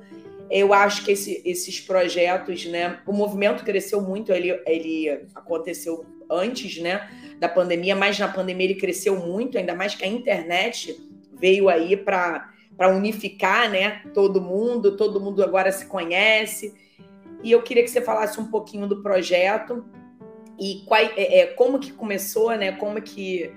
Eu 0.49 0.73
acho 0.73 1.03
que 1.03 1.11
esse, 1.11 1.41
esses 1.45 1.79
projetos, 1.79 2.65
né? 2.65 2.99
O 3.07 3.13
movimento 3.13 3.63
cresceu 3.63 4.01
muito, 4.01 4.31
ele, 4.31 4.51
ele 4.65 5.09
aconteceu 5.33 6.05
antes, 6.29 6.77
né? 6.79 7.09
Da 7.39 7.49
pandemia, 7.49 7.95
mas 7.95 8.19
na 8.19 8.27
pandemia 8.27 8.67
ele 8.67 8.75
cresceu 8.75 9.15
muito, 9.17 9.57
ainda 9.57 9.73
mais 9.73 9.95
que 9.95 10.03
a 10.03 10.07
internet 10.07 10.95
veio 11.33 11.69
aí 11.69 11.97
para 11.97 12.49
unificar, 12.89 13.69
né? 13.69 14.01
Todo 14.13 14.41
mundo, 14.41 14.95
todo 14.95 15.19
mundo 15.19 15.43
agora 15.43 15.71
se 15.71 15.85
conhece. 15.85 16.73
E 17.43 17.51
eu 17.51 17.61
queria 17.61 17.83
que 17.83 17.89
você 17.89 18.01
falasse 18.01 18.39
um 18.39 18.49
pouquinho 18.49 18.87
do 18.87 19.01
projeto 19.01 19.83
e 20.59 20.83
qual, 20.85 21.01
é, 21.01 21.39
é, 21.39 21.45
como 21.47 21.79
que 21.79 21.91
começou, 21.91 22.51
né? 22.55 22.71
Como 22.73 23.01
que, 23.01 23.51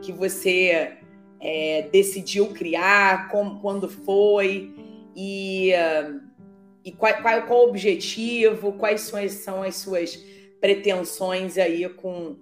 que 0.00 0.12
você 0.12 0.92
é, 1.40 1.88
decidiu 1.90 2.48
criar, 2.48 3.28
como, 3.28 3.60
quando 3.60 3.88
foi 3.88 4.72
e 5.14 5.72
uh, 5.72 6.20
e 6.84 6.92
qual, 6.92 7.14
qual, 7.22 7.46
qual 7.46 7.60
o 7.60 7.68
objetivo, 7.68 8.72
quais 8.72 9.02
são, 9.02 9.28
são 9.28 9.62
as 9.62 9.76
suas 9.76 10.18
pretensões 10.60 11.58
aí 11.58 11.88
com, 11.88 12.36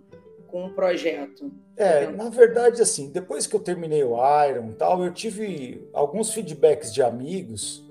com 0.47 0.67
o 0.67 0.71
projeto? 0.75 1.51
É, 1.77 2.07
na 2.09 2.29
verdade, 2.29 2.83
assim, 2.83 3.11
depois 3.11 3.47
que 3.47 3.57
eu 3.57 3.61
terminei 3.61 4.05
o 4.05 4.17
Iron 4.47 4.73
tal, 4.73 5.03
eu 5.03 5.13
tive 5.13 5.89
alguns 5.93 6.33
feedbacks 6.33 6.93
de 6.93 7.03
amigos 7.03 7.83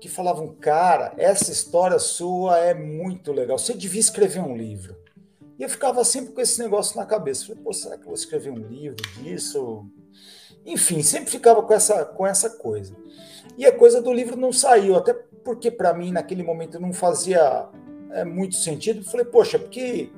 que 0.00 0.08
falavam, 0.08 0.54
cara, 0.54 1.14
essa 1.16 1.50
história 1.50 1.98
sua 1.98 2.58
é 2.58 2.74
muito 2.74 3.32
legal, 3.32 3.58
você 3.58 3.72
devia 3.72 4.00
escrever 4.00 4.40
um 4.40 4.56
livro. 4.56 4.94
E 5.58 5.62
eu 5.62 5.68
ficava 5.68 6.04
sempre 6.04 6.32
com 6.32 6.40
esse 6.40 6.58
negócio 6.58 6.96
na 6.96 7.06
cabeça. 7.06 7.46
Falei, 7.46 7.62
pô, 7.62 7.72
será 7.72 7.96
que 7.96 8.02
eu 8.02 8.08
vou 8.08 8.14
escrever 8.14 8.50
um 8.50 8.58
livro 8.58 8.96
disso? 9.22 9.86
Enfim, 10.66 11.02
sempre 11.02 11.30
ficava 11.30 11.62
com 11.62 11.72
essa, 11.72 12.04
com 12.04 12.26
essa 12.26 12.50
coisa. 12.50 12.94
E 13.56 13.64
a 13.64 13.72
coisa 13.72 14.02
do 14.02 14.12
livro 14.12 14.36
não 14.36 14.52
saiu, 14.52 14.96
até 14.96 15.14
porque 15.46 15.70
para 15.70 15.94
mim 15.94 16.10
naquele 16.10 16.42
momento 16.42 16.80
não 16.80 16.92
fazia 16.92 17.68
é, 18.10 18.24
muito 18.24 18.56
sentido. 18.56 19.04
Falei, 19.04 19.24
poxa, 19.24 19.60
porque, 19.60 20.10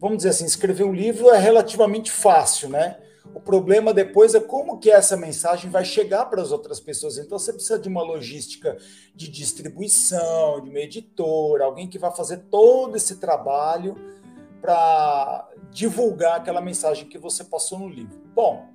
vamos 0.00 0.16
dizer 0.16 0.30
assim, 0.30 0.44
escrever 0.44 0.82
um 0.82 0.92
livro 0.92 1.30
é 1.30 1.38
relativamente 1.38 2.10
fácil, 2.10 2.68
né? 2.68 2.98
O 3.32 3.38
problema 3.38 3.94
depois 3.94 4.34
é 4.34 4.40
como 4.40 4.80
que 4.80 4.90
essa 4.90 5.16
mensagem 5.16 5.70
vai 5.70 5.84
chegar 5.84 6.26
para 6.26 6.42
as 6.42 6.50
outras 6.50 6.80
pessoas. 6.80 7.16
Então 7.16 7.38
você 7.38 7.52
precisa 7.52 7.78
de 7.78 7.88
uma 7.88 8.02
logística 8.02 8.76
de 9.14 9.28
distribuição, 9.28 10.60
de 10.60 10.68
uma 10.68 10.80
editora, 10.80 11.64
alguém 11.64 11.86
que 11.86 11.96
vai 11.96 12.10
fazer 12.10 12.38
todo 12.50 12.96
esse 12.96 13.20
trabalho 13.20 13.96
para 14.60 15.48
divulgar 15.70 16.38
aquela 16.38 16.60
mensagem 16.60 17.08
que 17.08 17.18
você 17.18 17.44
passou 17.44 17.78
no 17.78 17.88
livro. 17.88 18.20
Bom, 18.34 18.66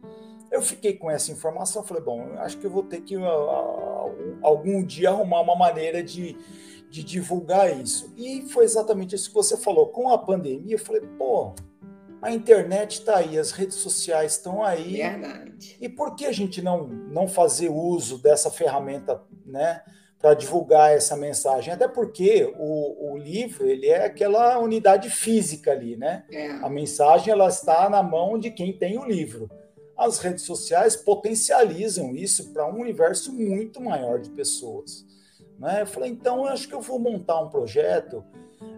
eu 0.52 0.62
fiquei 0.62 0.94
com 0.94 1.10
essa 1.12 1.32
informação, 1.32 1.84
falei, 1.84 2.04
bom, 2.04 2.34
acho 2.38 2.58
que 2.58 2.66
eu 2.66 2.72
vou 2.72 2.84
ter 2.84 3.02
que 3.02 3.16
uh, 3.16 3.22
uh, 3.22 4.38
algum 4.42 4.84
dia 4.84 5.10
arrumar 5.10 5.42
uma 5.42 5.56
maneira 5.56 6.02
de, 6.02 6.38
de 6.90 7.04
divulgar 7.04 7.76
isso. 7.78 8.14
E 8.16 8.44
foi 8.50 8.64
exatamente 8.64 9.16
isso 9.16 9.30
que 9.30 9.36
você 9.36 9.58
falou. 9.58 9.88
Com 9.88 10.10
a 10.10 10.18
pandemia, 10.18 10.76
eu 10.76 10.80
falei, 10.80 11.02
pô, 11.18 11.54
a 12.22 12.32
internet 12.32 13.00
está 13.00 13.18
aí, 13.18 13.38
as 13.38 13.52
redes 13.52 13.78
sociais 13.78 14.34
estão 14.34 14.64
aí. 14.64 14.98
Verdade. 14.98 15.78
E 15.80 15.88
por 15.88 16.16
que 16.16 16.26
a 16.26 16.32
gente 16.32 16.62
não, 16.62 16.88
não 16.88 17.28
fazer 17.28 17.70
uso 17.70 18.18
dessa 18.18 18.50
ferramenta, 18.50 19.22
né? 19.46 19.82
Para 20.20 20.34
divulgar 20.34 20.92
essa 20.92 21.16
mensagem. 21.16 21.72
Até 21.72 21.88
porque 21.88 22.52
o, 22.58 23.14
o 23.14 23.18
livro 23.18 23.68
ele 23.68 23.86
é 23.86 24.06
aquela 24.06 24.58
unidade 24.58 25.12
física 25.12 25.72
ali, 25.72 25.96
né? 25.96 26.26
É. 26.32 26.52
A 26.54 26.70
mensagem 26.70 27.32
ela 27.32 27.48
está 27.48 27.88
na 27.88 28.02
mão 28.02 28.40
de 28.40 28.50
quem 28.50 28.74
tem 28.74 28.98
o 28.98 29.06
livro. 29.06 29.48
As 29.98 30.20
redes 30.20 30.44
sociais 30.44 30.96
potencializam 30.96 32.16
isso 32.16 32.54
para 32.54 32.68
um 32.68 32.82
universo 32.82 33.34
muito 33.34 33.82
maior 33.82 34.20
de 34.20 34.30
pessoas. 34.30 35.06
Né? 35.58 35.82
Eu 35.82 35.88
falei, 35.88 36.12
então 36.12 36.46
eu 36.46 36.50
acho 36.50 36.68
que 36.68 36.76
eu 36.76 36.82
vou 36.82 37.00
montar 37.00 37.42
um 37.42 37.50
projeto 37.50 38.24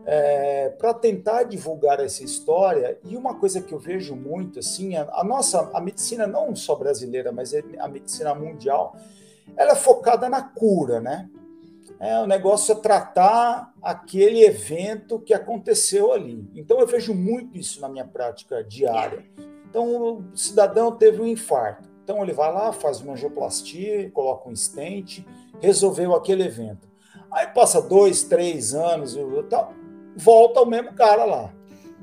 é, 0.05 0.69
para 0.69 0.93
tentar 0.93 1.43
divulgar 1.43 1.99
essa 1.99 2.23
história. 2.23 2.97
E 3.03 3.17
uma 3.17 3.35
coisa 3.35 3.61
que 3.61 3.73
eu 3.73 3.79
vejo 3.79 4.15
muito, 4.15 4.59
assim, 4.59 4.95
a, 4.95 5.07
a, 5.11 5.23
nossa 5.23 5.69
a 5.73 5.81
medicina 5.81 6.25
não 6.25 6.55
só 6.55 6.75
brasileira, 6.75 7.31
mas 7.31 7.53
é 7.53 7.63
a 7.79 7.87
medicina 7.87 8.33
mundial, 8.33 8.95
ela 9.57 9.73
é 9.73 9.75
focada 9.75 10.29
na 10.29 10.41
cura, 10.41 11.01
né? 11.01 11.29
É, 11.99 12.17
o 12.19 12.25
negócio 12.25 12.71
é 12.71 12.75
tratar 12.75 13.73
aquele 13.81 14.45
evento 14.45 15.19
que 15.19 15.33
aconteceu 15.33 16.13
ali. 16.13 16.49
Então 16.55 16.79
eu 16.79 16.87
vejo 16.87 17.13
muito 17.13 17.57
isso 17.57 17.81
na 17.81 17.89
minha 17.89 18.05
prática 18.05 18.63
diária. 18.63 19.25
Então 19.69 20.17
o 20.17 20.37
cidadão 20.37 20.91
teve 20.91 21.21
um 21.21 21.27
infarto. 21.27 21.87
Então 22.03 22.23
ele 22.23 22.33
vai 22.33 22.51
lá, 22.51 22.73
faz 22.73 23.01
uma 23.01 23.13
angioplastia, 23.13 24.09
coloca 24.11 24.49
um 24.49 24.55
stent, 24.55 25.23
resolveu 25.59 26.15
aquele 26.15 26.43
evento. 26.43 26.87
Aí 27.31 27.47
passa 27.47 27.81
dois, 27.81 28.23
três 28.23 28.73
anos, 28.73 29.15
tal, 29.49 29.73
volta 30.15 30.61
o 30.61 30.65
mesmo 30.65 30.93
cara 30.93 31.23
lá. 31.23 31.53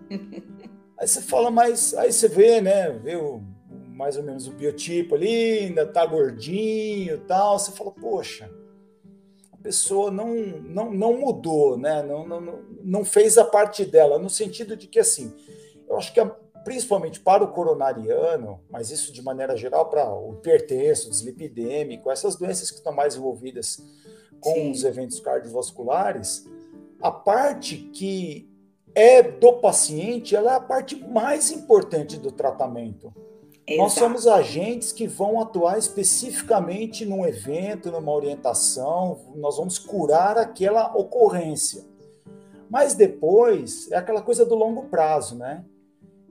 Aí 0.98 1.06
você 1.06 1.20
fala, 1.20 1.50
mas 1.50 1.92
aí 1.92 2.10
você 2.10 2.26
vê, 2.26 2.58
né? 2.58 2.88
Vê 2.90 3.16
o, 3.16 3.42
mais 3.90 4.16
ou 4.16 4.22
menos 4.22 4.48
o 4.48 4.52
biotipo 4.52 5.14
ali, 5.14 5.58
ainda 5.58 5.86
tá 5.86 6.06
gordinho 6.06 7.18
tal. 7.26 7.58
Você 7.58 7.70
fala, 7.72 7.90
poxa, 7.90 8.50
a 9.52 9.58
pessoa 9.58 10.10
não, 10.10 10.34
não, 10.34 10.90
não 10.90 11.18
mudou, 11.18 11.76
né? 11.76 12.02
Não, 12.02 12.26
não, 12.26 12.62
não 12.82 13.04
fez 13.04 13.36
a 13.36 13.44
parte 13.44 13.84
dela, 13.84 14.18
no 14.18 14.30
sentido 14.30 14.74
de 14.74 14.86
que 14.86 14.98
assim, 14.98 15.34
eu 15.86 15.98
acho 15.98 16.14
que 16.14 16.20
a, 16.20 16.34
principalmente 16.66 17.20
para 17.20 17.44
o 17.44 17.52
coronariano, 17.52 18.58
mas 18.68 18.90
isso 18.90 19.12
de 19.12 19.22
maneira 19.22 19.56
geral 19.56 19.88
para 19.88 20.12
o 20.12 20.32
hipertenso, 20.32 21.08
dislipidêmico, 21.08 22.10
essas 22.10 22.34
doenças 22.34 22.72
que 22.72 22.78
estão 22.78 22.92
mais 22.92 23.14
envolvidas 23.14 23.80
com 24.40 24.52
Sim. 24.52 24.70
os 24.72 24.82
eventos 24.82 25.20
cardiovasculares, 25.20 26.44
a 27.00 27.12
parte 27.12 27.76
que 27.76 28.50
é 28.96 29.22
do 29.22 29.52
paciente, 29.60 30.34
ela 30.34 30.54
é 30.54 30.56
a 30.56 30.60
parte 30.60 30.96
mais 30.96 31.52
importante 31.52 32.18
do 32.18 32.32
tratamento. 32.32 33.14
Exato. 33.64 33.76
Nós 33.76 33.92
somos 33.92 34.26
agentes 34.26 34.90
que 34.90 35.06
vão 35.06 35.40
atuar 35.40 35.78
especificamente 35.78 37.06
num 37.06 37.24
evento, 37.24 37.92
numa 37.92 38.12
orientação, 38.12 39.20
nós 39.36 39.56
vamos 39.56 39.78
curar 39.78 40.36
aquela 40.36 40.96
ocorrência. 40.96 41.84
Mas 42.68 42.92
depois 42.94 43.88
é 43.92 43.96
aquela 43.96 44.20
coisa 44.20 44.44
do 44.44 44.56
longo 44.56 44.86
prazo, 44.86 45.36
né? 45.36 45.64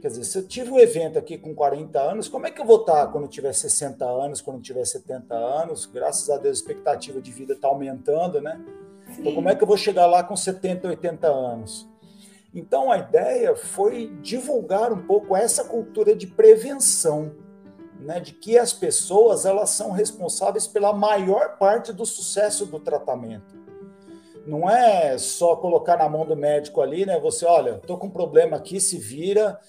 Quer 0.05 0.09
dizer, 0.09 0.23
se 0.25 0.37
eu 0.37 0.47
tive 0.47 0.69
um 0.69 0.77
evento 0.77 1.17
aqui 1.17 1.35
com 1.35 1.55
40 1.55 1.99
anos, 1.99 2.27
como 2.27 2.45
é 2.45 2.51
que 2.51 2.61
eu 2.61 2.65
vou 2.65 2.81
estar 2.81 3.07
quando 3.07 3.23
eu 3.23 3.27
tiver 3.27 3.51
60 3.51 4.05
anos, 4.05 4.39
quando 4.39 4.57
eu 4.57 4.61
tiver 4.61 4.85
70 4.85 5.33
anos? 5.33 5.87
Graças 5.87 6.29
a 6.29 6.37
Deus 6.37 6.59
a 6.59 6.61
expectativa 6.61 7.19
de 7.19 7.31
vida 7.31 7.53
está 7.53 7.69
aumentando, 7.69 8.39
né? 8.39 8.63
Então, 9.17 9.33
como 9.33 9.49
é 9.49 9.55
que 9.55 9.63
eu 9.63 9.67
vou 9.67 9.75
chegar 9.75 10.05
lá 10.05 10.23
com 10.23 10.35
70, 10.35 10.89
80 10.89 11.27
anos? 11.27 11.89
Então, 12.53 12.91
a 12.91 12.99
ideia 12.99 13.55
foi 13.55 14.15
divulgar 14.21 14.93
um 14.93 15.07
pouco 15.07 15.35
essa 15.35 15.63
cultura 15.63 16.15
de 16.15 16.27
prevenção, 16.27 17.31
né, 17.99 18.19
de 18.19 18.33
que 18.33 18.59
as 18.59 18.71
pessoas 18.71 19.43
elas 19.43 19.71
são 19.71 19.89
responsáveis 19.89 20.67
pela 20.67 20.93
maior 20.93 21.57
parte 21.57 21.91
do 21.91 22.05
sucesso 22.05 22.67
do 22.67 22.79
tratamento. 22.79 23.55
Não 24.45 24.69
é 24.69 25.17
só 25.17 25.55
colocar 25.55 25.97
na 25.97 26.07
mão 26.07 26.27
do 26.27 26.35
médico 26.35 26.79
ali, 26.79 27.07
né? 27.07 27.19
Você, 27.21 27.43
olha, 27.43 27.79
estou 27.81 27.97
com 27.97 28.05
um 28.05 28.11
problema 28.11 28.57
aqui, 28.57 28.79
se 28.79 28.99
vira 28.99 29.59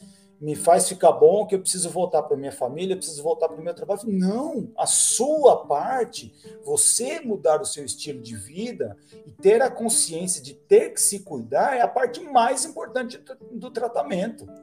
me 0.40 0.54
faz 0.54 0.88
ficar 0.88 1.12
bom, 1.12 1.46
que 1.46 1.54
eu 1.54 1.60
preciso 1.60 1.88
voltar 1.90 2.22
para 2.22 2.36
minha 2.36 2.52
família, 2.52 2.92
eu 2.94 2.98
preciso 2.98 3.22
voltar 3.22 3.48
para 3.48 3.60
o 3.60 3.64
meu 3.64 3.74
trabalho. 3.74 4.00
Não, 4.06 4.68
a 4.76 4.86
sua 4.86 5.64
parte, 5.66 6.34
você 6.64 7.20
mudar 7.20 7.60
o 7.60 7.64
seu 7.64 7.84
estilo 7.84 8.20
de 8.20 8.36
vida 8.36 8.96
e 9.26 9.30
ter 9.30 9.62
a 9.62 9.70
consciência 9.70 10.42
de 10.42 10.54
ter 10.54 10.90
que 10.92 11.00
se 11.00 11.20
cuidar 11.20 11.76
é 11.76 11.80
a 11.80 11.88
parte 11.88 12.20
mais 12.20 12.64
importante 12.64 13.18
do, 13.18 13.36
do 13.52 13.70
tratamento. 13.70 14.46
Né? 14.46 14.62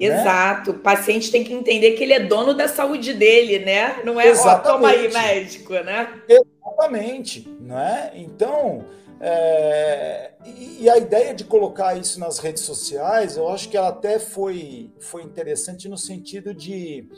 Exato. 0.00 0.72
Né? 0.72 0.78
O 0.78 0.80
paciente 0.80 1.30
tem 1.30 1.44
que 1.44 1.52
entender 1.52 1.92
que 1.92 2.02
ele 2.02 2.14
é 2.14 2.20
dono 2.20 2.54
da 2.54 2.66
saúde 2.66 3.12
dele, 3.12 3.58
né? 3.60 4.00
Não 4.04 4.20
é, 4.20 4.28
Exatamente. 4.28 4.68
ó, 4.68 4.72
toma 4.72 4.88
aí, 4.88 5.12
médico, 5.12 5.72
né? 5.74 6.22
Exatamente, 6.28 7.48
né? 7.60 8.10
Então, 8.14 8.84
é, 9.26 10.32
e, 10.44 10.82
e, 10.82 10.90
a 10.90 10.98
ideia 10.98 11.34
de 11.34 11.44
colocar 11.44 11.96
isso 11.96 12.20
nas 12.20 12.38
redes 12.38 12.62
sociais, 12.62 13.38
eu 13.38 13.48
acho 13.48 13.70
que 13.70 13.76
ela 13.76 13.88
até 13.88 14.18
foi, 14.18 14.92
foi 15.00 15.22
interessante 15.22 15.88
no 15.88 15.96
sentido 15.96 16.52
de. 16.52 17.08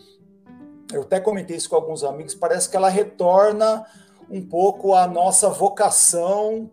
Eu 0.93 1.03
até 1.03 1.19
comentei 1.19 1.57
isso 1.57 1.69
com 1.69 1.75
alguns 1.75 2.05
amigos, 2.05 2.33
parece 2.33 2.71
que 2.71 2.77
ela 2.77 2.89
retorna 2.89 3.85
um 4.31 4.41
pouco 4.41 4.95
a 4.95 5.09
nossa 5.09 5.51
vocação 5.51 6.71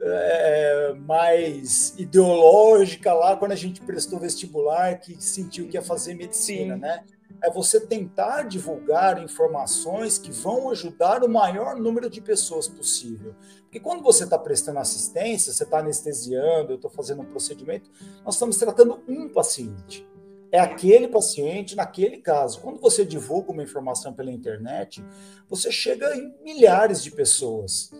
é, 0.00 0.94
mais 1.00 1.92
ideológica 1.98 3.12
lá 3.12 3.36
quando 3.36 3.50
a 3.50 3.56
gente 3.56 3.80
prestou 3.80 4.20
vestibular, 4.20 5.00
que 5.00 5.20
sentiu 5.20 5.66
que 5.66 5.76
ia 5.76 5.82
fazer 5.82 6.14
medicina, 6.14 6.74
Sim. 6.74 6.80
né? 6.80 7.04
É 7.42 7.50
você 7.50 7.80
tentar 7.80 8.42
divulgar 8.42 9.22
informações 9.22 10.18
que 10.18 10.30
vão 10.30 10.70
ajudar 10.70 11.24
o 11.24 11.28
maior 11.28 11.76
número 11.76 12.10
de 12.10 12.20
pessoas 12.20 12.68
possível. 12.68 13.34
Porque 13.62 13.80
quando 13.80 14.02
você 14.02 14.24
está 14.24 14.38
prestando 14.38 14.78
assistência, 14.78 15.52
você 15.52 15.64
está 15.64 15.78
anestesiando, 15.78 16.72
eu 16.72 16.76
estou 16.76 16.90
fazendo 16.90 17.22
um 17.22 17.26
procedimento, 17.26 17.90
nós 18.24 18.34
estamos 18.34 18.56
tratando 18.56 19.00
um 19.08 19.28
paciente. 19.28 20.06
É 20.52 20.58
aquele 20.58 21.06
paciente 21.06 21.76
naquele 21.76 22.18
caso. 22.18 22.60
Quando 22.60 22.80
você 22.80 23.04
divulga 23.04 23.52
uma 23.52 23.62
informação 23.62 24.12
pela 24.12 24.32
internet, 24.32 25.04
você 25.48 25.70
chega 25.70 26.16
em 26.16 26.34
milhares 26.42 27.02
de 27.02 27.12
pessoas. 27.12 27.92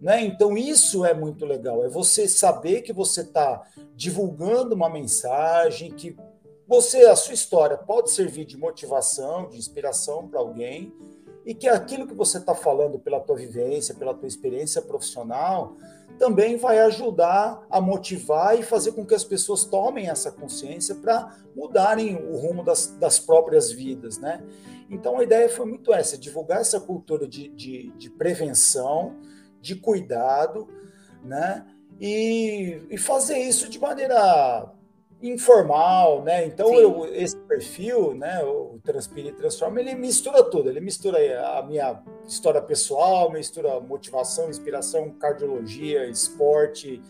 Né? 0.00 0.24
Então, 0.24 0.56
isso 0.56 1.04
é 1.04 1.12
muito 1.12 1.44
legal. 1.44 1.84
É 1.84 1.88
você 1.88 2.28
saber 2.28 2.82
que 2.82 2.92
você 2.92 3.22
está 3.22 3.66
divulgando 3.94 4.74
uma 4.74 4.88
mensagem 4.88 5.90
que 5.90 6.16
você, 6.68 7.04
a 7.06 7.14
sua 7.14 7.34
história 7.34 7.76
pode 7.76 8.10
servir 8.10 8.44
de 8.44 8.56
motivação, 8.56 9.48
de 9.48 9.56
inspiração 9.56 10.26
para 10.26 10.40
alguém, 10.40 10.92
e 11.44 11.54
que 11.54 11.68
aquilo 11.68 12.08
que 12.08 12.14
você 12.14 12.38
está 12.38 12.56
falando 12.56 12.98
pela 12.98 13.20
tua 13.20 13.36
vivência, 13.36 13.94
pela 13.94 14.12
tua 14.12 14.26
experiência 14.26 14.82
profissional, 14.82 15.76
também 16.18 16.56
vai 16.56 16.80
ajudar 16.80 17.64
a 17.70 17.80
motivar 17.80 18.58
e 18.58 18.64
fazer 18.64 18.92
com 18.92 19.06
que 19.06 19.14
as 19.14 19.22
pessoas 19.22 19.64
tomem 19.64 20.08
essa 20.08 20.32
consciência 20.32 20.96
para 20.96 21.36
mudarem 21.54 22.16
o 22.16 22.36
rumo 22.36 22.64
das, 22.64 22.88
das, 22.98 23.20
próprias 23.20 23.70
vidas, 23.70 24.18
né? 24.18 24.42
Então 24.90 25.18
a 25.18 25.22
ideia 25.22 25.48
foi 25.48 25.66
muito 25.66 25.92
essa, 25.92 26.18
divulgar 26.18 26.60
essa 26.60 26.80
cultura 26.80 27.28
de, 27.28 27.48
de, 27.48 27.92
de 27.92 28.10
prevenção, 28.10 29.16
de 29.60 29.76
cuidado, 29.76 30.68
né? 31.22 31.64
E, 32.00 32.82
e 32.90 32.98
fazer 32.98 33.38
isso 33.38 33.68
de 33.68 33.78
maneira 33.78 34.72
informal, 35.22 36.22
né? 36.22 36.46
Então 36.46 36.74
eu, 36.74 37.06
esse 37.14 37.36
perfil, 37.36 38.14
né, 38.14 38.42
o 38.44 38.78
Transpira 38.84 39.28
e 39.28 39.32
Transforma, 39.32 39.80
ele 39.80 39.94
mistura 39.94 40.42
tudo. 40.42 40.68
Ele 40.68 40.80
mistura 40.80 41.18
a 41.56 41.62
minha 41.62 42.02
história 42.26 42.60
pessoal, 42.60 43.30
mistura 43.30 43.80
motivação, 43.80 44.50
inspiração, 44.50 45.10
cardiologia, 45.10 46.06
esporte, 46.06 47.02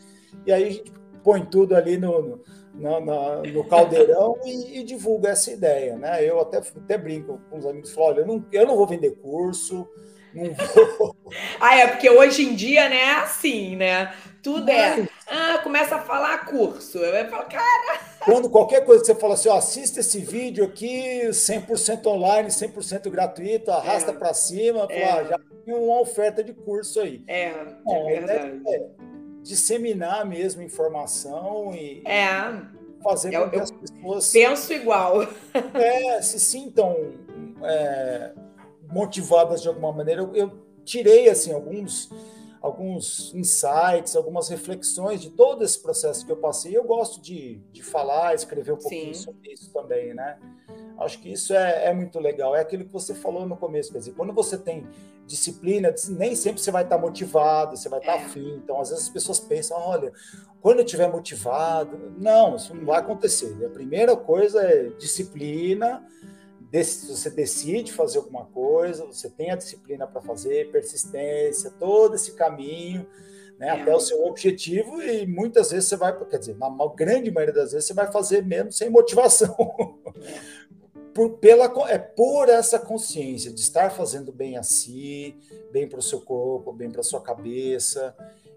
e 0.44 0.52
aí 0.52 0.64
a 0.64 0.70
gente 0.70 0.92
põe 1.22 1.44
tudo 1.44 1.74
ali 1.74 1.98
no, 1.98 2.40
no, 2.74 3.00
no, 3.00 3.42
no 3.42 3.64
caldeirão 3.64 4.38
e, 4.44 4.78
e, 4.78 4.84
divulga 4.84 5.30
essa 5.30 5.50
ideia, 5.50 5.96
né? 5.96 6.24
Eu 6.24 6.40
até, 6.40 6.58
até 6.58 6.96
brinco 6.96 7.40
com 7.50 7.58
os 7.58 7.66
amigos, 7.66 7.92
falo, 7.92 8.06
olha, 8.08 8.20
eu 8.20 8.26
não, 8.26 8.44
eu 8.52 8.66
não 8.66 8.76
vou 8.76 8.86
vender 8.86 9.16
curso, 9.16 9.88
Não 10.36 10.54
vou. 10.98 11.16
ah, 11.60 11.76
é 11.76 11.86
porque 11.88 12.08
hoje 12.10 12.42
em 12.42 12.54
dia, 12.54 12.88
né, 12.88 12.96
é 12.96 13.14
assim, 13.16 13.76
né? 13.76 14.14
Tudo 14.42 14.70
é. 14.70 15.08
Ah, 15.26 15.58
começa 15.62 15.96
a 15.96 16.00
falar 16.00 16.44
curso. 16.46 16.98
Eu 16.98 17.28
falo, 17.28 17.48
cara. 17.48 18.00
Quando 18.24 18.48
qualquer 18.48 18.84
coisa 18.84 19.00
que 19.00 19.06
você 19.06 19.14
fala 19.14 19.34
assim, 19.34 19.48
ó, 19.48 19.56
assista 19.56 20.00
esse 20.00 20.20
vídeo 20.20 20.64
aqui, 20.64 21.28
100% 21.28 22.06
online, 22.06 22.48
100% 22.48 23.10
gratuito, 23.10 23.70
arrasta 23.72 24.12
é. 24.12 24.14
para 24.14 24.32
cima, 24.34 24.86
é. 24.88 25.06
fala, 25.06 25.20
ah, 25.20 25.24
já 25.24 25.40
tem 25.64 25.74
uma 25.74 26.00
oferta 26.00 26.44
de 26.44 26.52
curso 26.52 27.00
aí. 27.00 27.24
É, 27.26 27.52
Bom, 27.84 28.08
é 28.08 28.20
verdade. 28.20 28.60
É 28.68 28.86
disseminar 29.42 30.26
mesmo 30.26 30.62
informação 30.62 31.72
e. 31.74 32.02
É 32.04 32.76
fazer 33.02 33.30
com 33.38 33.50
que 33.50 33.56
as 33.56 33.70
pessoas. 33.70 34.32
Penso 34.32 34.72
igual. 34.72 35.26
É, 35.74 36.20
se 36.22 36.40
sintam 36.40 37.12
é, 37.62 38.32
motivadas 38.90 39.62
de 39.62 39.68
alguma 39.68 39.92
maneira. 39.92 40.22
Eu, 40.22 40.34
eu, 40.34 40.66
tirei 40.84 41.28
assim 41.28 41.52
alguns 41.52 42.08
alguns 42.66 43.32
insights, 43.34 44.16
algumas 44.16 44.48
reflexões 44.48 45.20
de 45.20 45.30
todo 45.30 45.64
esse 45.64 45.80
processo 45.80 46.26
que 46.26 46.32
eu 46.32 46.36
passei. 46.36 46.76
Eu 46.76 46.84
gosto 46.84 47.20
de, 47.20 47.60
de 47.72 47.82
falar, 47.82 48.34
escrever 48.34 48.72
um 48.72 48.76
pouquinho 48.76 49.14
Sim. 49.14 49.22
sobre 49.22 49.52
isso 49.52 49.72
também, 49.72 50.12
né? 50.12 50.36
Acho 50.98 51.20
que 51.20 51.30
isso 51.30 51.54
é, 51.54 51.86
é, 51.86 51.94
muito 51.94 52.18
legal. 52.18 52.56
É 52.56 52.60
aquilo 52.60 52.84
que 52.84 52.92
você 52.92 53.14
falou 53.14 53.46
no 53.46 53.56
começo, 53.56 53.92
quer 53.92 53.98
dizer, 53.98 54.14
quando 54.14 54.32
você 54.32 54.58
tem 54.58 54.86
disciplina, 55.26 55.94
nem 56.10 56.34
sempre 56.34 56.60
você 56.60 56.70
vai 56.70 56.82
estar 56.82 56.98
motivado, 56.98 57.76
você 57.76 57.88
vai 57.88 58.00
estar 58.00 58.16
é. 58.16 58.24
afim. 58.24 58.56
Então, 58.56 58.80
às 58.80 58.90
vezes 58.90 59.04
as 59.04 59.10
pessoas 59.10 59.38
pensam, 59.38 59.76
olha, 59.78 60.12
quando 60.60 60.78
eu 60.78 60.84
estiver 60.84 61.10
motivado, 61.10 62.14
não, 62.18 62.56
isso 62.56 62.74
não 62.74 62.84
vai 62.84 62.98
acontecer. 62.98 63.64
A 63.64 63.68
primeira 63.68 64.16
coisa 64.16 64.62
é 64.62 64.88
disciplina, 64.98 66.04
você 66.72 67.30
decide 67.30 67.92
fazer 67.92 68.18
alguma 68.18 68.46
coisa, 68.46 69.04
você 69.06 69.30
tem 69.30 69.50
a 69.50 69.56
disciplina 69.56 70.06
para 70.06 70.20
fazer, 70.20 70.70
persistência, 70.70 71.70
todo 71.78 72.14
esse 72.14 72.32
caminho, 72.32 73.06
né, 73.58 73.68
é. 73.68 73.70
até 73.70 73.94
o 73.94 74.00
seu 74.00 74.24
objetivo, 74.26 75.00
e 75.02 75.26
muitas 75.26 75.70
vezes 75.70 75.88
você 75.88 75.96
vai, 75.96 76.16
quer 76.26 76.38
dizer, 76.38 76.56
na 76.56 76.70
grande 76.94 77.30
maioria 77.30 77.54
das 77.54 77.72
vezes 77.72 77.86
você 77.86 77.94
vai 77.94 78.10
fazer 78.10 78.44
mesmo 78.44 78.72
sem 78.72 78.90
motivação. 78.90 79.56
por, 81.16 81.38
pela, 81.38 81.72
é 81.88 81.98
por 81.98 82.50
essa 82.50 82.78
consciência 82.78 83.50
de 83.50 83.60
estar 83.60 83.90
fazendo 83.90 84.30
bem 84.30 84.58
a 84.58 84.62
si, 84.62 85.34
bem 85.72 85.88
para 85.88 85.98
o 85.98 86.02
seu 86.02 86.20
corpo, 86.20 86.74
bem 86.74 86.90
para 86.90 87.00
a 87.00 87.04
sua 87.04 87.22
cabeça, 87.22 88.14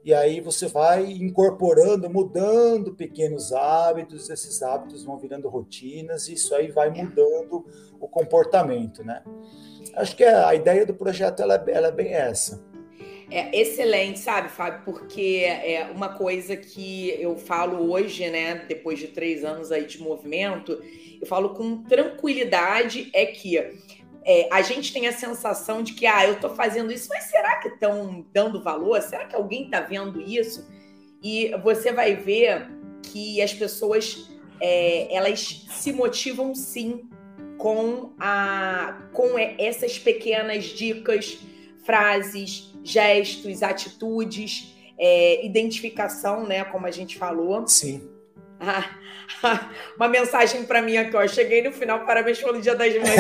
e 0.10 0.14
aí 0.16 0.42
você 0.42 0.66
vai 0.66 1.06
incorporando, 1.06 2.10
mudando 2.10 2.96
pequenos 2.96 3.54
hábitos, 3.54 4.28
esses 4.28 4.64
hábitos 4.64 5.04
vão 5.04 5.20
virando 5.20 5.48
rotinas, 5.48 6.28
e 6.28 6.34
isso 6.34 6.56
aí 6.56 6.72
vai 6.72 6.90
mudando 6.90 7.64
o 8.00 8.08
comportamento, 8.08 9.04
né? 9.04 9.22
Acho 9.94 10.16
que 10.16 10.24
a 10.24 10.56
ideia 10.56 10.84
do 10.84 10.96
projeto 10.96 11.44
ela, 11.44 11.64
ela 11.68 11.90
é 11.90 11.92
bem 11.92 12.12
essa. 12.12 12.60
É 13.30 13.56
excelente, 13.56 14.18
sabe, 14.18 14.50
Fábio? 14.50 14.82
Porque 14.84 15.44
é 15.46 15.92
uma 15.94 16.10
coisa 16.10 16.58
que 16.58 17.16
eu 17.22 17.38
falo 17.38 17.92
hoje, 17.92 18.28
né, 18.32 18.66
depois 18.68 18.98
de 18.98 19.10
três 19.10 19.46
anos 19.46 19.72
aí 19.72 19.86
de 19.86 20.02
movimento, 20.02 20.82
eu 21.22 21.28
falo 21.28 21.50
com 21.54 21.84
tranquilidade 21.84 23.12
é 23.14 23.28
que 23.28 23.58
é, 24.24 24.48
a 24.52 24.62
gente 24.62 24.92
tem 24.94 25.08
a 25.08 25.12
sensação 25.12 25.82
de 25.82 25.94
que, 25.94 26.06
ah, 26.06 26.28
eu 26.28 26.34
estou 26.34 26.54
fazendo 26.56 26.92
isso, 26.92 27.08
mas 27.10 27.26
será 27.26 27.58
que 27.58 27.70
estão 27.70 28.26
dando 28.34 28.62
valor? 28.62 29.02
Será 29.02 29.26
que 29.26 29.36
alguém 29.36 29.66
está 29.66 29.82
vendo 29.82 30.22
isso? 30.22 30.68
E 31.22 31.52
você 31.64 31.92
vai 31.92 32.16
ver 32.16 32.70
que 33.02 33.42
as 33.42 33.54
pessoas 33.54 34.30
é, 34.62 35.14
elas 35.14 35.66
se 35.70 35.92
motivam 35.92 36.54
sim 36.54 37.10
com 37.58 38.14
a 38.20 39.10
com 39.14 39.38
essas 39.38 39.98
pequenas 39.98 40.66
dicas, 40.66 41.40
frases, 41.84 42.74
gestos, 42.84 43.64
atitudes, 43.64 44.76
é, 44.98 45.46
identificação, 45.46 46.46
né? 46.46 46.64
Como 46.66 46.86
a 46.86 46.92
gente 46.92 47.18
falou. 47.18 47.68
Sim. 47.68 48.19
Uma 49.96 50.08
mensagem 50.08 50.64
para 50.64 50.82
mim 50.82 50.98
aqui, 50.98 51.16
ó. 51.16 51.26
Cheguei 51.28 51.62
no 51.62 51.72
final, 51.72 52.06
parabéns 52.06 52.40
pelo 52.42 52.62
Dia 52.62 52.76
das 52.76 52.94
Mães. 52.96 53.20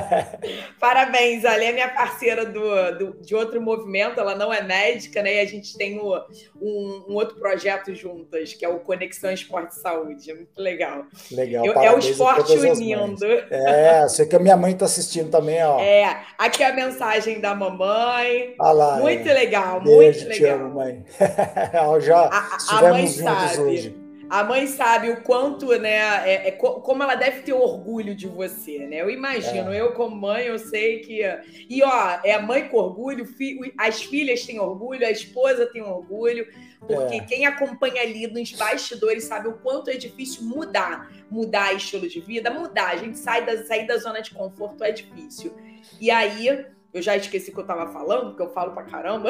parabéns, 0.80 1.44
ali 1.44 1.66
é 1.66 1.72
minha 1.72 1.88
parceira 1.88 2.46
do, 2.46 2.98
do, 2.98 3.20
de 3.20 3.34
outro 3.34 3.60
movimento, 3.60 4.18
ela 4.18 4.34
não 4.34 4.52
é 4.52 4.62
médica, 4.62 5.22
né? 5.22 5.34
E 5.36 5.40
a 5.40 5.44
gente 5.44 5.76
tem 5.76 5.98
o, 5.98 6.14
um, 6.60 7.04
um, 7.08 7.14
outro 7.14 7.36
projeto 7.36 7.94
juntas, 7.94 8.54
que 8.54 8.64
é 8.64 8.68
o 8.68 8.80
Conexão 8.80 9.30
Esporte 9.30 9.72
e 9.72 9.80
Saúde. 9.80 10.30
É 10.30 10.34
muito 10.34 10.58
legal. 10.58 11.04
Legal. 11.30 11.64
Eu, 11.66 11.72
é 11.74 11.94
o 11.94 11.98
esporte 11.98 12.52
unindo. 12.52 13.26
É, 13.50 14.08
sei 14.08 14.26
que 14.26 14.36
a 14.36 14.40
minha 14.40 14.56
mãe 14.56 14.72
está 14.72 14.86
assistindo 14.86 15.30
também, 15.30 15.62
ó. 15.62 15.78
É, 15.80 16.24
aqui 16.38 16.62
é 16.62 16.68
a 16.68 16.72
mensagem 16.72 17.40
da 17.40 17.54
mamãe. 17.54 18.54
Ah 18.58 18.72
lá, 18.72 18.96
muito 18.96 19.28
é. 19.28 19.34
legal, 19.34 19.80
Beijo, 19.80 20.26
muito 20.26 20.40
legal. 20.40 20.58
Te 20.58 20.62
amo, 20.62 20.74
mãe. 20.74 21.04
Já 22.00 22.18
a, 22.18 22.78
a 22.78 22.90
mãe 22.90 23.06
juntos 23.06 23.22
sabe. 23.22 23.60
hoje 23.60 24.01
a 24.32 24.42
mãe 24.42 24.66
sabe 24.66 25.10
o 25.10 25.20
quanto, 25.20 25.66
né, 25.78 26.26
é, 26.26 26.48
é, 26.48 26.50
como 26.52 27.02
ela 27.02 27.14
deve 27.14 27.42
ter 27.42 27.52
orgulho 27.52 28.14
de 28.14 28.26
você, 28.26 28.78
né? 28.86 29.02
Eu 29.02 29.10
imagino, 29.10 29.70
é. 29.70 29.78
eu 29.78 29.92
como 29.92 30.16
mãe, 30.16 30.46
eu 30.46 30.58
sei 30.58 31.00
que. 31.00 31.20
E 31.68 31.82
ó, 31.82 32.18
é 32.24 32.32
a 32.32 32.40
mãe 32.40 32.66
com 32.66 32.78
orgulho, 32.78 33.28
as 33.76 34.02
filhas 34.02 34.46
têm 34.46 34.58
orgulho, 34.58 35.06
a 35.06 35.10
esposa 35.10 35.66
tem 35.66 35.82
orgulho, 35.82 36.46
porque 36.80 37.16
é. 37.16 37.20
quem 37.20 37.44
acompanha 37.44 38.00
ali 38.00 38.26
nos 38.26 38.50
bastidores 38.52 39.24
sabe 39.24 39.48
o 39.48 39.58
quanto 39.58 39.90
é 39.90 39.98
difícil 39.98 40.44
mudar, 40.44 41.12
mudar 41.30 41.74
estilo 41.74 42.08
de 42.08 42.20
vida, 42.20 42.50
mudar. 42.50 42.92
A 42.92 42.96
gente 42.96 43.18
sai 43.18 43.44
da, 43.44 43.62
sair 43.66 43.86
da 43.86 43.98
zona 43.98 44.22
de 44.22 44.30
conforto 44.30 44.82
é 44.82 44.92
difícil. 44.92 45.54
E 46.00 46.10
aí 46.10 46.48
eu 46.94 47.02
já 47.02 47.14
esqueci 47.18 47.50
o 47.50 47.54
que 47.54 47.60
eu 47.60 47.66
tava 47.66 47.92
falando, 47.92 48.28
porque 48.28 48.42
eu 48.42 48.52
falo 48.54 48.72
pra 48.72 48.84
caramba. 48.84 49.28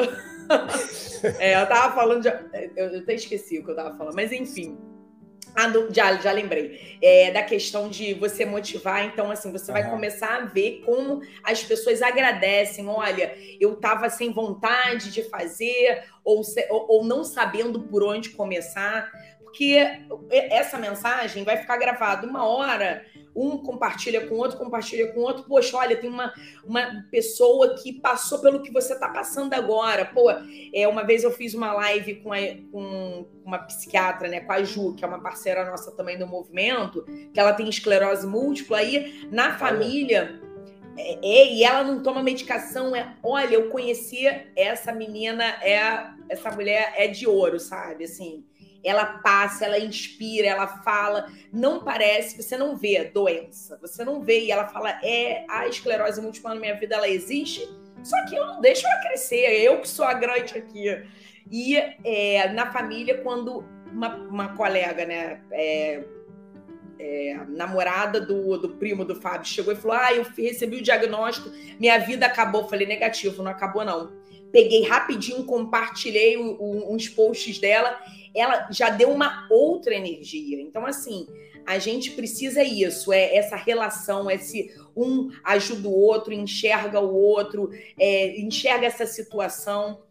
é, 1.39 1.61
eu 1.61 1.67
tava 1.67 1.93
falando, 1.93 2.21
de, 2.21 2.29
eu, 2.77 2.87
eu 2.87 2.99
até 3.01 3.15
esqueci 3.15 3.59
o 3.59 3.65
que 3.65 3.71
eu 3.71 3.75
tava 3.75 3.97
falando, 3.97 4.15
mas 4.15 4.31
enfim. 4.31 4.92
Ah, 5.55 5.67
do, 5.67 5.93
já, 5.93 6.15
já 6.17 6.31
lembrei. 6.31 6.97
É, 7.01 7.31
da 7.31 7.43
questão 7.43 7.89
de 7.89 8.13
você 8.13 8.45
motivar. 8.45 9.05
Então, 9.05 9.29
assim, 9.29 9.51
você 9.51 9.71
uhum. 9.71 9.79
vai 9.79 9.89
começar 9.89 10.35
a 10.37 10.45
ver 10.45 10.81
como 10.85 11.21
as 11.43 11.63
pessoas 11.63 12.01
agradecem. 12.01 12.87
Olha, 12.87 13.35
eu 13.59 13.73
estava 13.73 14.09
sem 14.09 14.31
vontade 14.31 15.11
de 15.11 15.23
fazer, 15.23 16.03
ou, 16.23 16.41
ou, 16.69 16.85
ou 16.89 17.03
não 17.05 17.23
sabendo 17.23 17.81
por 17.81 18.03
onde 18.03 18.29
começar. 18.29 19.11
Porque 19.53 19.77
essa 20.31 20.79
mensagem 20.79 21.43
vai 21.43 21.57
ficar 21.57 21.77
gravada 21.77 22.25
uma 22.25 22.43
hora 22.43 23.05
um 23.35 23.57
compartilha 23.57 24.27
com 24.27 24.35
outro, 24.35 24.57
compartilha 24.57 25.11
com 25.11 25.21
outro. 25.21 25.43
Poxa, 25.43 25.77
olha, 25.77 25.95
tem 25.95 26.09
uma, 26.09 26.33
uma 26.63 27.05
pessoa 27.11 27.75
que 27.75 27.93
passou 27.93 28.39
pelo 28.39 28.61
que 28.61 28.71
você 28.71 28.93
está 28.93 29.09
passando 29.09 29.53
agora. 29.53 30.05
Pô, 30.05 30.31
é, 30.73 30.87
uma 30.87 31.03
vez 31.03 31.23
eu 31.23 31.31
fiz 31.31 31.53
uma 31.53 31.71
live 31.73 32.15
com, 32.15 32.31
a, 32.31 32.37
com 32.71 33.25
uma 33.43 33.59
psiquiatra, 33.59 34.27
né, 34.27 34.39
com 34.39 34.51
a 34.51 34.63
Ju, 34.63 34.95
que 34.95 35.03
é 35.03 35.07
uma 35.07 35.21
parceira 35.21 35.69
nossa 35.69 35.91
também 35.91 36.17
do 36.17 36.27
movimento, 36.27 37.03
que 37.33 37.39
ela 37.39 37.53
tem 37.53 37.69
esclerose 37.69 38.25
múltipla. 38.25 38.77
Aí, 38.77 39.27
na 39.31 39.57
família. 39.57 40.41
É, 40.95 41.13
é, 41.13 41.53
e 41.53 41.63
ela 41.63 41.83
não 41.83 42.03
toma 42.03 42.21
medicação. 42.21 42.95
É, 42.95 43.15
olha, 43.23 43.55
eu 43.55 43.69
conheci 43.69 44.27
essa 44.55 44.91
menina, 44.91 45.43
é 45.61 46.13
essa 46.29 46.51
mulher 46.51 46.93
é 46.95 47.07
de 47.07 47.27
ouro, 47.27 47.59
sabe? 47.59 48.05
Assim, 48.05 48.45
ela 48.83 49.05
passa, 49.05 49.65
ela 49.65 49.79
inspira, 49.79 50.47
ela 50.47 50.67
fala, 50.67 51.27
não 51.51 51.83
parece, 51.83 52.41
você 52.41 52.57
não 52.57 52.75
vê 52.75 53.05
doença, 53.05 53.77
você 53.81 54.03
não 54.03 54.21
vê, 54.21 54.41
e 54.41 54.51
ela 54.51 54.67
fala, 54.67 54.99
é, 55.03 55.45
a 55.49 55.67
esclerose 55.67 56.21
múltipla 56.21 56.53
na 56.53 56.59
minha 56.59 56.75
vida, 56.75 56.95
ela 56.95 57.07
existe, 57.07 57.67
só 58.03 58.25
que 58.25 58.35
eu 58.35 58.45
não 58.45 58.61
deixo 58.61 58.85
ela 58.85 59.01
crescer, 59.01 59.61
eu 59.61 59.79
que 59.79 59.87
sou 59.87 60.05
a 60.05 60.13
grande 60.13 60.57
aqui. 60.57 61.03
E 61.49 61.77
é, 62.03 62.49
na 62.49 62.71
família, 62.71 63.19
quando 63.19 63.65
uma, 63.91 64.15
uma 64.15 64.55
colega, 64.55 65.05
né, 65.05 65.41
é, 65.51 66.03
é, 66.99 67.37
namorada 67.49 68.19
do, 68.19 68.57
do 68.57 68.69
primo 68.69 69.03
do 69.05 69.15
Fábio 69.15 69.47
chegou 69.47 69.73
e 69.73 69.75
falou: 69.75 69.97
Ah, 69.97 70.13
eu 70.13 70.25
recebi 70.37 70.77
o 70.77 70.81
diagnóstico, 70.81 71.49
minha 71.79 71.97
vida 71.99 72.25
acabou. 72.25 72.67
Falei, 72.67 72.87
negativo, 72.87 73.43
não 73.43 73.51
acabou, 73.51 73.83
não. 73.83 74.11
Peguei 74.51 74.83
rapidinho, 74.83 75.45
compartilhei 75.45 76.37
uns 76.37 77.09
posts 77.09 77.57
dela 77.59 77.99
ela 78.35 78.67
já 78.71 78.89
deu 78.89 79.11
uma 79.11 79.47
outra 79.49 79.93
energia. 79.93 80.61
Então, 80.61 80.85
assim, 80.85 81.27
a 81.65 81.77
gente 81.79 82.11
precisa 82.11 82.63
isso, 82.63 83.13
é 83.13 83.35
essa 83.35 83.55
relação, 83.55 84.29
esse 84.29 84.73
um 84.95 85.29
ajuda 85.43 85.87
o 85.87 85.97
outro, 85.97 86.33
enxerga 86.33 86.99
o 86.99 87.15
outro, 87.15 87.69
é, 87.99 88.39
enxerga 88.39 88.85
essa 88.85 89.05
situação. 89.05 90.01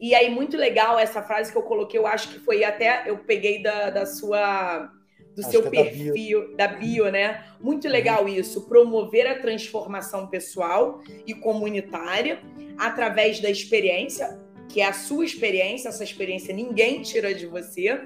E 0.00 0.14
aí, 0.14 0.30
muito 0.30 0.56
legal 0.56 0.98
essa 0.98 1.22
frase 1.22 1.50
que 1.50 1.58
eu 1.58 1.62
coloquei, 1.62 1.98
eu 1.98 2.06
acho 2.06 2.28
que 2.28 2.38
foi 2.40 2.62
até, 2.62 3.04
eu 3.06 3.18
peguei 3.18 3.62
da, 3.62 3.90
da 3.90 4.06
sua 4.06 4.92
do 5.38 5.42
Acho 5.42 5.50
seu 5.52 5.66
é 5.66 5.70
perfil, 5.70 6.12
da 6.12 6.12
bio. 6.12 6.56
da 6.56 6.68
bio. 6.68 7.10
né? 7.12 7.44
Muito 7.60 7.88
legal 7.88 8.22
uhum. 8.22 8.28
isso, 8.28 8.68
promover 8.68 9.26
a 9.26 9.38
transformação 9.38 10.26
pessoal 10.26 11.00
e 11.26 11.32
comunitária 11.32 12.40
através 12.76 13.40
da 13.40 13.48
experiência, 13.48 14.38
que 14.68 14.80
é 14.80 14.86
a 14.86 14.92
sua 14.92 15.24
experiência, 15.24 15.88
essa 15.88 16.04
experiência 16.04 16.54
ninguém 16.54 17.02
tira 17.02 17.34
de 17.34 17.46
você, 17.46 18.00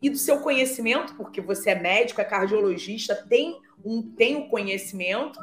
e 0.00 0.10
do 0.10 0.18
seu 0.18 0.40
conhecimento, 0.40 1.14
porque 1.14 1.40
você 1.40 1.70
é 1.70 1.80
médico, 1.80 2.20
é 2.20 2.24
cardiologista, 2.24 3.14
tem 3.14 3.60
um 3.84 4.02
tem 4.02 4.36
o 4.36 4.48
conhecimento, 4.48 5.38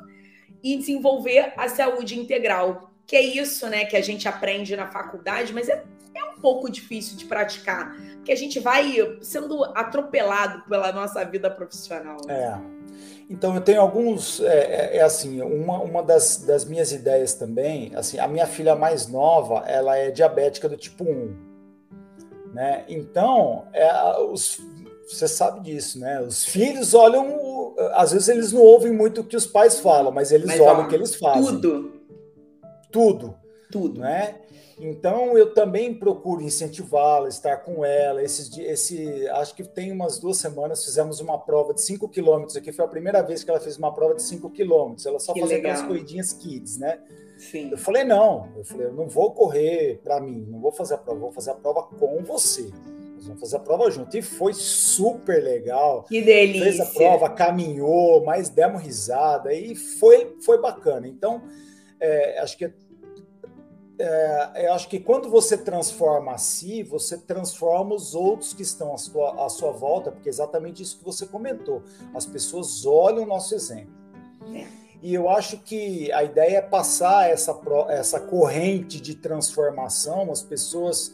e 0.61 0.77
desenvolver 0.77 1.53
a 1.57 1.69
saúde 1.69 2.19
integral, 2.19 2.91
que 3.07 3.15
é 3.15 3.21
isso, 3.21 3.67
né, 3.67 3.85
que 3.85 3.95
a 3.95 4.01
gente 4.01 4.27
aprende 4.27 4.75
na 4.75 4.87
faculdade, 4.91 5.53
mas 5.53 5.69
é, 5.69 5.83
é 6.13 6.23
um 6.25 6.39
pouco 6.41 6.69
difícil 6.69 7.17
de 7.17 7.25
praticar, 7.25 7.95
porque 8.15 8.31
a 8.31 8.35
gente 8.35 8.59
vai 8.59 8.93
sendo 9.21 9.63
atropelado 9.75 10.63
pela 10.67 10.91
nossa 10.91 11.23
vida 11.23 11.49
profissional. 11.49 12.17
Né? 12.27 12.43
É. 12.43 12.78
Então, 13.29 13.53
eu 13.53 13.61
tenho 13.61 13.79
alguns. 13.79 14.39
É, 14.39 14.45
é, 14.93 14.97
é, 14.97 15.01
assim, 15.01 15.41
uma, 15.41 15.79
uma 15.79 16.01
das, 16.01 16.37
das 16.37 16.65
minhas 16.65 16.91
ideias 16.91 17.33
também. 17.35 17.91
Assim, 17.95 18.17
a 18.17 18.27
minha 18.27 18.47
filha 18.47 18.75
mais 18.75 19.07
nova, 19.07 19.63
ela 19.67 19.95
é 19.95 20.09
diabética 20.09 20.67
do 20.67 20.75
tipo 20.75 21.03
1. 21.03 21.35
Né? 22.53 22.83
Então, 22.87 23.67
é, 23.71 23.87
os, 24.21 24.59
você 25.07 25.27
sabe 25.27 25.61
disso, 25.61 25.99
né? 25.99 26.21
Os 26.21 26.43
filhos 26.45 26.93
olham. 26.93 27.75
Às 27.93 28.11
vezes 28.11 28.29
eles 28.29 28.51
não 28.51 28.61
ouvem 28.61 28.91
muito 28.91 29.21
o 29.21 29.23
que 29.23 29.35
os 29.35 29.45
pais 29.45 29.79
falam, 29.79 30.11
mas 30.11 30.31
eles 30.31 30.47
mas, 30.47 30.59
olham 30.59 30.81
ó, 30.81 30.83
o 30.83 30.87
que 30.87 30.95
eles 30.95 31.15
fazem. 31.15 31.43
Tudo. 31.43 31.93
Tudo. 32.91 33.35
Tudo. 33.71 33.99
Né? 33.99 34.35
Então 34.79 35.37
eu 35.37 35.53
também 35.53 35.93
procuro 35.93 36.41
incentivá-la, 36.41 37.27
estar 37.27 37.57
com 37.57 37.83
ela. 37.83 38.23
Esse, 38.23 38.61
esse, 38.61 39.27
acho 39.29 39.53
que 39.53 39.63
tem 39.63 39.91
umas 39.91 40.19
duas 40.19 40.37
semanas 40.37 40.85
fizemos 40.85 41.19
uma 41.19 41.37
prova 41.37 41.73
de 41.73 41.81
5 41.81 42.07
quilômetros 42.07 42.55
aqui. 42.55 42.71
Foi 42.71 42.85
a 42.85 42.87
primeira 42.87 43.21
vez 43.21 43.43
que 43.43 43.49
ela 43.49 43.59
fez 43.59 43.77
uma 43.77 43.93
prova 43.93 44.15
de 44.15 44.23
5 44.23 44.49
quilômetros. 44.51 45.05
Ela 45.05 45.19
só 45.19 45.33
que 45.33 45.41
fazia 45.41 45.57
legal. 45.57 45.71
aquelas 45.73 45.87
corridinhas 45.87 46.31
kids, 46.31 46.77
né? 46.77 46.99
Sim. 47.37 47.71
Eu 47.71 47.77
falei, 47.77 48.03
não, 48.03 48.49
eu 48.55 48.63
falei, 48.63 48.87
eu 48.87 48.93
não 48.93 49.07
vou 49.07 49.31
correr 49.31 49.99
para 50.03 50.19
mim, 50.19 50.45
não 50.49 50.59
vou 50.59 50.71
fazer 50.71 50.95
a 50.95 50.97
prova, 50.97 51.19
vou 51.19 51.31
fazer 51.31 51.51
a 51.51 51.55
prova 51.55 51.83
com 51.83 52.23
você. 52.23 52.69
Nós 53.15 53.27
vamos 53.27 53.41
fazer 53.41 53.57
a 53.57 53.59
prova 53.59 53.91
junto. 53.91 54.15
E 54.15 54.21
foi 54.21 54.53
super 54.53 55.43
legal. 55.43 56.03
Que 56.03 56.21
delícia. 56.21 56.63
Fez 56.63 56.79
a 56.79 56.85
prova, 56.85 57.29
caminhou, 57.29 58.23
mas 58.23 58.47
demos 58.47 58.81
risada 58.81 59.53
e 59.53 59.75
foi, 59.75 60.37
foi 60.41 60.61
bacana. 60.61 61.05
Então, 61.05 61.41
é, 61.99 62.39
acho 62.39 62.57
que 62.57 62.71
é, 63.99 64.65
eu 64.67 64.73
acho 64.73 64.87
que 64.87 64.99
quando 64.99 65.29
você 65.29 65.57
transforma 65.57 66.31
a 66.31 66.37
si, 66.37 66.83
você 66.83 67.17
transforma 67.17 67.93
os 67.93 68.15
outros 68.15 68.53
que 68.53 68.63
estão 68.63 68.93
à 68.93 68.97
sua, 68.97 69.45
à 69.45 69.49
sua 69.49 69.71
volta, 69.71 70.09
porque 70.11 70.29
é 70.29 70.31
exatamente 70.31 70.81
isso 70.81 70.97
que 70.97 71.03
você 71.03 71.25
comentou. 71.25 71.83
As 72.13 72.25
pessoas 72.25 72.85
olham 72.85 73.23
o 73.23 73.27
nosso 73.27 73.53
exemplo. 73.53 73.93
É. 74.55 74.65
E 75.01 75.13
eu 75.13 75.29
acho 75.29 75.57
que 75.59 76.11
a 76.11 76.23
ideia 76.23 76.57
é 76.57 76.61
passar 76.61 77.29
essa, 77.29 77.57
essa 77.89 78.19
corrente 78.19 78.99
de 78.99 79.15
transformação, 79.15 80.31
as 80.31 80.43
pessoas 80.43 81.13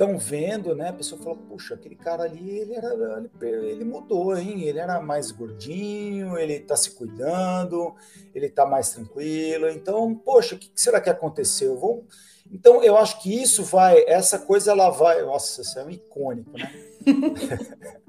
estão 0.00 0.16
vendo, 0.16 0.74
né? 0.74 0.88
A 0.88 0.94
pessoa 0.94 1.20
fala, 1.20 1.36
puxa, 1.36 1.74
aquele 1.74 1.94
cara 1.94 2.22
ali, 2.22 2.60
ele, 2.60 2.74
era, 2.74 3.22
ele, 3.42 3.70
ele 3.70 3.84
mudou, 3.84 4.34
hein? 4.34 4.62
Ele 4.62 4.78
era 4.78 4.98
mais 4.98 5.30
gordinho, 5.30 6.38
ele 6.38 6.54
está 6.54 6.74
se 6.74 6.92
cuidando, 6.92 7.94
ele 8.34 8.46
está 8.46 8.64
mais 8.64 8.90
tranquilo. 8.90 9.68
Então, 9.68 10.14
poxa, 10.14 10.54
o 10.54 10.58
que 10.58 10.70
será 10.74 11.00
que 11.02 11.10
aconteceu? 11.10 11.76
Vou... 11.76 12.06
Então, 12.50 12.82
eu 12.82 12.96
acho 12.96 13.22
que 13.22 13.42
isso 13.42 13.62
vai, 13.62 14.02
essa 14.06 14.38
coisa 14.38 14.72
ela 14.72 14.88
vai. 14.88 15.22
Nossa, 15.22 15.60
isso 15.60 15.78
é 15.78 15.84
um 15.84 15.90
icônico, 15.90 16.56
né? 16.56 16.72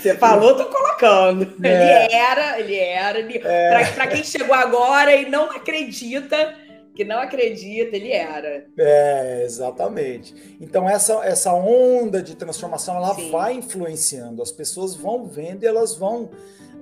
Você 0.00 0.14
falou, 0.16 0.56
tô 0.56 0.66
colocando. 0.66 1.56
É. 1.64 2.06
Ele 2.06 2.14
era, 2.14 2.60
ele 2.60 2.76
era. 2.76 3.18
Ele... 3.18 3.38
É. 3.38 3.92
Para 3.92 4.06
quem 4.06 4.24
chegou 4.24 4.54
agora 4.54 5.14
e 5.14 5.28
não 5.28 5.50
acredita, 5.50 6.54
que 6.98 7.04
não 7.04 7.20
acredita, 7.20 7.94
ele 7.94 8.10
era. 8.10 8.66
É, 8.76 9.44
exatamente. 9.44 10.34
Então 10.60 10.88
essa, 10.88 11.24
essa 11.24 11.54
onda 11.54 12.20
de 12.20 12.34
transformação 12.34 12.96
ela 12.96 13.14
Sim. 13.14 13.30
vai 13.30 13.52
influenciando, 13.52 14.42
as 14.42 14.50
pessoas 14.50 14.96
vão 14.96 15.24
vendo 15.24 15.62
e 15.62 15.66
elas 15.68 15.94
vão 15.94 16.28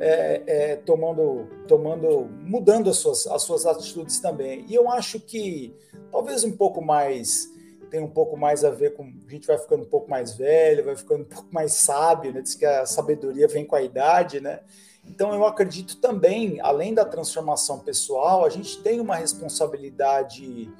é, 0.01 0.43
é, 0.47 0.77
tomando, 0.77 1.47
tomando, 1.69 2.31
mudando 2.43 2.89
as 2.89 2.97
suas, 2.97 3.27
as 3.27 3.43
suas 3.43 3.67
atitudes 3.67 4.19
também. 4.19 4.64
E 4.71 4.75
eu 4.75 4.91
acho 4.91 5.21
que 5.21 5.77
talvez 6.11 6.45
um 6.45 6.57
pouco 6.57 6.81
mais 6.81 7.55
tem 7.91 8.01
um 8.01 8.09
pouco 8.09 8.39
mais 8.39 8.64
a 8.64 8.71
ver 8.71 8.95
com 8.95 9.03
a 9.03 9.31
gente 9.31 9.47
vai 9.47 9.59
ficando 9.59 9.83
um 9.83 9.89
pouco 9.89 10.09
mais 10.11 10.35
velho, 10.35 10.83
vai 10.83 10.97
ficando 10.97 11.25
um 11.25 11.29
pouco 11.29 11.49
mais 11.53 11.75
sábio, 11.75 12.33
né? 12.33 12.41
Diz 12.41 12.55
que 12.55 12.64
a 12.64 12.87
sabedoria 12.87 13.47
vem 13.47 13.67
com 13.67 13.77
a 13.77 13.83
idade, 13.83 14.41
né? 14.41 14.61
Então, 15.09 15.33
eu 15.33 15.47
acredito 15.47 15.97
também, 15.97 16.61
além 16.61 16.93
da 16.93 17.05
transformação 17.05 17.79
pessoal, 17.79 18.45
a 18.45 18.49
gente 18.49 18.79
tem 18.83 19.01
uma 19.01 19.17
responsabilidade 19.17 20.71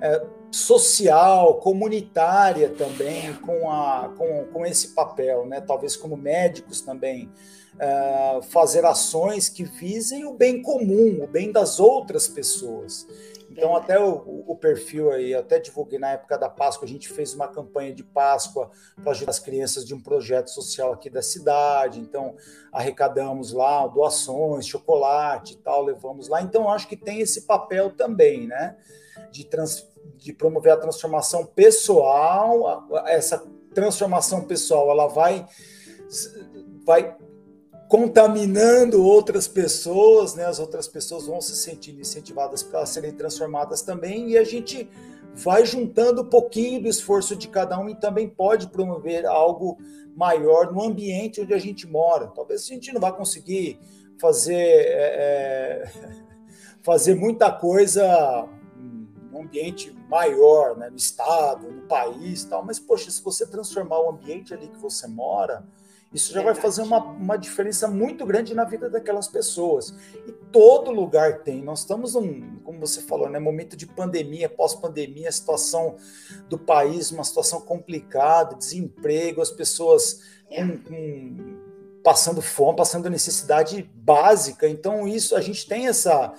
é, 0.00 0.24
social, 0.50 1.56
comunitária 1.56 2.68
também 2.70 3.32
com, 3.34 3.70
a, 3.70 4.12
com, 4.16 4.44
com 4.52 4.66
esse 4.66 4.88
papel, 4.88 5.46
né? 5.46 5.60
talvez 5.60 5.96
como 5.96 6.16
médicos 6.16 6.80
também, 6.80 7.30
é, 7.78 8.40
fazer 8.50 8.84
ações 8.84 9.48
que 9.48 9.64
visem 9.64 10.24
o 10.24 10.34
bem 10.34 10.60
comum, 10.60 11.22
o 11.22 11.26
bem 11.26 11.50
das 11.50 11.80
outras 11.80 12.28
pessoas. 12.28 13.06
Então, 13.52 13.76
até 13.76 14.00
o, 14.00 14.44
o, 14.46 14.56
perfil 14.56 15.12
aí, 15.12 15.34
até 15.34 15.58
divulguei 15.58 15.98
na 15.98 16.12
época 16.12 16.38
da 16.38 16.48
Páscoa, 16.48 16.86
a 16.86 16.88
gente 16.88 17.06
fez 17.06 17.34
uma 17.34 17.46
campanha 17.46 17.94
de 17.94 18.02
Páscoa 18.02 18.70
para 18.96 19.10
ajudar 19.10 19.30
as 19.30 19.38
crianças 19.38 19.84
de 19.84 19.94
um 19.94 20.00
projeto 20.00 20.48
social 20.48 20.90
aqui 20.90 21.10
da 21.10 21.20
cidade. 21.20 22.00
Então, 22.00 22.34
arrecadamos 22.72 23.52
lá 23.52 23.86
doações, 23.86 24.66
chocolate 24.66 25.52
e 25.52 25.56
tal, 25.58 25.84
levamos 25.84 26.28
lá. 26.28 26.40
Então, 26.40 26.70
acho 26.70 26.88
que 26.88 26.96
tem 26.96 27.20
esse 27.20 27.42
papel 27.42 27.90
também, 27.90 28.46
né? 28.46 28.74
De, 29.30 29.44
trans, 29.44 29.86
de 30.16 30.32
promover 30.32 30.72
a 30.72 30.78
transformação 30.78 31.44
pessoal. 31.44 32.88
Essa 33.06 33.44
transformação 33.74 34.44
pessoal, 34.44 34.90
ela 34.90 35.08
vai 35.08 35.46
vai 36.84 37.16
contaminando 37.92 39.04
outras 39.04 39.46
pessoas, 39.46 40.34
né? 40.34 40.46
As 40.46 40.58
outras 40.58 40.88
pessoas 40.88 41.26
vão 41.26 41.42
se 41.42 41.54
sentindo 41.54 42.00
incentivadas 42.00 42.62
para 42.62 42.86
serem 42.86 43.12
transformadas 43.12 43.82
também 43.82 44.30
e 44.30 44.38
a 44.38 44.44
gente 44.44 44.88
vai 45.34 45.66
juntando 45.66 46.22
um 46.22 46.26
pouquinho 46.26 46.80
do 46.80 46.88
esforço 46.88 47.36
de 47.36 47.48
cada 47.48 47.78
um 47.78 47.90
e 47.90 47.94
também 47.94 48.26
pode 48.26 48.68
promover 48.68 49.26
algo 49.26 49.76
maior 50.16 50.72
no 50.72 50.82
ambiente 50.82 51.42
onde 51.42 51.52
a 51.52 51.58
gente 51.58 51.86
mora. 51.86 52.28
Talvez 52.28 52.62
a 52.62 52.68
gente 52.72 52.94
não 52.94 53.00
vá 53.00 53.12
conseguir 53.12 53.78
fazer 54.18 54.54
é, 54.56 55.84
é 55.84 55.92
fazer 56.80 57.14
muita 57.14 57.52
coisa 57.52 58.48
num 59.30 59.42
ambiente 59.42 59.94
maior, 60.08 60.78
né? 60.78 60.88
no 60.88 60.96
estado, 60.96 61.70
no 61.70 61.82
país, 61.82 62.42
tal. 62.44 62.64
Mas 62.64 62.78
poxa, 62.78 63.10
se 63.10 63.22
você 63.22 63.46
transformar 63.46 64.00
o 64.00 64.08
ambiente 64.08 64.54
ali 64.54 64.68
que 64.68 64.78
você 64.78 65.06
mora 65.06 65.62
isso 66.12 66.32
já 66.32 66.42
vai 66.42 66.54
fazer 66.54 66.82
uma, 66.82 67.02
uma 67.02 67.36
diferença 67.36 67.88
muito 67.88 68.26
grande 68.26 68.54
na 68.54 68.64
vida 68.64 68.90
daquelas 68.90 69.28
pessoas. 69.28 69.94
E 70.26 70.32
todo 70.50 70.90
lugar 70.90 71.42
tem. 71.42 71.62
Nós 71.62 71.80
estamos 71.80 72.14
num, 72.14 72.58
como 72.64 72.78
você 72.78 73.00
falou, 73.00 73.30
né, 73.30 73.38
momento 73.38 73.76
de 73.76 73.86
pandemia, 73.86 74.48
pós-pandemia, 74.48 75.32
situação 75.32 75.96
do 76.48 76.58
país, 76.58 77.10
uma 77.10 77.24
situação 77.24 77.62
complicada, 77.62 78.56
desemprego, 78.56 79.40
as 79.40 79.50
pessoas 79.50 80.20
é. 80.50 80.62
com, 80.62 80.78
com, 80.78 81.62
passando 82.04 82.42
fome, 82.42 82.76
passando 82.76 83.08
necessidade 83.08 83.90
básica. 83.94 84.68
Então, 84.68 85.08
isso 85.08 85.34
a 85.34 85.40
gente 85.40 85.66
tem 85.66 85.88
essa 85.88 86.34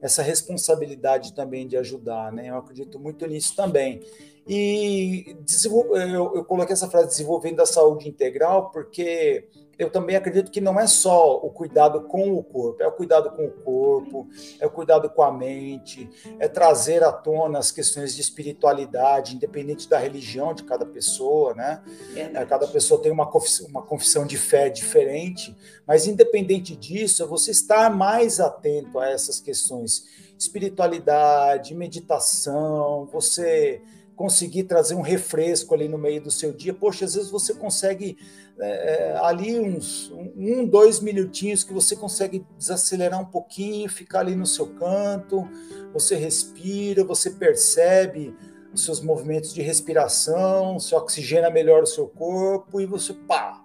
essa 0.00 0.22
responsabilidade 0.22 1.34
também 1.34 1.66
de 1.66 1.76
ajudar, 1.76 2.32
né? 2.32 2.50
Eu 2.50 2.56
acredito 2.56 2.98
muito 2.98 3.26
nisso 3.26 3.54
também. 3.56 4.00
E 4.48 5.36
eu, 5.66 6.36
eu 6.36 6.44
coloquei 6.44 6.72
essa 6.72 6.88
frase 6.88 7.08
desenvolvendo 7.08 7.60
a 7.60 7.66
saúde 7.66 8.08
integral 8.08 8.70
porque 8.70 9.46
eu 9.78 9.88
também 9.88 10.16
acredito 10.16 10.50
que 10.50 10.60
não 10.60 10.78
é 10.80 10.86
só 10.88 11.36
o 11.36 11.50
cuidado 11.50 12.02
com 12.02 12.32
o 12.32 12.42
corpo, 12.42 12.82
é 12.82 12.86
o 12.86 12.92
cuidado 12.92 13.30
com 13.30 13.46
o 13.46 13.50
corpo, 13.50 14.26
é 14.58 14.66
o 14.66 14.70
cuidado 14.70 15.08
com 15.08 15.22
a 15.22 15.30
mente, 15.30 16.10
é 16.40 16.48
trazer 16.48 17.04
à 17.04 17.12
tona 17.12 17.60
as 17.60 17.70
questões 17.70 18.14
de 18.14 18.20
espiritualidade, 18.20 19.36
independente 19.36 19.88
da 19.88 19.96
religião 19.96 20.52
de 20.52 20.64
cada 20.64 20.84
pessoa, 20.84 21.54
né? 21.54 21.80
Verdade. 22.12 22.46
Cada 22.46 22.66
pessoa 22.66 23.00
tem 23.00 23.12
uma 23.12 23.30
confissão, 23.30 23.68
uma 23.68 23.82
confissão 23.82 24.26
de 24.26 24.36
fé 24.36 24.68
diferente, 24.68 25.56
mas 25.86 26.08
independente 26.08 26.74
disso, 26.74 27.22
é 27.22 27.26
você 27.26 27.52
estar 27.52 27.88
mais 27.88 28.40
atento 28.40 28.98
a 28.98 29.08
essas 29.08 29.40
questões, 29.40 30.06
espiritualidade, 30.36 31.72
meditação, 31.72 33.06
você 33.12 33.80
conseguir 34.18 34.64
trazer 34.64 34.96
um 34.96 35.00
refresco 35.00 35.72
ali 35.72 35.88
no 35.88 35.96
meio 35.96 36.20
do 36.20 36.30
seu 36.30 36.52
dia. 36.52 36.74
Poxa, 36.74 37.04
às 37.04 37.14
vezes 37.14 37.30
você 37.30 37.54
consegue 37.54 38.18
é, 38.60 39.12
é 39.12 39.18
ali 39.18 39.60
uns 39.60 40.10
um, 40.10 40.66
dois 40.66 40.98
minutinhos 40.98 41.62
que 41.62 41.72
você 41.72 41.94
consegue 41.94 42.44
desacelerar 42.58 43.20
um 43.20 43.24
pouquinho, 43.24 43.88
ficar 43.88 44.20
ali 44.20 44.34
no 44.34 44.44
seu 44.44 44.66
canto, 44.74 45.48
você 45.92 46.16
respira, 46.16 47.04
você 47.04 47.30
percebe 47.30 48.34
os 48.74 48.84
seus 48.84 49.00
movimentos 49.00 49.54
de 49.54 49.62
respiração, 49.62 50.80
você 50.80 50.96
oxigena 50.96 51.48
melhor 51.48 51.84
o 51.84 51.86
seu 51.86 52.08
corpo 52.08 52.80
e 52.80 52.86
você 52.86 53.12
pá. 53.14 53.62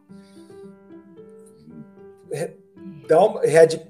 Dá 3.08 3.26
uma, 3.26 3.42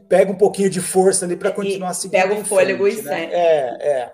pega 0.08 0.32
um 0.32 0.38
pouquinho 0.38 0.70
de 0.70 0.80
força 0.80 1.26
ali 1.26 1.36
para 1.36 1.52
continuar 1.52 1.94
seguindo. 1.94 2.22
Pega 2.22 2.34
um 2.34 2.46
fôlego 2.46 2.86
frente, 2.86 3.02
e 3.02 3.04
né? 3.04 3.30
É, 3.34 3.88
é. 3.90 4.14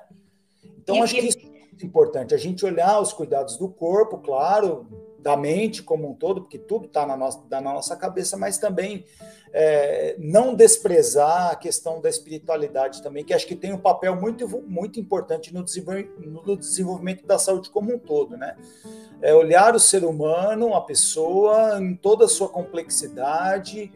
Então, 0.82 0.96
e, 0.98 1.02
acho 1.02 1.14
que 1.14 1.28
isso 1.28 1.49
importante 1.86 2.34
a 2.34 2.38
gente 2.38 2.66
olhar 2.66 3.00
os 3.00 3.14
cuidados 3.14 3.58
do 3.58 3.70
corpo, 3.70 4.18
claro, 4.18 4.88
da 5.20 5.36
mente 5.36 5.84
como 5.84 6.10
um 6.10 6.14
todo, 6.14 6.42
porque 6.42 6.58
tudo 6.58 6.86
está 6.86 7.06
na 7.06 7.16
nossa, 7.16 7.40
tá 7.50 7.60
na 7.60 7.74
nossa 7.74 7.96
cabeça, 7.96 8.38
mas 8.38 8.58
também 8.58 9.06
é, 9.52 10.16
não 10.18 10.54
desprezar 10.54 11.52
a 11.52 11.56
questão 11.56 12.00
da 12.00 12.10
espiritualidade 12.10 13.02
também, 13.02 13.24
que 13.24 13.34
acho 13.34 13.46
que 13.46 13.56
tem 13.56 13.74
um 13.74 13.78
papel 13.78 14.16
muito, 14.16 14.48
muito 14.66 15.00
importante 15.00 15.54
no 15.54 15.64
desenvolvimento, 15.64 16.20
no 16.20 16.58
desenvolvimento 16.58 17.26
da 17.26 17.38
saúde 17.38 17.70
como 17.70 17.94
um 17.94 18.00
todo, 18.00 18.38
né? 18.38 18.56
É 19.22 19.34
olhar 19.34 19.76
o 19.76 19.80
ser 19.80 20.06
humano, 20.06 20.74
a 20.74 20.82
pessoa, 20.82 21.78
em 21.82 21.96
toda 21.96 22.26
a 22.26 22.30
sua 22.30 22.48
complexidade, 22.48 23.92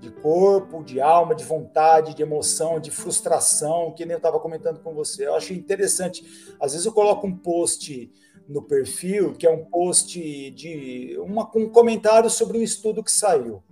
de 0.00 0.10
corpo, 0.10 0.84
de 0.84 1.00
alma, 1.00 1.34
de 1.34 1.44
vontade, 1.44 2.14
de 2.14 2.22
emoção, 2.22 2.78
de 2.78 2.90
frustração, 2.90 3.92
que 3.92 4.04
nem 4.04 4.12
eu 4.12 4.18
estava 4.18 4.38
comentando 4.38 4.80
com 4.80 4.94
você. 4.94 5.26
Eu 5.26 5.34
acho 5.34 5.52
interessante. 5.52 6.54
Às 6.60 6.72
vezes 6.72 6.86
eu 6.86 6.92
coloco 6.92 7.26
um 7.26 7.36
post 7.36 8.10
no 8.48 8.62
perfil, 8.62 9.34
que 9.34 9.46
é 9.46 9.50
um 9.50 9.64
post 9.64 10.18
de 10.50 11.16
uma, 11.18 11.50
um 11.56 11.68
comentário 11.68 12.30
sobre 12.30 12.58
um 12.58 12.62
estudo 12.62 13.02
que 13.02 13.10
saiu. 13.10 13.62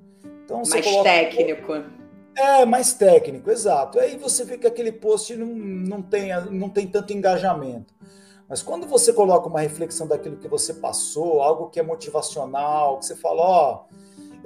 Então, 0.44 0.62
mais 0.68 0.84
coloca... 0.84 1.04
técnico. 1.04 1.72
É, 2.36 2.64
mais 2.64 2.94
técnico, 2.94 3.50
exato. 3.50 4.00
Aí 4.00 4.16
você 4.18 4.44
vê 4.44 4.58
que 4.58 4.66
aquele 4.66 4.90
post 4.90 5.36
não, 5.36 5.46
não, 5.46 6.02
tem, 6.02 6.30
não 6.50 6.68
tem 6.68 6.86
tanto 6.86 7.12
engajamento. 7.12 7.94
Mas 8.48 8.60
quando 8.60 8.86
você 8.86 9.12
coloca 9.12 9.48
uma 9.48 9.60
reflexão 9.60 10.06
daquilo 10.06 10.36
que 10.36 10.48
você 10.48 10.74
passou, 10.74 11.42
algo 11.42 11.70
que 11.70 11.78
é 11.78 11.82
motivacional, 11.82 12.98
que 12.98 13.06
você 13.06 13.16
fala, 13.16 13.40
ó, 13.40 13.74
oh, 13.74 13.94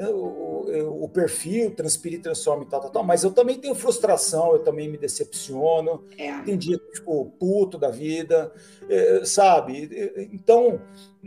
o, 0.07 1.05
o 1.05 1.09
perfil 1.09 1.70
transpira 1.74 2.16
e 2.16 2.18
transforma 2.18 2.62
e 2.62 2.66
tal, 2.66 2.80
tal, 2.80 2.90
tal, 2.90 3.05
mas 3.05 3.24
eu 3.24 3.32
também 3.32 3.59
tenho 3.59 3.74
frustração, 3.74 4.53
eu 4.53 4.61
também 4.61 4.88
me 4.88 4.96
decepciono, 4.96 6.05
é. 6.16 6.40
tem 6.42 6.57
dia 6.57 6.78
que 6.78 6.96
fico 6.96 7.32
puto 7.38 7.76
da 7.78 7.90
vida, 7.90 8.53
é, 8.88 9.24
sabe? 9.24 9.88
Então, 10.32 10.80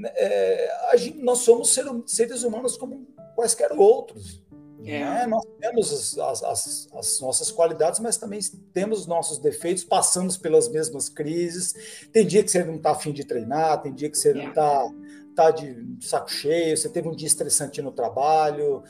é, 0.05 0.93
gente, 0.95 1.19
nós 1.19 1.39
somos 1.39 1.73
ser, 1.73 1.85
seres 2.05 2.43
humanos 2.43 2.77
como 2.77 3.07
quaisquer 3.35 3.71
outros. 3.73 4.41
É. 4.85 4.99
Né? 4.99 5.27
Nós 5.27 5.43
temos 5.59 6.17
as, 6.17 6.43
as, 6.43 6.89
as, 6.93 7.19
nossas 7.19 7.51
qualidades, 7.51 7.99
mas 7.99 8.17
também 8.17 8.39
temos 8.73 9.05
nossos 9.05 9.37
defeitos, 9.37 9.83
passamos 9.83 10.37
pelas 10.37 10.69
mesmas 10.69 11.07
crises. 11.07 12.07
Tem 12.11 12.25
dia 12.25 12.43
que 12.43 12.49
você 12.49 12.63
não 12.63 12.75
está 12.75 12.91
afim 12.91 13.11
de 13.11 13.23
treinar, 13.23 13.81
tem 13.81 13.93
dia 13.93 14.09
que 14.09 14.17
você 14.17 14.33
não 14.33 14.49
está 14.49 14.89
tá 15.41 15.51
de 15.51 15.97
saco 16.01 16.29
cheio, 16.29 16.75
você 16.77 16.89
teve 16.89 17.07
um 17.07 17.15
dia 17.15 17.27
estressante 17.27 17.81
no 17.81 17.91
trabalho, 17.91 18.83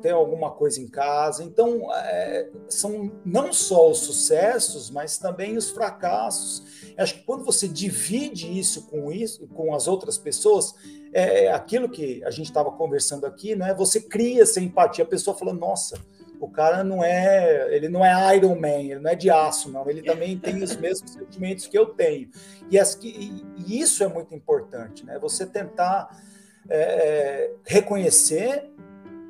tem 0.00 0.12
alguma 0.12 0.50
coisa 0.50 0.80
em 0.80 0.88
casa. 0.88 1.44
Então, 1.44 1.92
é, 1.94 2.48
são 2.68 3.12
não 3.24 3.52
só 3.52 3.90
os 3.90 3.98
sucessos, 3.98 4.90
mas 4.90 5.18
também 5.18 5.56
os 5.56 5.70
fracassos. 5.70 6.62
Acho 6.96 7.14
que 7.14 7.24
quando 7.24 7.44
você 7.44 7.68
divide 7.68 8.58
isso 8.58 8.86
com 8.88 9.12
isso, 9.12 9.46
com 9.48 9.74
as 9.74 9.86
outras 9.86 10.18
pessoas, 10.18 10.74
é 11.12 11.52
aquilo 11.52 11.88
que 11.88 12.24
a 12.24 12.30
gente 12.30 12.46
estava 12.46 12.70
conversando 12.72 13.26
aqui, 13.26 13.54
né? 13.54 13.74
Você 13.74 14.00
cria 14.00 14.42
essa 14.42 14.60
empatia. 14.60 15.04
A 15.04 15.08
pessoa 15.08 15.36
falando, 15.36 15.60
nossa, 15.60 15.98
o 16.42 16.48
cara 16.48 16.82
não 16.82 17.04
é, 17.04 17.72
ele 17.72 17.88
não 17.88 18.04
é 18.04 18.36
Iron 18.36 18.58
Man, 18.58 18.80
ele 18.80 18.98
não 18.98 19.10
é 19.10 19.14
de 19.14 19.30
aço, 19.30 19.70
não. 19.70 19.88
Ele 19.88 20.02
também 20.02 20.36
tem 20.36 20.60
os 20.60 20.74
mesmos 20.76 21.12
sentimentos 21.14 21.68
que 21.68 21.78
eu 21.78 21.86
tenho. 21.86 22.28
E, 22.68 22.76
as, 22.80 22.98
e, 23.00 23.44
e 23.56 23.80
isso 23.80 24.02
é 24.02 24.08
muito 24.08 24.34
importante, 24.34 25.06
né? 25.06 25.20
Você 25.20 25.46
tentar 25.46 26.20
é, 26.68 26.80
é 26.80 27.54
reconhecer 27.64 28.68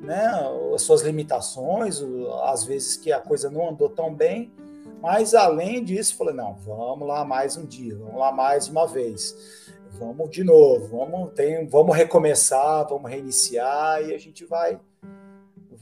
né, 0.01 0.27
as 0.73 0.81
suas 0.81 1.03
limitações, 1.03 2.01
às 2.45 2.63
vezes 2.63 2.97
que 2.97 3.11
a 3.11 3.19
coisa 3.19 3.47
não 3.47 3.69
andou 3.69 3.89
tão 3.89 4.11
bem, 4.11 4.51
mas 4.99 5.35
além 5.35 5.83
disso, 5.83 6.17
falei, 6.17 6.33
não, 6.33 6.55
vamos 6.55 7.07
lá 7.07 7.23
mais 7.23 7.55
um 7.57 7.65
dia, 7.65 7.95
vamos 7.95 8.19
lá 8.19 8.31
mais 8.31 8.67
uma 8.67 8.87
vez, 8.87 9.71
vamos 9.99 10.31
de 10.31 10.43
novo, 10.43 10.97
vamos, 10.97 11.31
tem, 11.33 11.67
vamos 11.67 11.95
recomeçar, 11.95 12.87
vamos 12.87 13.09
reiniciar 13.09 14.01
e 14.01 14.15
a 14.15 14.17
gente 14.17 14.43
vai 14.45 14.79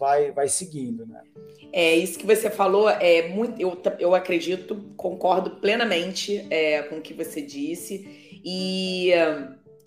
vai, 0.02 0.32
vai 0.32 0.48
seguindo, 0.48 1.06
né? 1.06 1.22
É, 1.72 1.96
isso 1.96 2.18
que 2.18 2.26
você 2.26 2.50
falou 2.50 2.90
é 2.90 3.30
muito. 3.30 3.62
Eu, 3.62 3.80
eu 4.00 4.16
acredito, 4.16 4.76
concordo 4.98 5.52
plenamente 5.58 6.48
é, 6.50 6.82
com 6.82 6.98
o 6.98 7.02
que 7.02 7.14
você 7.14 7.40
disse. 7.40 8.42
E 8.44 9.12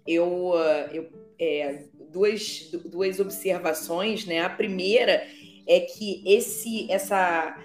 eu, 0.07 0.55
eu 0.93 1.09
é, 1.37 1.83
duas, 2.13 2.71
duas 2.87 3.19
observações, 3.19 4.25
né? 4.25 4.41
A 4.41 4.49
primeira 4.49 5.27
é 5.67 5.81
que 5.81 6.23
esse, 6.25 6.91
essa, 6.91 7.61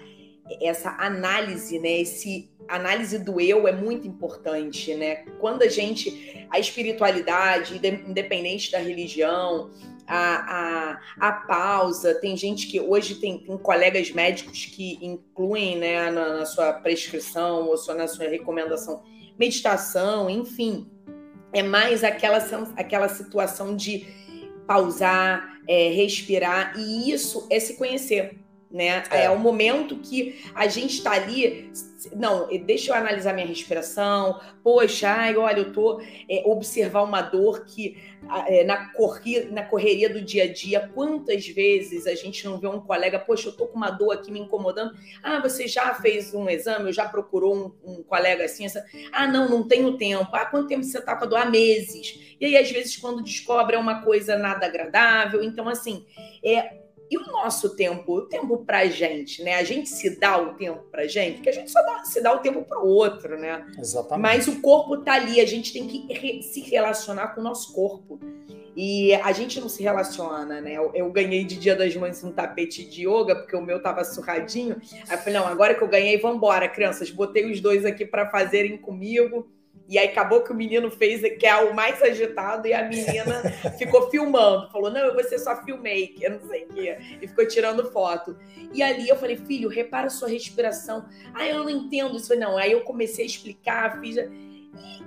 essa 0.60 0.90
análise, 0.98 1.78
né? 1.78 2.00
Esse 2.00 2.50
análise 2.68 3.16
do 3.16 3.40
eu 3.40 3.68
é 3.68 3.72
muito 3.72 4.08
importante, 4.08 4.92
né? 4.94 5.24
Quando 5.38 5.62
a 5.62 5.68
gente, 5.68 6.46
a 6.50 6.58
espiritualidade, 6.58 7.80
independente 8.08 8.72
da 8.72 8.78
religião, 8.78 9.70
a, 10.10 10.98
a, 11.20 11.28
a 11.28 11.32
pausa. 11.32 12.14
Tem 12.14 12.36
gente 12.36 12.66
que 12.66 12.80
hoje 12.80 13.14
tem, 13.14 13.38
tem 13.38 13.56
colegas 13.56 14.10
médicos 14.10 14.66
que 14.66 14.98
incluem 15.00 15.78
né, 15.78 16.10
na, 16.10 16.38
na 16.38 16.46
sua 16.46 16.72
prescrição 16.72 17.68
ou 17.68 17.76
só 17.76 17.94
na 17.94 18.08
sua 18.08 18.26
recomendação 18.26 19.02
meditação, 19.38 20.28
enfim. 20.28 20.86
É 21.52 21.62
mais 21.62 22.04
aquela, 22.04 22.38
aquela 22.76 23.08
situação 23.08 23.74
de 23.74 24.06
pausar, 24.66 25.58
é, 25.66 25.88
respirar, 25.88 26.74
e 26.78 27.10
isso 27.10 27.46
é 27.50 27.58
se 27.58 27.76
conhecer 27.76 28.38
né? 28.70 29.02
É. 29.10 29.24
é 29.24 29.30
o 29.30 29.38
momento 29.38 29.96
que 29.96 30.40
a 30.54 30.68
gente 30.68 30.94
está 30.94 31.12
ali. 31.12 31.72
Não, 32.16 32.48
deixa 32.64 32.92
eu 32.92 32.94
analisar 32.94 33.34
minha 33.34 33.46
respiração. 33.46 34.40
Poxa, 34.62 35.10
ai, 35.10 35.36
olha, 35.36 35.58
eu 35.58 35.72
tô 35.72 36.00
é, 36.30 36.42
observar 36.46 37.02
uma 37.02 37.20
dor 37.20 37.64
que 37.66 37.96
é, 38.46 38.64
na, 38.64 38.92
corri, 38.92 39.46
na 39.50 39.64
correria 39.64 40.08
do 40.08 40.22
dia 40.22 40.44
a 40.44 40.52
dia, 40.52 40.90
quantas 40.94 41.46
vezes 41.48 42.06
a 42.06 42.14
gente 42.14 42.44
não 42.44 42.58
vê 42.58 42.68
um 42.68 42.80
colega, 42.80 43.18
poxa, 43.18 43.48
eu 43.48 43.52
tô 43.52 43.66
com 43.66 43.76
uma 43.76 43.90
dor 43.90 44.12
aqui 44.12 44.30
me 44.30 44.40
incomodando. 44.40 44.94
Ah, 45.22 45.40
você 45.40 45.66
já 45.66 45.94
fez 45.94 46.32
um 46.32 46.48
exame, 46.48 46.92
já 46.92 47.08
procurou 47.08 47.54
um, 47.84 47.92
um 47.98 48.02
colega 48.02 48.44
assim? 48.44 48.64
Essa... 48.64 48.84
Ah, 49.12 49.26
não, 49.26 49.48
não 49.48 49.66
tenho 49.66 49.98
tempo. 49.98 50.30
Ah, 50.32 50.46
quanto 50.46 50.68
tempo 50.68 50.84
você 50.84 51.00
tá 51.00 51.16
com 51.16 51.24
a 51.24 51.26
dor? 51.26 51.38
Há 51.38 51.46
meses. 51.46 52.36
E 52.40 52.46
aí, 52.46 52.56
às 52.56 52.70
vezes, 52.70 52.96
quando 52.96 53.22
descobre, 53.22 53.76
é 53.76 53.78
uma 53.78 54.02
coisa 54.02 54.38
nada 54.38 54.64
agradável. 54.64 55.42
Então, 55.42 55.68
assim, 55.68 56.06
é 56.42 56.79
e 57.10 57.18
o 57.18 57.26
nosso 57.26 57.74
tempo, 57.74 58.12
o 58.14 58.22
tempo 58.22 58.58
pra 58.58 58.86
gente, 58.86 59.42
né? 59.42 59.56
A 59.56 59.64
gente 59.64 59.88
se 59.88 60.18
dá 60.18 60.40
o 60.40 60.54
tempo 60.54 60.84
pra 60.92 61.08
gente, 61.08 61.36
porque 61.36 61.48
a 61.48 61.52
gente 61.52 61.68
só 61.68 61.82
dá, 61.82 62.04
se 62.04 62.22
dá 62.22 62.32
o 62.32 62.38
tempo 62.38 62.62
pro 62.62 62.86
outro, 62.86 63.36
né? 63.36 63.66
Exatamente. 63.76 64.22
Mas 64.22 64.46
o 64.46 64.60
corpo 64.60 64.98
tá 64.98 65.14
ali, 65.14 65.40
a 65.40 65.46
gente 65.46 65.72
tem 65.72 65.88
que 65.88 66.12
re 66.12 66.40
se 66.42 66.60
relacionar 66.60 67.34
com 67.34 67.40
o 67.40 67.44
nosso 67.44 67.72
corpo. 67.72 68.20
E 68.76 69.12
a 69.16 69.32
gente 69.32 69.60
não 69.60 69.68
se 69.68 69.82
relaciona, 69.82 70.60
né? 70.60 70.72
Eu, 70.72 70.92
eu, 70.94 71.10
ganhei 71.10 71.44
de 71.44 71.56
Dia 71.56 71.74
das 71.74 71.94
Mães 71.96 72.22
um 72.22 72.30
tapete 72.30 72.84
de 72.84 73.08
yoga, 73.08 73.34
porque 73.34 73.56
o 73.56 73.60
meu 73.60 73.82
tava 73.82 74.04
surradinho. 74.04 74.80
Aí 75.08 75.16
eu 75.16 75.18
falei, 75.18 75.34
não, 75.34 75.48
agora 75.48 75.74
que 75.74 75.82
eu 75.82 75.88
ganhei, 75.88 76.16
vambora, 76.16 76.68
crianças. 76.68 77.10
Botei 77.10 77.50
os 77.50 77.60
dois 77.60 77.84
aqui 77.84 78.06
para 78.06 78.30
fazerem 78.30 78.78
comigo. 78.78 79.50
E 79.90 79.98
aí 79.98 80.06
acabou 80.06 80.42
que 80.42 80.52
o 80.52 80.54
menino 80.54 80.88
fez, 80.88 81.20
que 81.36 81.44
é 81.44 81.56
o 81.56 81.74
mais 81.74 82.00
agitado, 82.00 82.68
e 82.68 82.72
a 82.72 82.88
menina 82.88 83.42
ficou 83.76 84.08
filmando. 84.08 84.70
Falou, 84.70 84.88
não, 84.88 85.00
eu 85.00 85.12
vou 85.12 85.24
ser 85.24 85.40
só 85.40 85.64
filmmaker, 85.64 86.40
não 86.40 86.48
sei 86.48 86.62
o 86.62 86.68
quê. 86.68 86.96
E 87.20 87.26
ficou 87.26 87.44
tirando 87.48 87.90
foto. 87.90 88.38
E 88.72 88.84
ali 88.84 89.08
eu 89.08 89.16
falei, 89.16 89.36
filho, 89.36 89.68
repara 89.68 90.06
a 90.06 90.10
sua 90.10 90.28
respiração. 90.28 91.06
Ah, 91.34 91.44
eu 91.44 91.64
não 91.64 91.68
entendo 91.68 92.16
isso. 92.16 92.32
Não, 92.36 92.56
aí 92.56 92.70
eu 92.70 92.82
comecei 92.82 93.24
a 93.24 93.26
explicar, 93.26 94.00
fiz... 94.00 94.14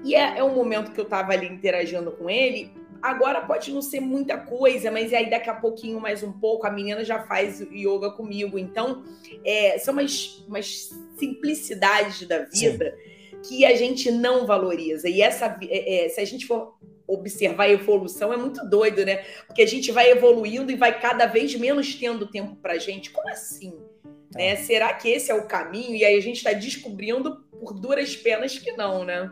E 0.03 0.15
é, 0.15 0.39
é 0.39 0.43
um 0.43 0.53
momento 0.53 0.91
que 0.91 0.99
eu 0.99 1.05
tava 1.05 1.31
ali 1.31 1.47
interagindo 1.47 2.11
com 2.11 2.29
ele. 2.29 2.69
Agora 3.01 3.39
pode 3.39 3.71
não 3.71 3.81
ser 3.81 4.01
muita 4.01 4.37
coisa, 4.37 4.91
mas 4.91 5.13
aí 5.13 5.29
daqui 5.29 5.49
a 5.49 5.55
pouquinho, 5.55 5.97
mais 6.01 6.23
um 6.23 6.33
pouco, 6.33 6.67
a 6.67 6.69
menina 6.69 7.05
já 7.05 7.21
faz 7.21 7.61
yoga 7.71 8.11
comigo. 8.11 8.59
Então, 8.59 9.05
é, 9.45 9.77
são 9.77 9.93
umas, 9.93 10.43
umas 10.45 10.93
simplicidades 11.17 12.27
da 12.27 12.39
vida... 12.39 12.97
Sim 13.01 13.12
que 13.47 13.65
a 13.65 13.75
gente 13.75 14.11
não 14.11 14.45
valoriza. 14.45 15.09
E 15.09 15.21
essa, 15.21 15.57
é, 15.63 16.05
é, 16.05 16.09
se 16.09 16.19
a 16.19 16.25
gente 16.25 16.45
for 16.45 16.75
observar 17.07 17.65
a 17.65 17.69
evolução, 17.69 18.31
é 18.31 18.37
muito 18.37 18.67
doido, 18.67 19.05
né? 19.05 19.23
Porque 19.45 19.61
a 19.61 19.67
gente 19.67 19.91
vai 19.91 20.09
evoluindo 20.09 20.71
e 20.71 20.75
vai 20.75 20.99
cada 20.99 21.25
vez 21.25 21.53
menos 21.55 21.93
tendo 21.95 22.27
tempo 22.27 22.55
para 22.55 22.77
gente. 22.77 23.11
Como 23.11 23.29
assim? 23.29 23.73
Né? 24.33 24.49
É. 24.49 24.55
Será 24.55 24.93
que 24.93 25.09
esse 25.09 25.31
é 25.31 25.35
o 25.35 25.47
caminho? 25.47 25.95
E 25.95 26.03
aí 26.03 26.17
a 26.17 26.21
gente 26.21 26.37
está 26.37 26.53
descobrindo 26.53 27.43
por 27.59 27.73
duras 27.73 28.15
penas 28.15 28.57
que 28.57 28.71
não, 28.73 29.03
né? 29.05 29.31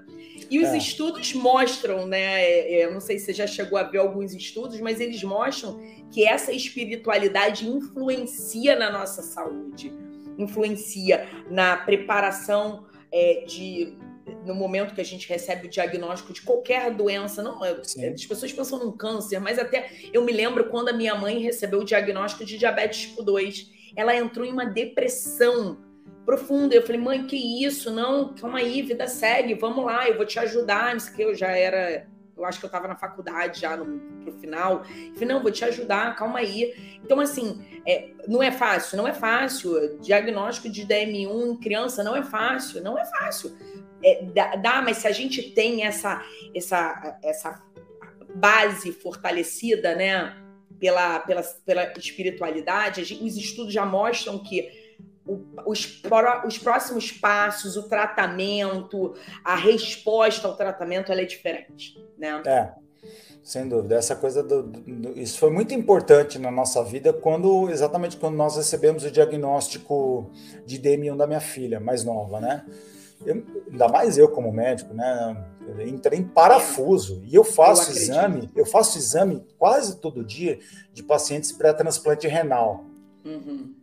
E 0.49 0.59
os 0.59 0.69
é. 0.69 0.77
estudos 0.77 1.33
mostram, 1.33 2.05
né? 2.05 2.43
É, 2.43 2.85
eu 2.85 2.93
não 2.93 3.01
sei 3.01 3.17
se 3.19 3.25
você 3.25 3.33
já 3.33 3.47
chegou 3.47 3.77
a 3.77 3.83
ver 3.83 3.99
alguns 3.99 4.33
estudos, 4.33 4.79
mas 4.79 4.99
eles 4.99 5.23
mostram 5.23 5.79
que 6.11 6.25
essa 6.25 6.51
espiritualidade 6.51 7.67
influencia 7.67 8.75
na 8.75 8.91
nossa 8.91 9.21
saúde, 9.21 9.93
influencia 10.37 11.27
na 11.49 11.77
preparação 11.77 12.85
é, 13.11 13.43
de 13.45 13.97
no 14.45 14.53
momento 14.53 14.93
que 14.93 15.01
a 15.01 15.05
gente 15.05 15.27
recebe 15.27 15.67
o 15.67 15.69
diagnóstico 15.69 16.33
de 16.33 16.41
qualquer 16.41 16.93
doença, 16.93 17.41
não, 17.41 17.63
é, 17.63 17.71
as 17.71 18.25
pessoas 18.25 18.51
pensam 18.51 18.79
num 18.79 18.91
câncer, 18.91 19.39
mas 19.39 19.57
até 19.57 19.89
eu 20.13 20.23
me 20.23 20.31
lembro 20.31 20.69
quando 20.69 20.89
a 20.89 20.93
minha 20.93 21.15
mãe 21.15 21.39
recebeu 21.39 21.79
o 21.79 21.85
diagnóstico 21.85 22.45
de 22.45 22.57
diabetes 22.57 23.09
tipo 23.09 23.23
2, 23.23 23.71
ela 23.95 24.15
entrou 24.15 24.45
em 24.45 24.51
uma 24.51 24.65
depressão 24.65 25.77
profunda. 26.25 26.75
Eu 26.75 26.81
falei, 26.81 27.01
mãe, 27.01 27.25
que 27.25 27.65
isso? 27.65 27.91
Não, 27.91 28.33
calma 28.35 28.59
aí, 28.59 28.81
vida 28.81 29.07
segue, 29.07 29.53
vamos 29.53 29.85
lá, 29.85 30.07
eu 30.07 30.15
vou 30.15 30.25
te 30.25 30.39
ajudar. 30.39 30.93
Não 30.93 30.99
sei 30.99 31.13
o 31.13 31.15
que, 31.15 31.21
eu 31.23 31.35
já 31.35 31.49
era 31.49 32.07
eu 32.41 32.45
acho 32.45 32.59
que 32.59 32.65
eu 32.65 32.69
estava 32.69 32.87
na 32.87 32.95
faculdade 32.95 33.61
já 33.61 33.77
no 33.77 33.99
pro 34.23 34.33
final. 34.39 34.83
falei, 35.13 35.27
não, 35.27 35.41
vou 35.41 35.51
te 35.51 35.63
ajudar, 35.63 36.15
calma 36.15 36.39
aí. 36.39 36.99
Então, 37.03 37.19
assim, 37.19 37.63
é, 37.85 38.09
não 38.27 38.41
é 38.41 38.51
fácil, 38.51 38.97
não 38.97 39.07
é 39.07 39.13
fácil. 39.13 39.99
Diagnóstico 39.99 40.67
de 40.67 40.85
DM1 40.85 41.51
em 41.51 41.57
criança 41.57 42.03
não 42.03 42.15
é 42.15 42.23
fácil, 42.23 42.83
não 42.83 42.97
é 42.97 43.05
fácil. 43.05 43.55
É, 44.03 44.23
dá, 44.23 44.55
dá, 44.55 44.81
mas 44.81 44.97
se 44.97 45.07
a 45.07 45.11
gente 45.11 45.51
tem 45.51 45.83
essa, 45.83 46.23
essa, 46.55 47.19
essa 47.23 47.63
base 48.35 48.91
fortalecida, 48.91 49.95
né? 49.95 50.37
Pela, 50.79 51.19
pela, 51.19 51.43
pela 51.43 51.93
espiritualidade, 51.95 53.03
gente, 53.03 53.23
os 53.23 53.37
estudos 53.37 53.71
já 53.71 53.85
mostram 53.85 54.39
que 54.39 54.67
os, 55.65 56.01
os 56.45 56.57
próximos 56.57 57.11
passos, 57.11 57.77
o 57.77 57.83
tratamento, 57.83 59.13
a 59.43 59.55
resposta 59.55 60.47
ao 60.47 60.55
tratamento, 60.55 61.11
ela 61.11 61.21
é 61.21 61.25
diferente, 61.25 61.95
né? 62.17 62.41
É, 62.45 62.71
sem 63.43 63.67
dúvida. 63.67 63.95
Essa 63.95 64.15
coisa 64.15 64.43
do, 64.43 64.63
do, 64.63 65.19
isso 65.19 65.37
foi 65.39 65.51
muito 65.51 65.73
importante 65.73 66.39
na 66.39 66.51
nossa 66.51 66.83
vida 66.83 67.13
quando 67.13 67.69
exatamente 67.69 68.17
quando 68.17 68.35
nós 68.35 68.55
recebemos 68.55 69.03
o 69.03 69.11
diagnóstico 69.11 70.31
de 70.65 70.79
DM1 70.79 71.15
da 71.15 71.27
minha 71.27 71.39
filha 71.39 71.79
mais 71.79 72.03
nova, 72.03 72.39
né? 72.39 72.65
Eu, 73.25 73.43
ainda 73.71 73.87
mais 73.87 74.17
eu 74.17 74.29
como 74.29 74.51
médico, 74.51 74.93
né? 74.93 75.37
Eu 75.67 75.87
entrei 75.87 76.19
em 76.19 76.23
parafuso 76.23 77.21
e 77.25 77.35
eu 77.35 77.43
faço 77.43 77.91
eu 77.91 77.95
exame, 77.95 78.49
eu 78.55 78.65
faço 78.65 78.97
exame 78.97 79.45
quase 79.57 79.99
todo 79.99 80.23
dia 80.23 80.59
de 80.93 81.03
pacientes 81.03 81.51
pré-transplante 81.51 82.27
renal. 82.27 82.85
Uhum. 83.23 83.75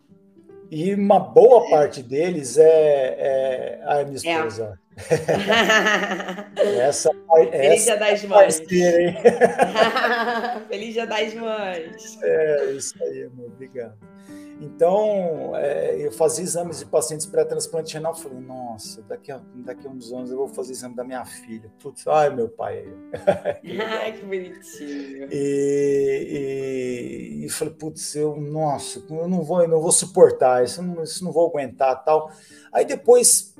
E 0.70 0.94
uma 0.94 1.18
boa 1.18 1.66
é. 1.66 1.70
parte 1.70 2.02
deles 2.02 2.58
é, 2.58 2.68
é 2.68 3.80
a 3.86 4.04
minha 4.04 4.16
é. 4.16 4.16
esposa. 4.16 4.78
É. 6.58 6.78
essa, 6.80 7.12
Feliz 7.52 7.62
essa 7.62 7.84
Dia 7.84 7.96
das 7.96 8.24
Mães. 8.24 8.60
Feliz 10.68 10.92
Dia 10.92 11.06
das 11.06 11.32
Mães. 11.34 12.18
É, 12.20 12.72
isso 12.72 13.00
aí, 13.04 13.22
amor. 13.22 13.46
Obrigado. 13.46 13.96
Então, 14.60 15.54
é, 15.56 15.96
eu 16.04 16.10
fazia 16.10 16.42
exames 16.42 16.80
de 16.80 16.86
pacientes 16.86 17.26
pré-transplante 17.26 17.94
renal. 17.94 18.14
Falei, 18.14 18.40
nossa, 18.40 19.02
daqui 19.02 19.30
a, 19.30 19.40
daqui 19.54 19.86
a 19.86 19.90
uns 19.90 20.12
anos 20.12 20.30
eu 20.30 20.36
vou 20.36 20.48
fazer 20.48 20.72
exame 20.72 20.96
da 20.96 21.04
minha 21.04 21.24
filha. 21.24 21.70
Putz, 21.80 22.06
ai, 22.08 22.34
meu 22.34 22.48
pai. 22.48 22.84
ai, 24.02 24.12
que 24.12 24.24
bonitinho. 24.24 25.28
E, 25.30 26.26
e, 27.40 27.44
e, 27.44 27.48
falei, 27.48 27.74
putz, 27.74 28.16
eu, 28.16 28.36
nossa, 28.36 29.04
eu 29.08 29.28
não 29.28 29.42
vou, 29.42 29.62
eu 29.62 29.68
não 29.68 29.80
vou 29.80 29.92
suportar, 29.92 30.64
isso 30.64 30.82
não, 30.82 31.04
isso 31.04 31.24
não 31.24 31.30
vou 31.32 31.48
aguentar 31.48 32.04
tal. 32.04 32.32
Aí 32.72 32.84
depois 32.84 33.54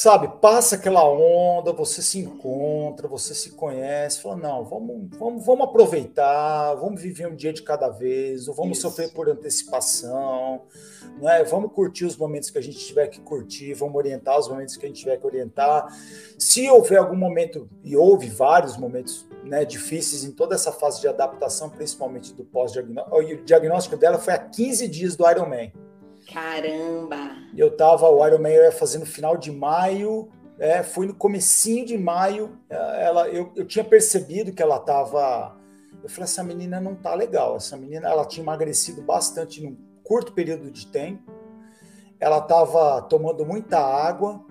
sabe, 0.00 0.28
passa 0.40 0.76
aquela 0.76 1.06
onda, 1.06 1.74
você 1.74 2.00
se 2.00 2.18
encontra, 2.20 3.06
você 3.06 3.34
se 3.34 3.50
conhece, 3.50 4.22
fala, 4.22 4.36
não, 4.36 4.64
vamos, 4.64 5.10
vamos, 5.18 5.44
vamos 5.44 5.66
aproveitar, 5.66 6.74
vamos 6.76 7.02
viver 7.02 7.26
um 7.26 7.36
dia 7.36 7.52
de 7.52 7.60
cada 7.60 7.90
vez, 7.90 8.46
não 8.46 8.54
vamos 8.54 8.78
Isso. 8.78 8.88
sofrer 8.88 9.12
por 9.12 9.28
antecipação, 9.28 10.62
não 11.20 11.28
é? 11.28 11.44
vamos 11.44 11.70
curtir 11.72 12.06
os 12.06 12.16
momentos 12.16 12.48
que 12.48 12.56
a 12.56 12.62
gente 12.62 12.78
tiver 12.78 13.08
que 13.08 13.20
curtir, 13.20 13.74
vamos 13.74 13.94
orientar 13.94 14.38
os 14.38 14.48
momentos 14.48 14.74
que 14.74 14.86
a 14.86 14.88
gente 14.88 15.00
tiver 15.00 15.18
que 15.18 15.26
orientar. 15.26 15.94
Se 16.38 16.66
houver 16.70 16.98
algum 16.98 17.16
momento, 17.16 17.68
e 17.84 17.94
houve 17.94 18.30
vários 18.30 18.78
momentos 18.78 19.28
né, 19.44 19.66
difíceis 19.66 20.24
em 20.24 20.30
toda 20.30 20.54
essa 20.54 20.72
fase 20.72 21.02
de 21.02 21.08
adaptação, 21.08 21.68
principalmente 21.68 22.32
do 22.32 22.42
pós-diagnóstico, 22.42 23.16
o 23.18 23.44
diagnóstico 23.44 23.98
dela 23.98 24.18
foi 24.18 24.32
a 24.32 24.38
15 24.38 24.88
dias 24.88 25.14
do 25.14 25.30
Ironman. 25.30 25.70
Caramba! 26.32 27.36
Eu 27.56 27.76
tava, 27.76 28.08
o 28.08 28.26
Ironman 28.26 28.52
eu 28.52 28.64
ia 28.64 28.72
fazer 28.72 28.98
no 28.98 29.06
final 29.06 29.36
de 29.36 29.50
maio, 29.50 30.28
é, 30.58 30.82
foi 30.82 31.06
no 31.06 31.14
comecinho 31.14 31.84
de 31.84 31.98
maio, 31.98 32.56
é, 32.68 33.04
ela, 33.04 33.28
eu, 33.28 33.50
eu 33.56 33.64
tinha 33.64 33.84
percebido 33.84 34.52
que 34.52 34.62
ela 34.62 34.78
tava, 34.78 35.56
eu 36.02 36.08
falei, 36.08 36.24
essa 36.24 36.44
menina 36.44 36.80
não 36.80 36.94
tá 36.94 37.14
legal, 37.14 37.56
essa 37.56 37.76
menina, 37.76 38.08
ela 38.08 38.24
tinha 38.24 38.44
emagrecido 38.44 39.02
bastante 39.02 39.62
num 39.62 39.76
curto 40.02 40.32
período 40.32 40.70
de 40.70 40.86
tempo, 40.86 41.32
ela 42.18 42.40
tava 42.40 43.02
tomando 43.02 43.44
muita 43.44 43.78
água, 43.78 44.44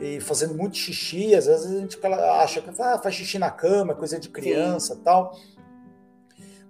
e 0.00 0.20
fazendo 0.20 0.54
muito 0.54 0.76
xixi, 0.76 1.34
às 1.34 1.46
vezes 1.46 1.70
a 1.70 1.78
gente 1.78 1.98
acha 2.40 2.60
que 2.60 2.70
ah, 2.80 2.98
faz 2.98 3.14
xixi 3.14 3.38
na 3.38 3.50
cama, 3.50 3.94
coisa 3.94 4.18
de 4.18 4.28
criança 4.28 4.94
Sim. 4.94 5.00
tal 5.02 5.36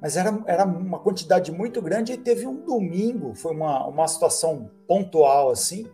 mas 0.03 0.17
era, 0.17 0.37
era 0.49 0.65
uma 0.65 0.99
quantidade 0.99 1.53
muito 1.53 1.81
grande 1.81 2.13
e 2.13 2.17
teve 2.17 2.45
um 2.45 2.57
domingo, 2.57 3.37
foi 3.37 3.53
uma, 3.53 3.87
uma 3.87 4.09
situação 4.09 4.69
pontual 4.89 5.49
assim, 5.49 5.87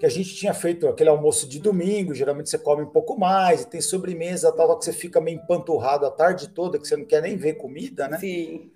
que 0.00 0.04
a 0.04 0.08
gente 0.08 0.34
tinha 0.34 0.52
feito 0.52 0.88
aquele 0.88 1.08
almoço 1.08 1.48
de 1.48 1.60
domingo, 1.60 2.12
geralmente 2.12 2.50
você 2.50 2.58
come 2.58 2.82
um 2.82 2.90
pouco 2.90 3.16
mais, 3.16 3.62
e 3.62 3.68
tem 3.68 3.80
sobremesa, 3.80 4.50
tal, 4.50 4.76
que 4.76 4.84
você 4.84 4.92
fica 4.92 5.20
meio 5.20 5.36
empanturrado 5.36 6.04
a 6.04 6.10
tarde 6.10 6.48
toda, 6.48 6.80
que 6.80 6.88
você 6.88 6.96
não 6.96 7.04
quer 7.04 7.22
nem 7.22 7.36
ver 7.36 7.54
comida, 7.54 8.08
né? 8.08 8.18
Sim. 8.18 8.72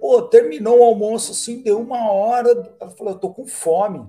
Pô, 0.00 0.22
terminou 0.22 0.78
o 0.78 0.84
almoço 0.84 1.32
assim, 1.32 1.60
deu 1.60 1.78
uma 1.78 2.10
hora, 2.10 2.74
ela 2.80 2.90
falou, 2.92 3.12
eu 3.12 3.18
tô 3.18 3.28
com 3.30 3.46
fome. 3.46 4.08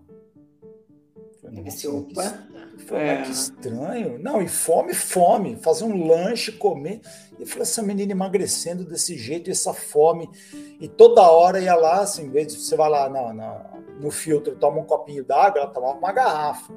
Falei, 1.63 1.97
opa. 1.97 2.47
Falei, 2.85 3.07
é. 3.07 3.21
que 3.23 3.31
estranho. 3.31 4.19
Não, 4.19 4.41
e 4.41 4.47
fome, 4.47 4.93
fome. 4.93 5.55
Fazer 5.57 5.83
um 5.83 6.07
lanche, 6.07 6.51
comer. 6.51 7.01
E 7.37 7.41
eu 7.41 7.47
falei, 7.47 7.63
essa 7.63 7.81
menina 7.81 8.11
emagrecendo 8.11 8.83
desse 8.83 9.17
jeito, 9.17 9.49
essa 9.49 9.73
fome. 9.73 10.29
E 10.79 10.87
toda 10.87 11.21
hora 11.29 11.59
ia 11.59 11.75
lá, 11.75 12.01
assim, 12.01 12.25
em 12.25 12.29
vez 12.29 12.47
de 12.47 12.59
você 12.59 12.75
vai 12.75 12.89
lá 12.89 13.09
no, 13.09 13.33
no, 13.33 14.01
no 14.01 14.11
filtro, 14.11 14.55
toma 14.55 14.79
um 14.79 14.85
copinho 14.85 15.23
d'água, 15.23 15.61
ela 15.61 15.71
tomava 15.71 15.97
uma 15.97 16.11
garrafa. 16.11 16.73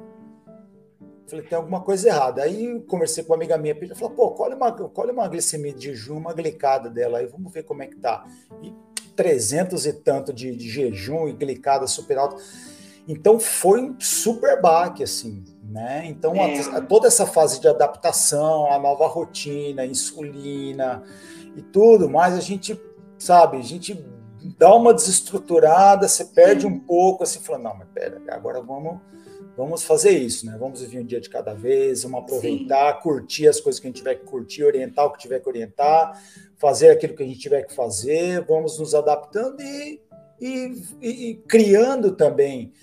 Falei, 1.27 1.45
tem 1.45 1.57
alguma 1.57 1.81
coisa 1.81 2.09
errada. 2.09 2.43
Aí 2.43 2.81
conversei 2.81 3.23
com 3.23 3.31
uma 3.31 3.37
amiga 3.37 3.57
minha, 3.57 3.77
ela 3.79 3.95
falou, 3.95 4.13
pô, 4.13 4.31
colhe 4.31 4.55
uma, 4.55 4.71
colhe 4.71 5.11
uma 5.11 5.27
glicemia 5.27 5.73
de 5.73 5.89
jejum, 5.89 6.17
uma 6.17 6.33
glicada 6.33 6.89
dela 6.89 7.19
aí, 7.19 7.25
vamos 7.25 7.53
ver 7.53 7.63
como 7.63 7.83
é 7.83 7.87
que 7.87 7.95
tá. 7.95 8.25
E 8.61 8.73
300 9.15 9.85
e 9.85 9.93
tanto 9.93 10.33
de, 10.33 10.55
de 10.55 10.69
jejum 10.69 11.27
e 11.27 11.33
glicada 11.33 11.87
super 11.87 12.17
alta. 12.17 12.35
Então 13.11 13.39
foi 13.39 13.81
um 13.81 13.99
super 13.99 14.61
baque, 14.61 15.03
assim. 15.03 15.43
Né? 15.69 16.03
Então, 16.05 16.35
é. 16.35 16.59
a, 16.59 16.81
toda 16.81 17.07
essa 17.07 17.25
fase 17.25 17.59
de 17.59 17.67
adaptação, 17.67 18.71
a 18.71 18.79
nova 18.79 19.07
rotina, 19.07 19.85
insulina 19.85 21.03
e 21.55 21.61
tudo 21.61 22.09
mais, 22.09 22.33
a 22.33 22.41
gente, 22.41 22.79
sabe, 23.17 23.57
a 23.57 23.61
gente 23.61 24.05
dá 24.57 24.73
uma 24.75 24.93
desestruturada, 24.93 26.07
você 26.07 26.25
perde 26.25 26.65
um 26.65 26.77
pouco, 26.79 27.23
assim, 27.23 27.39
falando, 27.39 27.63
não, 27.63 27.77
mas 27.77 27.87
pera, 27.93 28.21
agora 28.29 28.61
vamos, 28.61 28.99
vamos 29.55 29.83
fazer 29.83 30.11
isso, 30.11 30.45
né? 30.45 30.57
Vamos 30.59 30.81
viver 30.81 30.99
um 30.99 31.05
dia 31.05 31.21
de 31.21 31.29
cada 31.29 31.53
vez, 31.53 32.03
vamos 32.03 32.19
aproveitar, 32.19 32.95
Sim. 32.95 33.01
curtir 33.01 33.47
as 33.47 33.61
coisas 33.61 33.79
que 33.79 33.87
a 33.87 33.89
gente 33.89 33.97
tiver 33.97 34.15
que 34.15 34.25
curtir, 34.25 34.63
orientar 34.63 35.05
o 35.05 35.11
que 35.11 35.19
tiver 35.19 35.39
que 35.39 35.47
orientar, 35.47 36.21
fazer 36.57 36.89
aquilo 36.89 37.15
que 37.15 37.23
a 37.23 37.25
gente 37.27 37.39
tiver 37.39 37.63
que 37.63 37.73
fazer, 37.73 38.45
vamos 38.45 38.77
nos 38.77 38.93
adaptando 38.93 39.61
e, 39.61 40.01
e, 40.39 40.83
e, 41.01 41.29
e 41.29 41.35
criando 41.47 42.11
também 42.11 42.73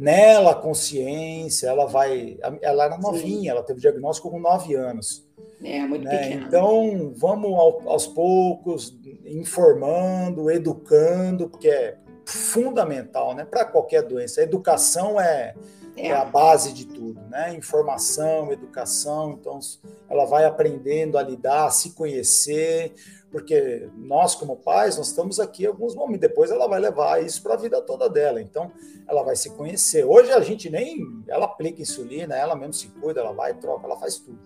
nela 0.00 0.52
a 0.52 0.54
consciência, 0.54 1.68
ela 1.68 1.86
vai. 1.86 2.38
Ela 2.62 2.86
era 2.86 2.98
novinha, 2.98 3.40
Sim. 3.42 3.48
ela 3.48 3.62
teve 3.62 3.80
diagnóstico 3.80 4.30
com 4.30 4.40
nove 4.40 4.74
anos. 4.74 5.28
É, 5.62 5.80
muito 5.80 6.04
né? 6.04 6.16
pequena. 6.16 6.46
Então, 6.46 7.12
vamos 7.14 7.52
ao, 7.52 7.88
aos 7.90 8.06
poucos 8.06 8.98
informando, 9.26 10.50
educando, 10.50 11.50
porque 11.50 11.68
é 11.68 11.98
fundamental 12.24 13.34
né? 13.34 13.44
para 13.44 13.66
qualquer 13.66 14.02
doença. 14.02 14.40
A 14.40 14.44
educação 14.44 15.20
é, 15.20 15.54
é. 15.96 16.08
é. 16.08 16.12
a 16.12 16.24
base 16.24 16.72
de 16.72 16.86
tudo, 16.86 17.20
né? 17.28 17.54
Informação, 17.54 18.50
educação. 18.50 19.36
Então, 19.38 19.60
ela 20.08 20.24
vai 20.24 20.46
aprendendo 20.46 21.18
a 21.18 21.22
lidar, 21.22 21.66
a 21.66 21.70
se 21.70 21.90
conhecer, 21.90 22.94
porque 23.30 23.88
nós, 23.96 24.34
como 24.34 24.56
pais, 24.56 24.96
nós 24.96 25.08
estamos 25.08 25.38
aqui 25.38 25.64
alguns 25.64 25.94
momentos, 25.94 26.20
depois 26.20 26.50
ela 26.50 26.66
vai 26.66 26.80
levar 26.80 27.24
isso 27.24 27.42
para 27.42 27.54
a 27.54 27.56
vida 27.56 27.80
toda 27.80 28.08
dela, 28.08 28.40
então 28.40 28.72
ela 29.06 29.22
vai 29.22 29.36
se 29.36 29.50
conhecer. 29.50 30.04
Hoje 30.04 30.32
a 30.32 30.40
gente 30.40 30.68
nem, 30.68 30.98
ela 31.28 31.44
aplica 31.44 31.80
insulina, 31.80 32.34
ela 32.34 32.56
mesmo 32.56 32.74
se 32.74 32.88
cuida, 32.88 33.20
ela 33.20 33.32
vai, 33.32 33.54
troca, 33.54 33.86
ela 33.86 33.96
faz 33.96 34.18
tudo. 34.18 34.38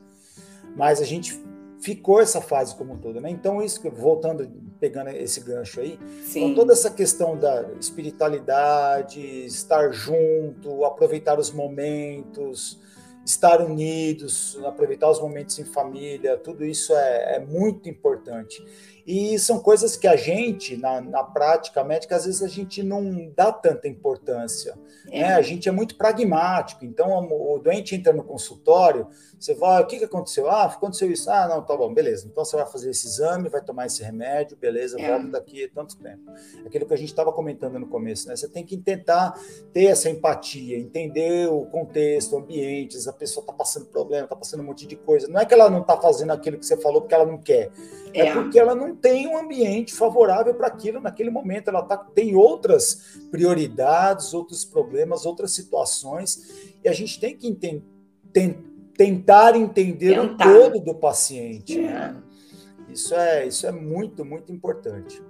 Mas 0.76 1.00
a 1.00 1.04
gente 1.04 1.42
ficou 1.80 2.20
essa 2.20 2.40
fase 2.40 2.74
como 2.74 2.98
toda, 2.98 3.20
né? 3.20 3.30
Então 3.30 3.62
isso, 3.62 3.80
voltando, 3.90 4.50
pegando 4.80 5.10
esse 5.10 5.40
gancho 5.40 5.80
aí, 5.80 5.98
então 6.28 6.54
toda 6.54 6.72
essa 6.72 6.90
questão 6.90 7.36
da 7.36 7.70
espiritualidade, 7.80 9.20
estar 9.46 9.92
junto, 9.92 10.84
aproveitar 10.84 11.38
os 11.38 11.50
momentos, 11.50 12.78
estar 13.24 13.60
unidos, 13.60 14.58
aproveitar 14.64 15.10
os 15.10 15.20
momentos 15.20 15.58
em 15.58 15.64
família, 15.64 16.36
tudo 16.36 16.64
isso 16.64 16.92
é, 16.94 17.36
é 17.36 17.38
muito 17.40 17.88
importante. 17.88 18.64
E 19.06 19.38
são 19.38 19.58
coisas 19.58 19.96
que 19.96 20.06
a 20.06 20.16
gente, 20.16 20.76
na, 20.76 21.00
na 21.00 21.22
prática 21.22 21.84
médica, 21.84 22.16
às 22.16 22.24
vezes 22.24 22.42
a 22.42 22.48
gente 22.48 22.82
não 22.82 23.30
dá 23.36 23.52
tanta 23.52 23.86
importância. 23.86 24.78
É. 25.10 25.20
Né? 25.20 25.34
A 25.34 25.42
gente 25.42 25.68
é 25.68 25.72
muito 25.72 25.96
pragmático. 25.96 26.84
Então, 26.84 27.10
o, 27.30 27.58
doente 27.58 27.94
entra 27.94 28.12
no 28.12 28.24
consultório, 28.24 29.06
você 29.38 29.54
vai, 29.54 29.82
o 29.82 29.86
que, 29.86 29.98
que 29.98 30.04
aconteceu? 30.04 30.48
Ah, 30.50 30.64
aconteceu 30.64 31.10
isso. 31.10 31.30
Ah, 31.30 31.46
não, 31.46 31.62
tá 31.62 31.76
bom, 31.76 31.92
beleza. 31.92 32.26
Então 32.26 32.44
você 32.44 32.56
vai 32.56 32.66
fazer 32.66 32.90
esse 32.90 33.06
exame, 33.06 33.48
vai 33.50 33.62
tomar 33.62 33.86
esse 33.86 34.02
remédio, 34.02 34.56
beleza, 34.56 34.98
é. 34.98 35.06
volta 35.06 35.28
daqui 35.28 35.70
tanto 35.74 35.96
tempo. 35.96 36.22
Aquilo 36.64 36.86
que 36.86 36.94
a 36.94 36.96
gente 36.96 37.10
estava 37.10 37.32
comentando 37.32 37.78
no 37.78 37.86
começo, 37.86 38.26
né? 38.28 38.36
Você 38.36 38.48
tem 38.48 38.64
que 38.64 38.76
tentar 38.78 39.38
ter 39.72 39.86
essa 39.86 40.08
empatia, 40.08 40.78
entender 40.78 41.48
o 41.50 41.66
contexto, 41.66 42.34
o 42.34 42.38
ambiente, 42.38 42.96
a 43.06 43.12
pessoa 43.12 43.42
está 43.42 43.52
passando 43.52 43.86
problema, 43.86 44.24
está 44.24 44.36
passando 44.36 44.60
um 44.60 44.66
monte 44.66 44.86
de 44.86 44.96
coisa. 44.96 45.28
Não 45.28 45.40
é 45.40 45.44
que 45.44 45.52
ela 45.52 45.68
não 45.68 45.82
está 45.82 45.96
fazendo 45.96 46.32
aquilo 46.32 46.58
que 46.58 46.64
você 46.64 46.76
falou 46.78 47.02
porque 47.02 47.14
ela 47.14 47.26
não 47.26 47.38
quer. 47.38 47.70
É, 48.14 48.28
é 48.28 48.32
porque 48.32 48.58
ela 48.58 48.74
não 48.74 48.93
tem 48.94 49.26
um 49.26 49.36
ambiente 49.36 49.94
favorável 49.94 50.54
para 50.54 50.66
aquilo 50.66 51.00
naquele 51.00 51.30
momento. 51.30 51.68
Ela 51.68 51.82
tá, 51.82 51.96
tem 51.96 52.34
outras 52.34 53.18
prioridades, 53.30 54.34
outros 54.34 54.64
problemas, 54.64 55.26
outras 55.26 55.52
situações. 55.52 56.74
E 56.82 56.88
a 56.88 56.92
gente 56.92 57.20
tem 57.20 57.36
que 57.36 57.54
tentar 58.96 59.56
entender 59.56 60.20
tentar. 60.20 60.48
o 60.48 60.52
todo 60.52 60.80
do 60.80 60.94
paciente. 60.94 61.78
É. 61.78 61.82
Né? 61.82 62.16
Isso, 62.88 63.14
é, 63.14 63.46
isso 63.46 63.66
é 63.66 63.72
muito, 63.72 64.24
muito 64.24 64.52
importante. 64.52 65.20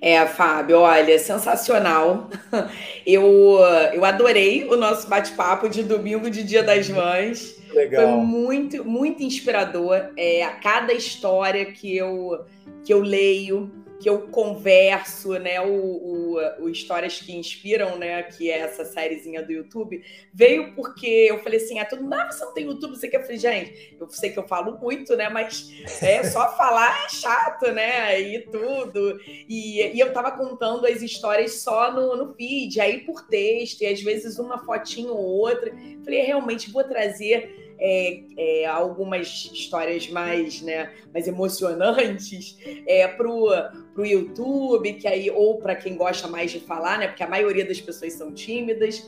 É, 0.00 0.26
Fábio, 0.26 0.80
olha, 0.80 1.18
sensacional. 1.18 2.28
Eu, 3.06 3.58
eu 3.92 4.02
adorei 4.04 4.64
o 4.64 4.76
nosso 4.76 5.06
bate-papo 5.08 5.68
de 5.68 5.82
domingo 5.82 6.30
de 6.30 6.42
Dia 6.42 6.62
das 6.62 6.88
Mães. 6.88 7.56
Legal. 7.74 8.16
Foi 8.16 8.26
muito, 8.26 8.84
muito 8.84 9.22
inspirador. 9.22 10.12
É, 10.16 10.42
a 10.44 10.52
cada 10.52 10.92
história 10.92 11.66
que 11.66 11.96
eu, 11.96 12.44
que 12.84 12.92
eu 12.92 13.00
leio, 13.00 13.70
que 14.04 14.10
eu 14.10 14.28
converso, 14.28 15.38
né, 15.38 15.60
o, 15.62 15.72
o, 15.72 16.64
o, 16.64 16.68
Histórias 16.68 17.20
que 17.20 17.34
Inspiram, 17.34 17.96
né, 17.96 18.22
que 18.24 18.50
é 18.50 18.58
essa 18.58 18.84
sériezinha 18.84 19.42
do 19.42 19.50
YouTube, 19.50 20.04
veio 20.30 20.74
porque 20.74 21.06
eu 21.06 21.42
falei 21.42 21.58
assim, 21.58 21.78
ah, 21.78 21.86
tudo, 21.86 22.02
não, 22.02 22.26
você 22.30 22.44
não 22.44 22.52
tem 22.52 22.66
YouTube, 22.66 22.96
você 22.96 23.08
quer? 23.08 23.18
Eu 23.18 23.22
falei, 23.22 23.38
gente, 23.38 23.96
eu 23.98 24.06
sei 24.10 24.30
que 24.30 24.38
eu 24.38 24.46
falo 24.46 24.78
muito, 24.78 25.16
né, 25.16 25.30
mas 25.30 25.72
é 26.02 26.22
só 26.24 26.50
falar 26.56 27.04
é 27.06 27.08
chato, 27.08 27.72
né, 27.72 28.20
e 28.20 28.40
tudo, 28.40 29.18
e, 29.26 29.80
e 29.80 30.00
eu 30.00 30.12
tava 30.12 30.32
contando 30.32 30.86
as 30.86 31.00
histórias 31.00 31.62
só 31.62 31.90
no, 31.90 32.14
no 32.14 32.34
feed, 32.34 32.80
aí 32.80 33.00
por 33.00 33.26
texto, 33.26 33.80
e 33.80 33.86
às 33.86 34.02
vezes 34.02 34.38
uma 34.38 34.58
fotinho 34.66 35.14
ou 35.14 35.24
outra, 35.24 35.72
falei, 36.04 36.20
realmente 36.20 36.70
vou 36.70 36.84
trazer 36.84 37.63
é, 37.78 38.20
é, 38.36 38.66
algumas 38.66 39.50
histórias 39.52 40.08
mais, 40.08 40.60
né, 40.62 40.90
mais 41.12 41.26
emocionantes 41.26 42.56
é, 42.86 43.06
para 43.08 43.28
o 43.28 44.04
YouTube, 44.04 44.94
que 44.94 45.06
aí, 45.06 45.30
ou 45.30 45.58
para 45.58 45.74
quem 45.74 45.96
gosta 45.96 46.28
mais 46.28 46.50
de 46.50 46.60
falar, 46.60 46.98
né? 46.98 47.08
Porque 47.08 47.22
a 47.22 47.28
maioria 47.28 47.64
das 47.64 47.80
pessoas 47.80 48.12
são 48.12 48.32
tímidas. 48.32 49.00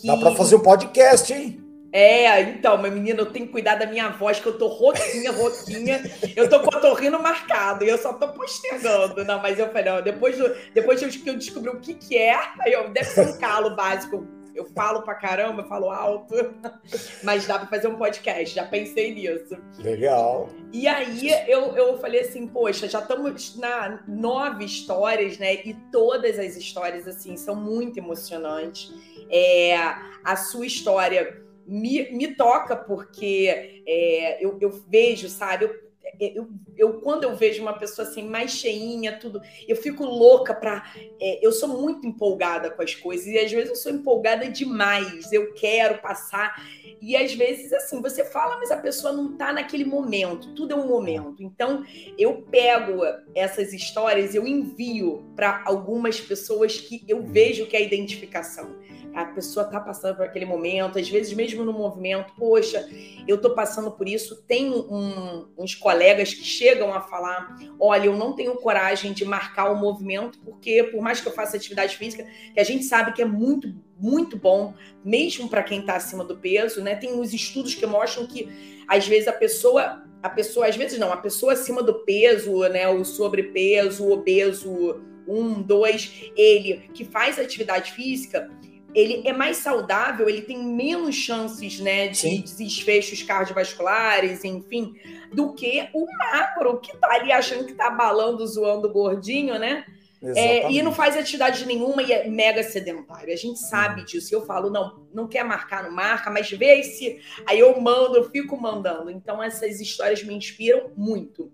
Que... 0.00 0.06
Dá 0.06 0.16
para 0.16 0.34
fazer 0.34 0.56
um 0.56 0.60
podcast, 0.60 1.32
hein? 1.32 1.64
É, 1.90 2.42
então, 2.42 2.76
minha 2.76 2.90
menina, 2.90 3.20
eu 3.20 3.26
tenho 3.26 3.46
que 3.46 3.52
cuidar 3.52 3.76
da 3.76 3.86
minha 3.86 4.10
voz, 4.10 4.38
que 4.38 4.46
eu 4.46 4.58
tô 4.58 4.66
roquinha, 4.66 5.32
roquinha. 5.32 6.02
Eu 6.36 6.48
tô 6.48 6.60
com 6.60 6.76
o 6.76 6.80
torrino 6.80 7.18
marcado 7.22 7.82
e 7.82 7.88
eu 7.88 7.96
só 7.96 8.12
tô 8.12 8.28
postergando. 8.28 9.24
Não, 9.24 9.40
mas 9.40 9.58
eu 9.58 9.70
falei, 9.70 9.90
ó, 9.90 10.00
depois, 10.00 10.36
do, 10.36 10.54
depois 10.74 11.00
que 11.00 11.28
eu 11.28 11.36
descobri 11.36 11.70
o 11.70 11.80
que 11.80 11.94
que 11.94 12.18
é, 12.18 12.34
aí 12.60 12.72
eu, 12.72 12.90
deve 12.90 13.08
ser 13.08 13.26
um 13.26 13.38
calo 13.38 13.74
básico 13.74 14.26
eu 14.58 14.64
falo 14.64 15.02
pra 15.02 15.14
caramba, 15.14 15.62
eu 15.62 15.68
falo 15.68 15.88
alto, 15.88 16.34
mas 17.22 17.46
dá 17.46 17.60
pra 17.60 17.68
fazer 17.68 17.86
um 17.86 17.94
podcast, 17.94 18.56
já 18.56 18.64
pensei 18.64 19.14
nisso. 19.14 19.56
Legal. 19.78 20.50
E 20.72 20.88
aí 20.88 21.30
eu, 21.46 21.76
eu 21.76 21.96
falei 21.98 22.22
assim, 22.22 22.48
poxa, 22.48 22.88
já 22.88 22.98
estamos 22.98 23.56
na 23.56 24.02
nove 24.08 24.64
histórias, 24.64 25.38
né? 25.38 25.54
E 25.54 25.74
todas 25.92 26.40
as 26.40 26.56
histórias, 26.56 27.06
assim, 27.06 27.36
são 27.36 27.54
muito 27.54 27.98
emocionantes. 27.98 28.92
É, 29.30 29.76
a 30.24 30.34
sua 30.34 30.66
história 30.66 31.40
me, 31.64 32.10
me 32.10 32.34
toca 32.34 32.74
porque 32.74 33.82
é, 33.86 34.44
eu, 34.44 34.58
eu 34.60 34.70
vejo, 34.88 35.28
sabe? 35.28 35.66
Eu, 35.66 35.87
eu, 36.20 36.48
eu, 36.76 37.00
quando 37.00 37.24
eu 37.24 37.36
vejo 37.36 37.62
uma 37.62 37.72
pessoa 37.72 38.06
assim 38.06 38.22
mais 38.28 38.52
cheinha, 38.52 39.18
tudo, 39.18 39.40
eu 39.66 39.76
fico 39.76 40.04
louca 40.04 40.54
para. 40.54 40.92
É, 41.20 41.44
eu 41.44 41.52
sou 41.52 41.68
muito 41.68 42.06
empolgada 42.06 42.70
com 42.70 42.82
as 42.82 42.94
coisas 42.94 43.26
e 43.26 43.38
às 43.38 43.50
vezes 43.50 43.70
eu 43.70 43.76
sou 43.76 43.92
empolgada 43.92 44.48
demais. 44.48 45.32
Eu 45.32 45.52
quero 45.54 45.98
passar 45.98 46.62
e 47.00 47.16
às 47.16 47.34
vezes 47.34 47.72
assim 47.72 48.00
você 48.00 48.24
fala, 48.24 48.56
mas 48.58 48.70
a 48.70 48.76
pessoa 48.76 49.12
não 49.12 49.32
está 49.32 49.52
naquele 49.52 49.84
momento. 49.84 50.54
Tudo 50.54 50.72
é 50.72 50.76
um 50.76 50.86
momento. 50.86 51.42
Então 51.42 51.84
eu 52.16 52.42
pego 52.50 53.02
essas 53.34 53.72
histórias, 53.72 54.34
eu 54.34 54.46
envio 54.46 55.24
para 55.34 55.62
algumas 55.64 56.20
pessoas 56.20 56.80
que 56.80 57.04
eu 57.08 57.22
vejo 57.22 57.66
que 57.66 57.76
é 57.76 57.80
a 57.80 57.82
identificação 57.82 58.76
a 59.14 59.24
pessoa 59.24 59.66
está 59.66 59.80
passando 59.80 60.16
por 60.16 60.24
aquele 60.24 60.44
momento, 60.44 60.98
às 60.98 61.08
vezes 61.08 61.32
mesmo 61.32 61.64
no 61.64 61.72
movimento, 61.72 62.32
poxa, 62.36 62.88
eu 63.26 63.36
estou 63.36 63.54
passando 63.54 63.90
por 63.90 64.08
isso. 64.08 64.42
Tem 64.46 64.70
um, 64.70 65.48
uns 65.56 65.74
colegas 65.74 66.32
que 66.32 66.44
chegam 66.44 66.92
a 66.92 67.00
falar: 67.00 67.56
olha, 67.78 68.06
eu 68.06 68.16
não 68.16 68.34
tenho 68.34 68.54
coragem 68.56 69.12
de 69.12 69.24
marcar 69.24 69.70
o 69.70 69.76
movimento, 69.76 70.38
porque 70.40 70.84
por 70.84 71.02
mais 71.02 71.20
que 71.20 71.28
eu 71.28 71.32
faça 71.32 71.56
atividade 71.56 71.96
física, 71.96 72.26
que 72.52 72.60
a 72.60 72.64
gente 72.64 72.84
sabe 72.84 73.12
que 73.12 73.22
é 73.22 73.26
muito, 73.26 73.74
muito 73.98 74.36
bom, 74.36 74.74
mesmo 75.04 75.48
para 75.48 75.62
quem 75.62 75.80
está 75.80 75.96
acima 75.96 76.24
do 76.24 76.36
peso, 76.36 76.82
né? 76.82 76.94
Tem 76.94 77.12
uns 77.12 77.32
estudos 77.32 77.74
que 77.74 77.86
mostram 77.86 78.26
que 78.26 78.84
às 78.86 79.06
vezes 79.06 79.28
a 79.28 79.32
pessoa, 79.32 80.04
a 80.22 80.30
pessoa, 80.30 80.66
às 80.66 80.76
vezes 80.76 80.98
não, 80.98 81.12
a 81.12 81.16
pessoa 81.16 81.52
acima 81.52 81.82
do 81.82 82.04
peso, 82.04 82.60
né? 82.68 82.88
O 82.88 83.04
sobrepeso, 83.04 84.04
o 84.04 84.12
obeso 84.12 85.00
um, 85.28 85.60
dois, 85.60 86.30
ele 86.34 86.88
que 86.94 87.04
faz 87.04 87.38
atividade 87.38 87.92
física, 87.92 88.50
ele 88.98 89.22
é 89.26 89.32
mais 89.32 89.58
saudável, 89.58 90.28
ele 90.28 90.42
tem 90.42 90.58
menos 90.58 91.14
chances, 91.14 91.78
né, 91.78 92.08
de 92.08 92.18
Sim. 92.18 92.44
desfechos 92.56 93.22
cardiovasculares, 93.22 94.44
enfim, 94.44 94.94
do 95.32 95.54
que 95.54 95.88
o 95.94 96.06
macro, 96.06 96.80
que 96.80 96.96
tá 96.96 97.08
ali 97.12 97.30
achando 97.30 97.64
que 97.64 97.74
tá 97.74 97.90
balando, 97.90 98.46
zoando 98.46 98.92
gordinho, 98.92 99.58
né? 99.58 99.84
É, 100.20 100.68
e 100.70 100.82
não 100.82 100.92
faz 100.92 101.16
atividade 101.16 101.64
nenhuma 101.64 102.02
e 102.02 102.12
é 102.12 102.28
mega 102.28 102.62
sedentário. 102.64 103.32
A 103.32 103.36
gente 103.36 103.60
sabe 103.60 104.00
uhum. 104.00 104.06
disso. 104.06 104.34
Eu 104.34 104.44
falo, 104.44 104.68
não, 104.68 105.06
não 105.14 105.28
quer 105.28 105.44
marcar, 105.44 105.84
não 105.84 105.92
marca, 105.92 106.28
mas 106.28 106.50
vê 106.50 106.82
se. 106.82 107.20
Aí 107.46 107.60
eu 107.60 107.80
mando, 107.80 108.16
eu 108.16 108.28
fico 108.28 108.60
mandando. 108.60 109.12
Então, 109.12 109.40
essas 109.40 109.80
histórias 109.80 110.24
me 110.24 110.34
inspiram 110.34 110.90
muito. 110.96 111.52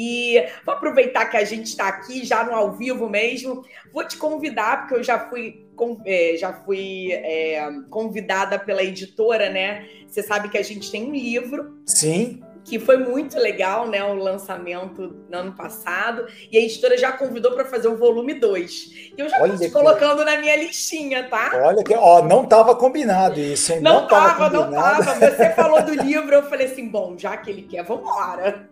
E 0.00 0.46
vou 0.64 0.76
aproveitar 0.76 1.26
que 1.26 1.36
a 1.36 1.44
gente 1.44 1.66
está 1.66 1.88
aqui 1.88 2.24
já 2.24 2.44
no 2.44 2.54
ao 2.54 2.70
vivo 2.70 3.08
mesmo. 3.08 3.64
Vou 3.92 4.06
te 4.06 4.16
convidar, 4.16 4.82
porque 4.82 4.94
eu 4.94 5.02
já 5.02 5.28
fui, 5.28 5.66
é, 6.06 6.36
já 6.36 6.52
fui 6.52 7.10
é, 7.10 7.68
convidada 7.90 8.60
pela 8.60 8.84
editora, 8.84 9.50
né? 9.50 9.88
Você 10.06 10.22
sabe 10.22 10.50
que 10.50 10.56
a 10.56 10.62
gente 10.62 10.88
tem 10.88 11.04
um 11.04 11.12
livro. 11.12 11.82
Sim 11.84 12.40
que 12.68 12.78
foi 12.78 12.98
muito 12.98 13.38
legal, 13.38 13.88
né? 13.88 14.04
O 14.04 14.14
lançamento 14.14 15.16
no 15.28 15.38
ano 15.38 15.52
passado. 15.52 16.26
E 16.50 16.58
a 16.58 16.60
editora 16.60 16.96
já 16.98 17.12
convidou 17.12 17.52
para 17.52 17.64
fazer 17.64 17.88
o 17.88 17.96
volume 17.96 18.34
2. 18.34 18.72
E 18.72 19.14
eu 19.16 19.28
já 19.28 19.46
estou 19.46 19.70
colocando 19.70 20.24
na 20.24 20.36
minha 20.36 20.56
listinha, 20.56 21.28
tá? 21.28 21.50
Olha 21.64 21.82
que, 21.82 21.94
ó, 21.94 22.22
não 22.22 22.44
estava 22.44 22.76
combinado 22.76 23.40
isso, 23.40 23.72
hein? 23.72 23.80
Não, 23.80 24.04
estava, 24.04 24.50
não 24.50 24.68
estava. 24.68 25.14
Você 25.14 25.50
falou 25.50 25.82
do 25.82 25.94
livro, 25.94 26.34
eu 26.34 26.42
falei 26.42 26.66
assim: 26.66 26.88
bom, 26.88 27.16
já 27.16 27.36
que 27.36 27.50
ele 27.50 27.62
quer, 27.62 27.84
vamos 27.84 28.02
embora. 28.02 28.68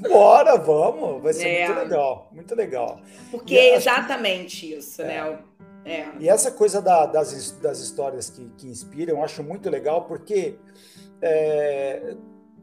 Bora, 0.00 0.56
vamos. 0.56 1.22
Vai 1.22 1.32
ser 1.32 1.48
é. 1.48 1.66
muito 1.66 1.80
legal, 1.80 2.28
muito 2.32 2.54
legal. 2.54 3.00
Porque 3.30 3.54
e 3.54 3.58
é 3.58 3.76
exatamente 3.76 4.74
isso, 4.74 5.02
é. 5.02 5.04
né? 5.04 5.38
É. 5.84 6.06
E 6.18 6.28
essa 6.28 6.50
coisa 6.50 6.82
da, 6.82 7.06
das, 7.06 7.52
das 7.60 7.78
histórias 7.78 8.28
que, 8.28 8.44
que 8.56 8.66
inspiram, 8.66 9.18
eu 9.18 9.24
acho 9.24 9.42
muito 9.42 9.68
legal, 9.70 10.04
porque. 10.04 10.56
É, 11.22 12.14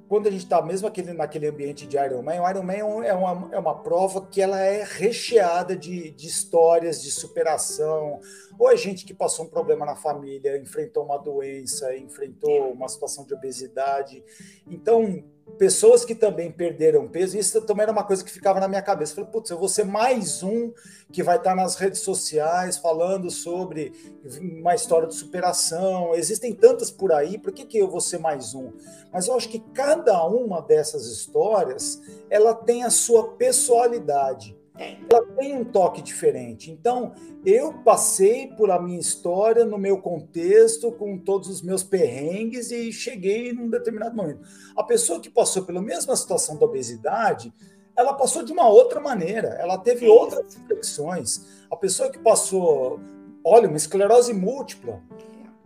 quando 0.08 0.28
a 0.28 0.32
gente 0.32 0.44
está 0.44 0.62
mesmo 0.62 0.88
aquele, 0.88 1.14
naquele 1.14 1.48
ambiente 1.48 1.88
de 1.88 1.98
Ironman, 1.98 2.40
o 2.40 2.50
Ironman 2.50 3.06
é 3.06 3.14
uma, 3.14 3.50
é 3.52 3.60
uma 3.60 3.76
prova 3.76 4.26
que 4.26 4.42
ela 4.42 4.60
é 4.60 4.84
recheada 4.84 5.76
de, 5.76 6.12
de 6.12 6.28
histórias 6.28 7.02
de 7.02 7.10
superação, 7.12 8.20
ou 8.58 8.72
é 8.72 8.78
gente 8.78 9.06
que 9.06 9.14
passou 9.14 9.46
um 9.46 9.50
problema 9.50 9.86
na 9.86 9.96
família, 9.96 10.58
enfrentou 10.58 11.04
uma 11.06 11.18
doença, 11.18 11.96
enfrentou 11.96 12.72
uma 12.72 12.88
situação 12.88 13.26
de 13.26 13.34
obesidade. 13.34 14.24
Então, 14.68 15.24
pessoas 15.58 16.04
que 16.04 16.16
também 16.16 16.52
perderam 16.52 17.08
peso, 17.08 17.38
isso 17.38 17.62
também 17.62 17.84
era 17.84 17.92
uma 17.92 18.04
coisa 18.04 18.24
que 18.24 18.32
ficava 18.32 18.60
na 18.60 18.68
minha 18.68 18.82
cabeça. 18.82 19.12
Eu 19.12 19.16
falei, 19.18 19.32
putz, 19.32 19.50
eu 19.50 19.58
vou 19.58 19.70
ser 19.70 19.86
mais 19.86 20.42
um 20.42 20.72
que 21.12 21.22
vai 21.22 21.38
estar 21.38 21.56
nas 21.56 21.76
redes 21.76 22.00
sociais 22.00 22.78
falando 22.78 23.30
sobre 23.30 23.94
uma 24.40 24.74
história 24.74 25.08
de 25.08 25.16
superação. 25.16 26.14
Existem 26.16 26.54
tantas 26.54 26.90
por 26.90 27.12
aí, 27.12 27.38
por 27.38 27.52
que, 27.52 27.66
que 27.66 27.78
eu 27.78 27.90
vou 27.90 28.02
ser 28.02 28.20
mais 28.20 28.54
um? 28.54 28.72
Mas 29.12 29.28
eu 29.28 29.36
acho 29.36 29.50
que 29.50 29.60
cada 29.60 30.26
uma 30.26 30.62
dessas 30.62 31.06
histórias, 31.08 32.02
ela 32.30 32.54
tem 32.54 32.84
a 32.84 32.90
sua 32.90 33.34
pessoalidade. 33.34 34.58
Ela 34.78 35.22
tem 35.38 35.56
um 35.56 35.64
toque 35.64 36.02
diferente. 36.02 36.72
Então, 36.72 37.14
eu 37.46 37.74
passei 37.84 38.48
por 38.48 38.72
a 38.72 38.82
minha 38.82 39.00
história 39.00 39.66
no 39.66 39.78
meu 39.78 40.00
contexto, 40.00 40.92
com 40.92 41.18
todos 41.18 41.48
os 41.48 41.62
meus 41.62 41.84
perrengues 41.84 42.72
e 42.72 42.92
cheguei 42.92 43.54
num 43.54 43.70
determinado 43.70 44.16
momento. 44.16 44.42
A 44.76 44.84
pessoa 44.84 45.20
que 45.20 45.30
passou 45.30 45.64
pela 45.64 45.82
mesma 45.82 46.16
situação 46.16 46.58
da 46.58 46.66
obesidade, 46.66 47.54
ela 47.96 48.14
passou 48.14 48.44
de 48.44 48.52
uma 48.52 48.68
outra 48.68 49.00
maneira, 49.00 49.50
ela 49.60 49.78
teve 49.78 50.08
outras 50.08 50.56
reflexões. 50.56 51.64
A 51.70 51.76
pessoa 51.76 52.10
que 52.10 52.18
passou, 52.18 53.00
olha, 53.44 53.68
uma 53.68 53.78
esclerose 53.78 54.34
múltipla, 54.34 55.00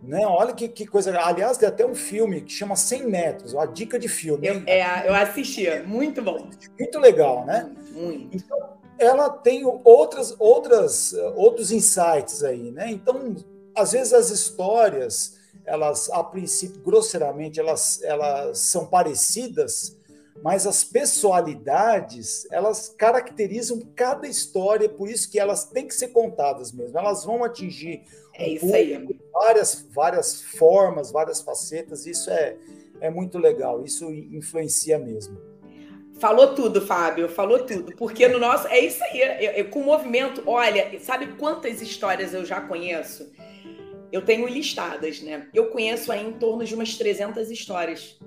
né? 0.02 0.26
Olha 0.26 0.52
que, 0.52 0.68
que 0.68 0.86
coisa. 0.86 1.18
Aliás, 1.18 1.56
tem 1.56 1.68
até 1.68 1.84
um 1.84 1.94
filme 1.94 2.42
que 2.42 2.52
chama 2.52 2.76
100 2.76 3.06
metros, 3.06 3.52
uma 3.52 3.66
dica 3.66 3.98
de 3.98 4.08
filme. 4.08 4.46
Eu, 4.46 4.62
é, 4.66 5.08
eu 5.08 5.14
assisti, 5.14 5.68
muito 5.86 6.22
bom. 6.22 6.48
Muito 6.78 6.98
legal, 6.98 7.44
né? 7.44 7.70
Muito. 7.92 8.36
Então, 8.36 8.77
ela 8.98 9.30
tem 9.30 9.64
outras, 9.84 10.34
outras, 10.38 11.12
outros 11.36 11.70
insights 11.70 12.42
aí, 12.42 12.70
né? 12.70 12.90
Então, 12.90 13.36
às 13.74 13.92
vezes 13.92 14.12
as 14.12 14.30
histórias, 14.30 15.36
elas, 15.64 16.10
a 16.10 16.22
princípio, 16.24 16.80
grosseiramente, 16.80 17.60
elas, 17.60 18.02
elas 18.02 18.58
são 18.58 18.86
parecidas, 18.86 19.96
mas 20.42 20.66
as 20.66 20.84
pessoalidades, 20.84 22.46
elas 22.50 22.88
caracterizam 22.88 23.80
cada 23.94 24.26
história, 24.26 24.88
por 24.88 25.08
isso 25.08 25.30
que 25.30 25.38
elas 25.38 25.64
têm 25.64 25.86
que 25.86 25.94
ser 25.94 26.08
contadas 26.08 26.72
mesmo. 26.72 26.98
Elas 26.98 27.24
vão 27.24 27.42
atingir 27.44 28.02
é 28.34 28.44
aí. 28.44 29.20
várias, 29.32 29.86
várias 29.90 30.40
formas, 30.40 31.10
várias 31.10 31.40
facetas. 31.40 32.06
Isso 32.06 32.30
é, 32.30 32.56
é 33.00 33.10
muito 33.10 33.36
legal. 33.36 33.84
Isso 33.84 34.10
influencia 34.12 34.98
mesmo. 34.98 35.47
Falou 36.18 36.54
tudo, 36.54 36.80
Fábio, 36.80 37.28
falou 37.28 37.60
tudo. 37.64 37.94
Porque 37.96 38.26
no 38.26 38.38
nosso. 38.38 38.66
É 38.68 38.80
isso 38.80 39.02
aí. 39.04 39.20
Eu, 39.20 39.52
eu, 39.52 39.68
com 39.68 39.80
o 39.80 39.84
movimento, 39.84 40.42
olha, 40.46 40.98
sabe 41.00 41.28
quantas 41.38 41.80
histórias 41.80 42.34
eu 42.34 42.44
já 42.44 42.60
conheço? 42.60 43.32
Eu 44.10 44.22
tenho 44.22 44.46
listadas, 44.48 45.20
né? 45.20 45.48
Eu 45.54 45.66
conheço 45.66 46.10
aí 46.10 46.26
em 46.26 46.32
torno 46.32 46.64
de 46.64 46.74
umas 46.74 46.96
300 46.96 47.50
histórias. 47.50 48.18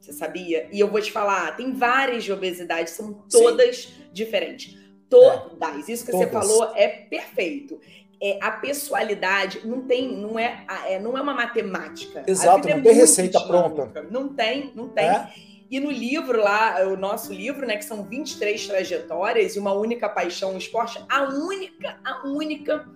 Você 0.00 0.12
sabia? 0.12 0.68
E 0.70 0.78
eu 0.78 0.88
vou 0.88 1.00
te 1.00 1.10
falar, 1.10 1.56
tem 1.56 1.72
várias 1.72 2.22
de 2.22 2.32
obesidade, 2.32 2.90
são 2.90 3.12
todas 3.28 3.86
Sim. 3.86 4.04
diferentes. 4.12 4.76
Todas. 5.08 5.88
É, 5.88 5.92
Isso 5.92 6.04
que 6.04 6.12
todas. 6.12 6.28
você 6.28 6.32
falou 6.32 6.72
é 6.76 6.86
perfeito. 6.86 7.80
É, 8.22 8.38
a 8.40 8.52
pessoalidade 8.52 9.66
não 9.66 9.82
tem, 9.82 10.16
não 10.16 10.38
é, 10.38 10.64
é, 10.88 10.98
não 10.98 11.18
é 11.18 11.20
uma 11.20 11.34
matemática. 11.34 12.24
Exato, 12.26 12.68
não 12.68 12.76
é 12.76 12.80
tem 12.80 12.94
receita 12.94 13.38
dinâmica. 13.38 13.86
pronta. 13.86 14.02
Não 14.10 14.28
tem, 14.28 14.72
não 14.74 14.88
tem. 14.88 15.06
E 15.70 15.80
no 15.80 15.90
livro 15.90 16.40
lá, 16.40 16.86
o 16.86 16.96
nosso 16.96 17.32
livro, 17.32 17.66
né, 17.66 17.76
que 17.76 17.84
são 17.84 18.04
23 18.04 18.66
trajetórias 18.66 19.56
e 19.56 19.58
uma 19.58 19.72
única 19.72 20.08
paixão, 20.08 20.54
o 20.54 20.58
esporte, 20.58 21.02
a 21.08 21.24
única, 21.24 21.98
a 22.04 22.26
única 22.26 22.88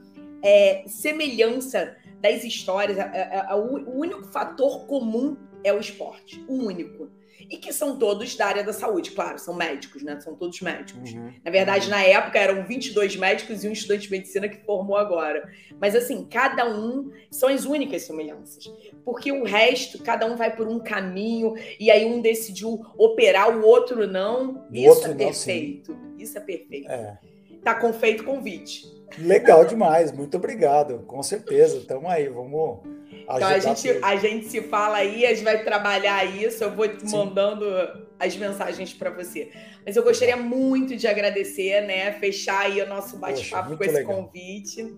é, 0.42 0.84
semelhança 0.86 1.96
das 2.20 2.44
histórias, 2.44 2.98
a, 2.98 3.04
a, 3.04 3.52
a, 3.52 3.56
o 3.56 3.98
único 3.98 4.24
fator 4.24 4.86
comum 4.86 5.36
é 5.64 5.72
o 5.72 5.80
esporte, 5.80 6.44
o 6.46 6.54
único 6.54 7.08
e 7.50 7.56
que 7.56 7.72
são 7.72 7.98
todos 7.98 8.36
da 8.36 8.46
área 8.46 8.62
da 8.62 8.72
saúde, 8.72 9.10
claro, 9.10 9.36
são 9.38 9.52
médicos, 9.52 10.04
né? 10.04 10.20
São 10.20 10.36
todos 10.36 10.60
médicos. 10.60 11.12
Uhum. 11.12 11.32
Na 11.44 11.50
verdade, 11.50 11.90
na 11.90 12.00
época 12.00 12.38
eram 12.38 12.64
22 12.64 13.16
médicos 13.16 13.64
e 13.64 13.68
um 13.68 13.72
estudante 13.72 14.02
de 14.04 14.10
medicina 14.12 14.48
que 14.48 14.64
formou 14.64 14.96
agora. 14.96 15.50
Mas 15.80 15.96
assim, 15.96 16.24
cada 16.30 16.70
um 16.70 17.10
são 17.28 17.48
as 17.48 17.64
únicas 17.64 18.02
semelhanças. 18.02 18.72
Porque 19.04 19.32
o 19.32 19.42
resto, 19.42 20.00
cada 20.00 20.26
um 20.26 20.36
vai 20.36 20.54
por 20.54 20.68
um 20.68 20.78
caminho 20.78 21.54
e 21.80 21.90
aí 21.90 22.04
um 22.04 22.20
decidiu 22.20 22.86
operar, 22.96 23.58
o 23.58 23.66
outro 23.66 24.06
não. 24.06 24.66
O 24.70 24.76
Isso 24.76 24.88
outro 24.88 25.10
é 25.10 25.14
perfeito. 25.14 25.92
Não, 25.92 26.16
Isso 26.20 26.38
é 26.38 26.40
perfeito. 26.40 26.88
É. 26.88 27.18
Tá 27.64 27.74
confeito 27.74 28.22
convite. 28.22 28.84
Legal 29.18 29.64
demais, 29.64 30.12
muito 30.12 30.36
obrigado, 30.36 31.00
com 31.00 31.20
certeza. 31.20 31.78
Estamos 31.78 32.08
aí, 32.08 32.28
vamos 32.28 32.99
então 33.22 33.48
a 33.48 33.58
gente, 33.58 33.88
a 34.02 34.16
gente 34.16 34.46
se 34.46 34.62
fala 34.62 34.98
aí, 34.98 35.26
a 35.26 35.30
gente 35.30 35.44
vai 35.44 35.62
trabalhar 35.62 36.24
isso, 36.24 36.64
eu 36.64 36.70
vou 36.70 36.88
te 36.88 37.04
mandando 37.10 37.64
as 38.18 38.36
mensagens 38.36 38.92
para 38.92 39.10
você. 39.10 39.50
Mas 39.84 39.96
eu 39.96 40.02
gostaria 40.02 40.36
muito 40.36 40.96
de 40.96 41.06
agradecer, 41.06 41.80
né? 41.86 42.12
Fechar 42.12 42.66
aí 42.66 42.80
o 42.82 42.86
nosso 42.86 43.16
bate-papo 43.16 43.76
com 43.76 43.84
esse 43.84 43.94
legal. 43.94 44.14
convite. 44.14 44.94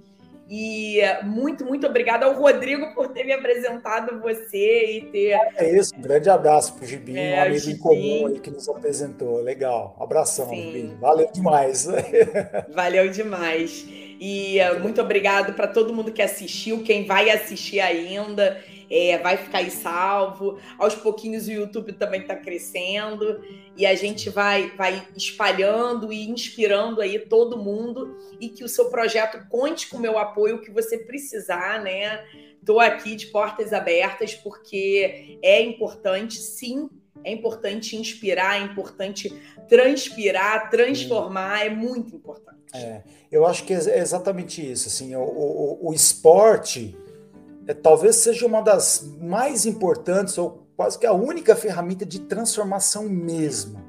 E 0.54 1.00
muito, 1.24 1.64
muito 1.64 1.86
obrigada 1.86 2.26
ao 2.26 2.34
Rodrigo 2.34 2.92
por 2.94 3.08
ter 3.08 3.24
me 3.24 3.32
apresentado 3.32 4.20
você 4.20 4.98
e 4.98 5.00
ter. 5.06 5.40
É 5.56 5.78
isso, 5.78 5.94
um 5.96 6.02
grande 6.02 6.28
abraço 6.28 6.74
para 6.74 6.84
o 6.84 6.86
Gibinho, 6.86 7.18
é, 7.18 7.38
um 7.38 7.42
amigo 7.44 7.70
em 7.70 7.78
comum 7.78 8.26
aí 8.26 8.38
que 8.38 8.50
nos 8.50 8.68
apresentou. 8.68 9.40
Legal. 9.40 9.96
Abração, 9.98 10.50
Gibinho. 10.50 10.98
Valeu 11.00 11.32
demais. 11.32 11.88
Valeu 12.68 13.08
demais. 13.08 13.86
E 13.88 14.58
uh, 14.60 14.78
muito 14.78 15.00
obrigado 15.00 15.54
para 15.54 15.66
todo 15.66 15.94
mundo 15.94 16.12
que 16.12 16.20
assistiu, 16.20 16.82
quem 16.82 17.06
vai 17.06 17.30
assistir 17.30 17.80
ainda, 17.80 18.62
é, 18.92 19.16
vai 19.16 19.38
ficar 19.38 19.58
aí 19.58 19.70
salvo. 19.70 20.58
Aos 20.78 20.94
pouquinhos 20.94 21.48
o 21.48 21.52
YouTube 21.52 21.94
também 21.94 22.20
está 22.20 22.36
crescendo 22.36 23.42
e 23.74 23.86
a 23.86 23.94
gente 23.94 24.28
vai, 24.28 24.68
vai 24.76 25.08
espalhando 25.16 26.12
e 26.12 26.28
inspirando 26.28 27.00
aí 27.00 27.18
todo 27.18 27.56
mundo 27.56 28.18
e 28.38 28.50
que 28.50 28.62
o 28.62 28.68
seu 28.68 28.90
projeto 28.90 29.48
conte 29.48 29.88
com 29.88 29.96
o 29.96 30.00
meu 30.00 30.18
apoio, 30.18 30.56
o 30.56 30.60
que 30.60 30.70
você 30.70 30.98
precisar, 30.98 31.82
né? 31.82 32.22
Estou 32.60 32.78
aqui 32.78 33.16
de 33.16 33.28
portas 33.28 33.72
abertas 33.72 34.34
porque 34.34 35.38
é 35.42 35.62
importante, 35.62 36.36
sim, 36.36 36.90
é 37.24 37.32
importante 37.32 37.96
inspirar, 37.96 38.60
é 38.60 38.64
importante 38.64 39.32
transpirar, 39.68 40.68
transformar, 40.68 41.64
é 41.64 41.70
muito 41.70 42.14
importante. 42.14 42.52
É, 42.74 43.02
eu 43.30 43.46
acho 43.46 43.64
que 43.64 43.72
é 43.72 43.98
exatamente 43.98 44.70
isso. 44.70 44.88
Assim, 44.88 45.14
o, 45.16 45.22
o, 45.22 45.88
o 45.88 45.94
esporte 45.94 46.94
é, 47.66 47.74
talvez 47.74 48.16
seja 48.16 48.46
uma 48.46 48.60
das 48.60 49.16
mais 49.20 49.66
importantes, 49.66 50.36
ou 50.38 50.66
quase 50.76 50.98
que 50.98 51.06
a 51.06 51.12
única 51.12 51.54
ferramenta 51.54 52.04
de 52.04 52.20
transformação 52.20 53.08
mesmo, 53.08 53.80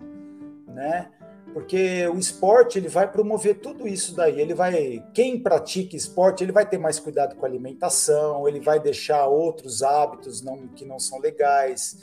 né? 0.68 1.10
Porque 1.54 2.08
o 2.08 2.18
esporte 2.18 2.80
ele 2.80 2.88
vai 2.88 3.12
promover 3.12 3.60
tudo 3.60 3.88
isso 3.88 4.16
daí. 4.16 4.42
Ele 4.42 4.56
vai, 4.56 5.06
quem 5.14 5.40
pratica 5.40 5.96
esporte, 5.96 6.44
ele 6.44 6.52
vai 6.52 6.68
ter 6.68 6.80
mais 6.80 7.00
cuidado 7.00 7.36
com 7.36 7.46
a 7.46 7.50
alimentação, 7.50 8.48
ele 8.48 8.60
vai 8.60 8.80
deixar 8.80 9.28
outros 9.28 9.84
hábitos 9.84 10.42
não, 10.42 10.68
que 10.70 10.84
não 10.84 11.00
são 11.00 11.20
legais 11.20 11.98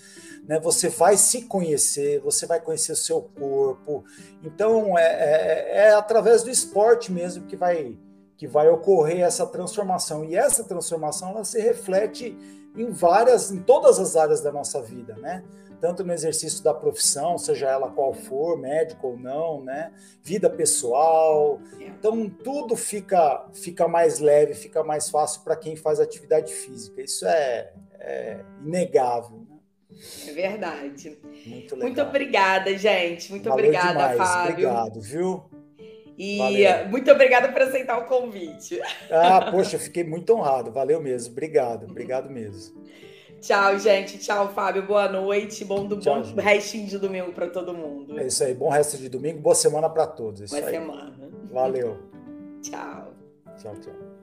né? 0.51 0.59
Você 0.59 0.89
vai 0.89 1.17
se 1.17 1.43
conhecer, 1.43 2.21
você 2.21 2.47
vai 2.47 2.61
conhecer 2.61 2.93
o 2.93 2.97
seu 2.97 3.23
corpo. 3.23 4.05
Então 4.43 4.99
é, 4.99 5.05
é, 5.05 5.77
é 5.77 5.95
através 5.95 6.43
do 6.43 6.51
esporte 6.51 7.13
mesmo 7.13 7.47
que 7.47 7.57
vai 7.57 7.97
que 8.41 8.47
vai 8.47 8.71
ocorrer 8.71 9.21
essa 9.21 9.47
transformação 9.47 10.25
e 10.25 10.35
essa 10.35 10.65
transformação 10.65 11.29
ela 11.29 11.45
se 11.45 11.61
reflete 11.61 12.35
em 12.75 12.91
várias, 12.91 13.51
em 13.51 13.61
todas 13.61 13.99
as 13.99 14.17
áreas 14.17 14.41
da 14.41 14.51
nossa 14.51 14.81
vida, 14.81 15.15
né? 15.17 15.45
Tanto 15.79 16.03
no 16.03 16.11
exercício 16.11 16.65
da 16.65 16.73
profissão, 16.73 17.37
seja 17.37 17.69
ela 17.69 17.91
qual 17.91 18.15
for, 18.15 18.59
médico 18.59 19.09
ou 19.09 19.19
não, 19.19 19.63
né? 19.63 19.93
Vida 20.23 20.49
pessoal. 20.49 21.61
Então 21.79 22.31
tudo 22.31 22.77
fica 22.77 23.47
fica 23.53 23.87
mais 23.87 24.21
leve, 24.21 24.55
fica 24.55 24.83
mais 24.83 25.11
fácil 25.11 25.43
para 25.43 25.55
quem 25.55 25.77
faz 25.77 26.01
atividade 26.01 26.51
física. 26.51 27.03
Isso 27.03 27.27
é, 27.27 27.75
é 27.99 28.41
inegável. 28.65 29.47
É 30.27 30.33
verdade. 30.33 31.19
Muito, 31.45 31.75
legal. 31.75 31.79
Muito 31.79 32.01
obrigada, 32.01 32.79
gente. 32.79 33.31
Muito 33.33 33.51
Valeu 33.51 33.67
obrigada, 33.67 33.93
demais. 33.93 34.17
Fábio. 34.17 34.71
Obrigado, 34.71 35.01
viu? 35.03 35.60
E 36.23 36.37
Valeu. 36.37 36.89
muito 36.91 37.11
obrigada 37.11 37.49
por 37.51 37.63
aceitar 37.63 37.97
o 37.97 38.05
convite. 38.05 38.79
Ah, 39.11 39.49
poxa, 39.51 39.79
fiquei 39.79 40.05
muito 40.05 40.35
honrado. 40.35 40.71
Valeu 40.71 41.01
mesmo. 41.01 41.33
Obrigado, 41.33 41.87
obrigado 41.91 42.29
mesmo. 42.29 42.79
Tchau, 43.41 43.79
gente. 43.79 44.19
Tchau, 44.19 44.53
Fábio. 44.53 44.87
Boa 44.87 45.09
noite. 45.09 45.65
Bom, 45.65 45.87
do, 45.87 45.99
Tchau, 45.99 46.17
bom 46.17 46.23
gente. 46.23 46.39
restinho 46.39 46.87
de 46.87 46.99
domingo 46.99 47.33
para 47.33 47.49
todo 47.49 47.73
mundo. 47.73 48.21
É 48.21 48.27
isso 48.27 48.45
aí. 48.45 48.53
Bom 48.53 48.69
resto 48.69 48.99
de 48.99 49.09
domingo. 49.09 49.41
Boa 49.41 49.55
semana 49.55 49.89
para 49.89 50.07
todos. 50.07 50.43
Isso 50.43 50.55
Boa 50.55 50.67
aí. 50.69 50.75
semana. 50.75 51.17
Valeu. 51.51 51.97
Tchau. 52.61 53.15
Tchau, 53.57 53.75
tchau. 53.81 54.20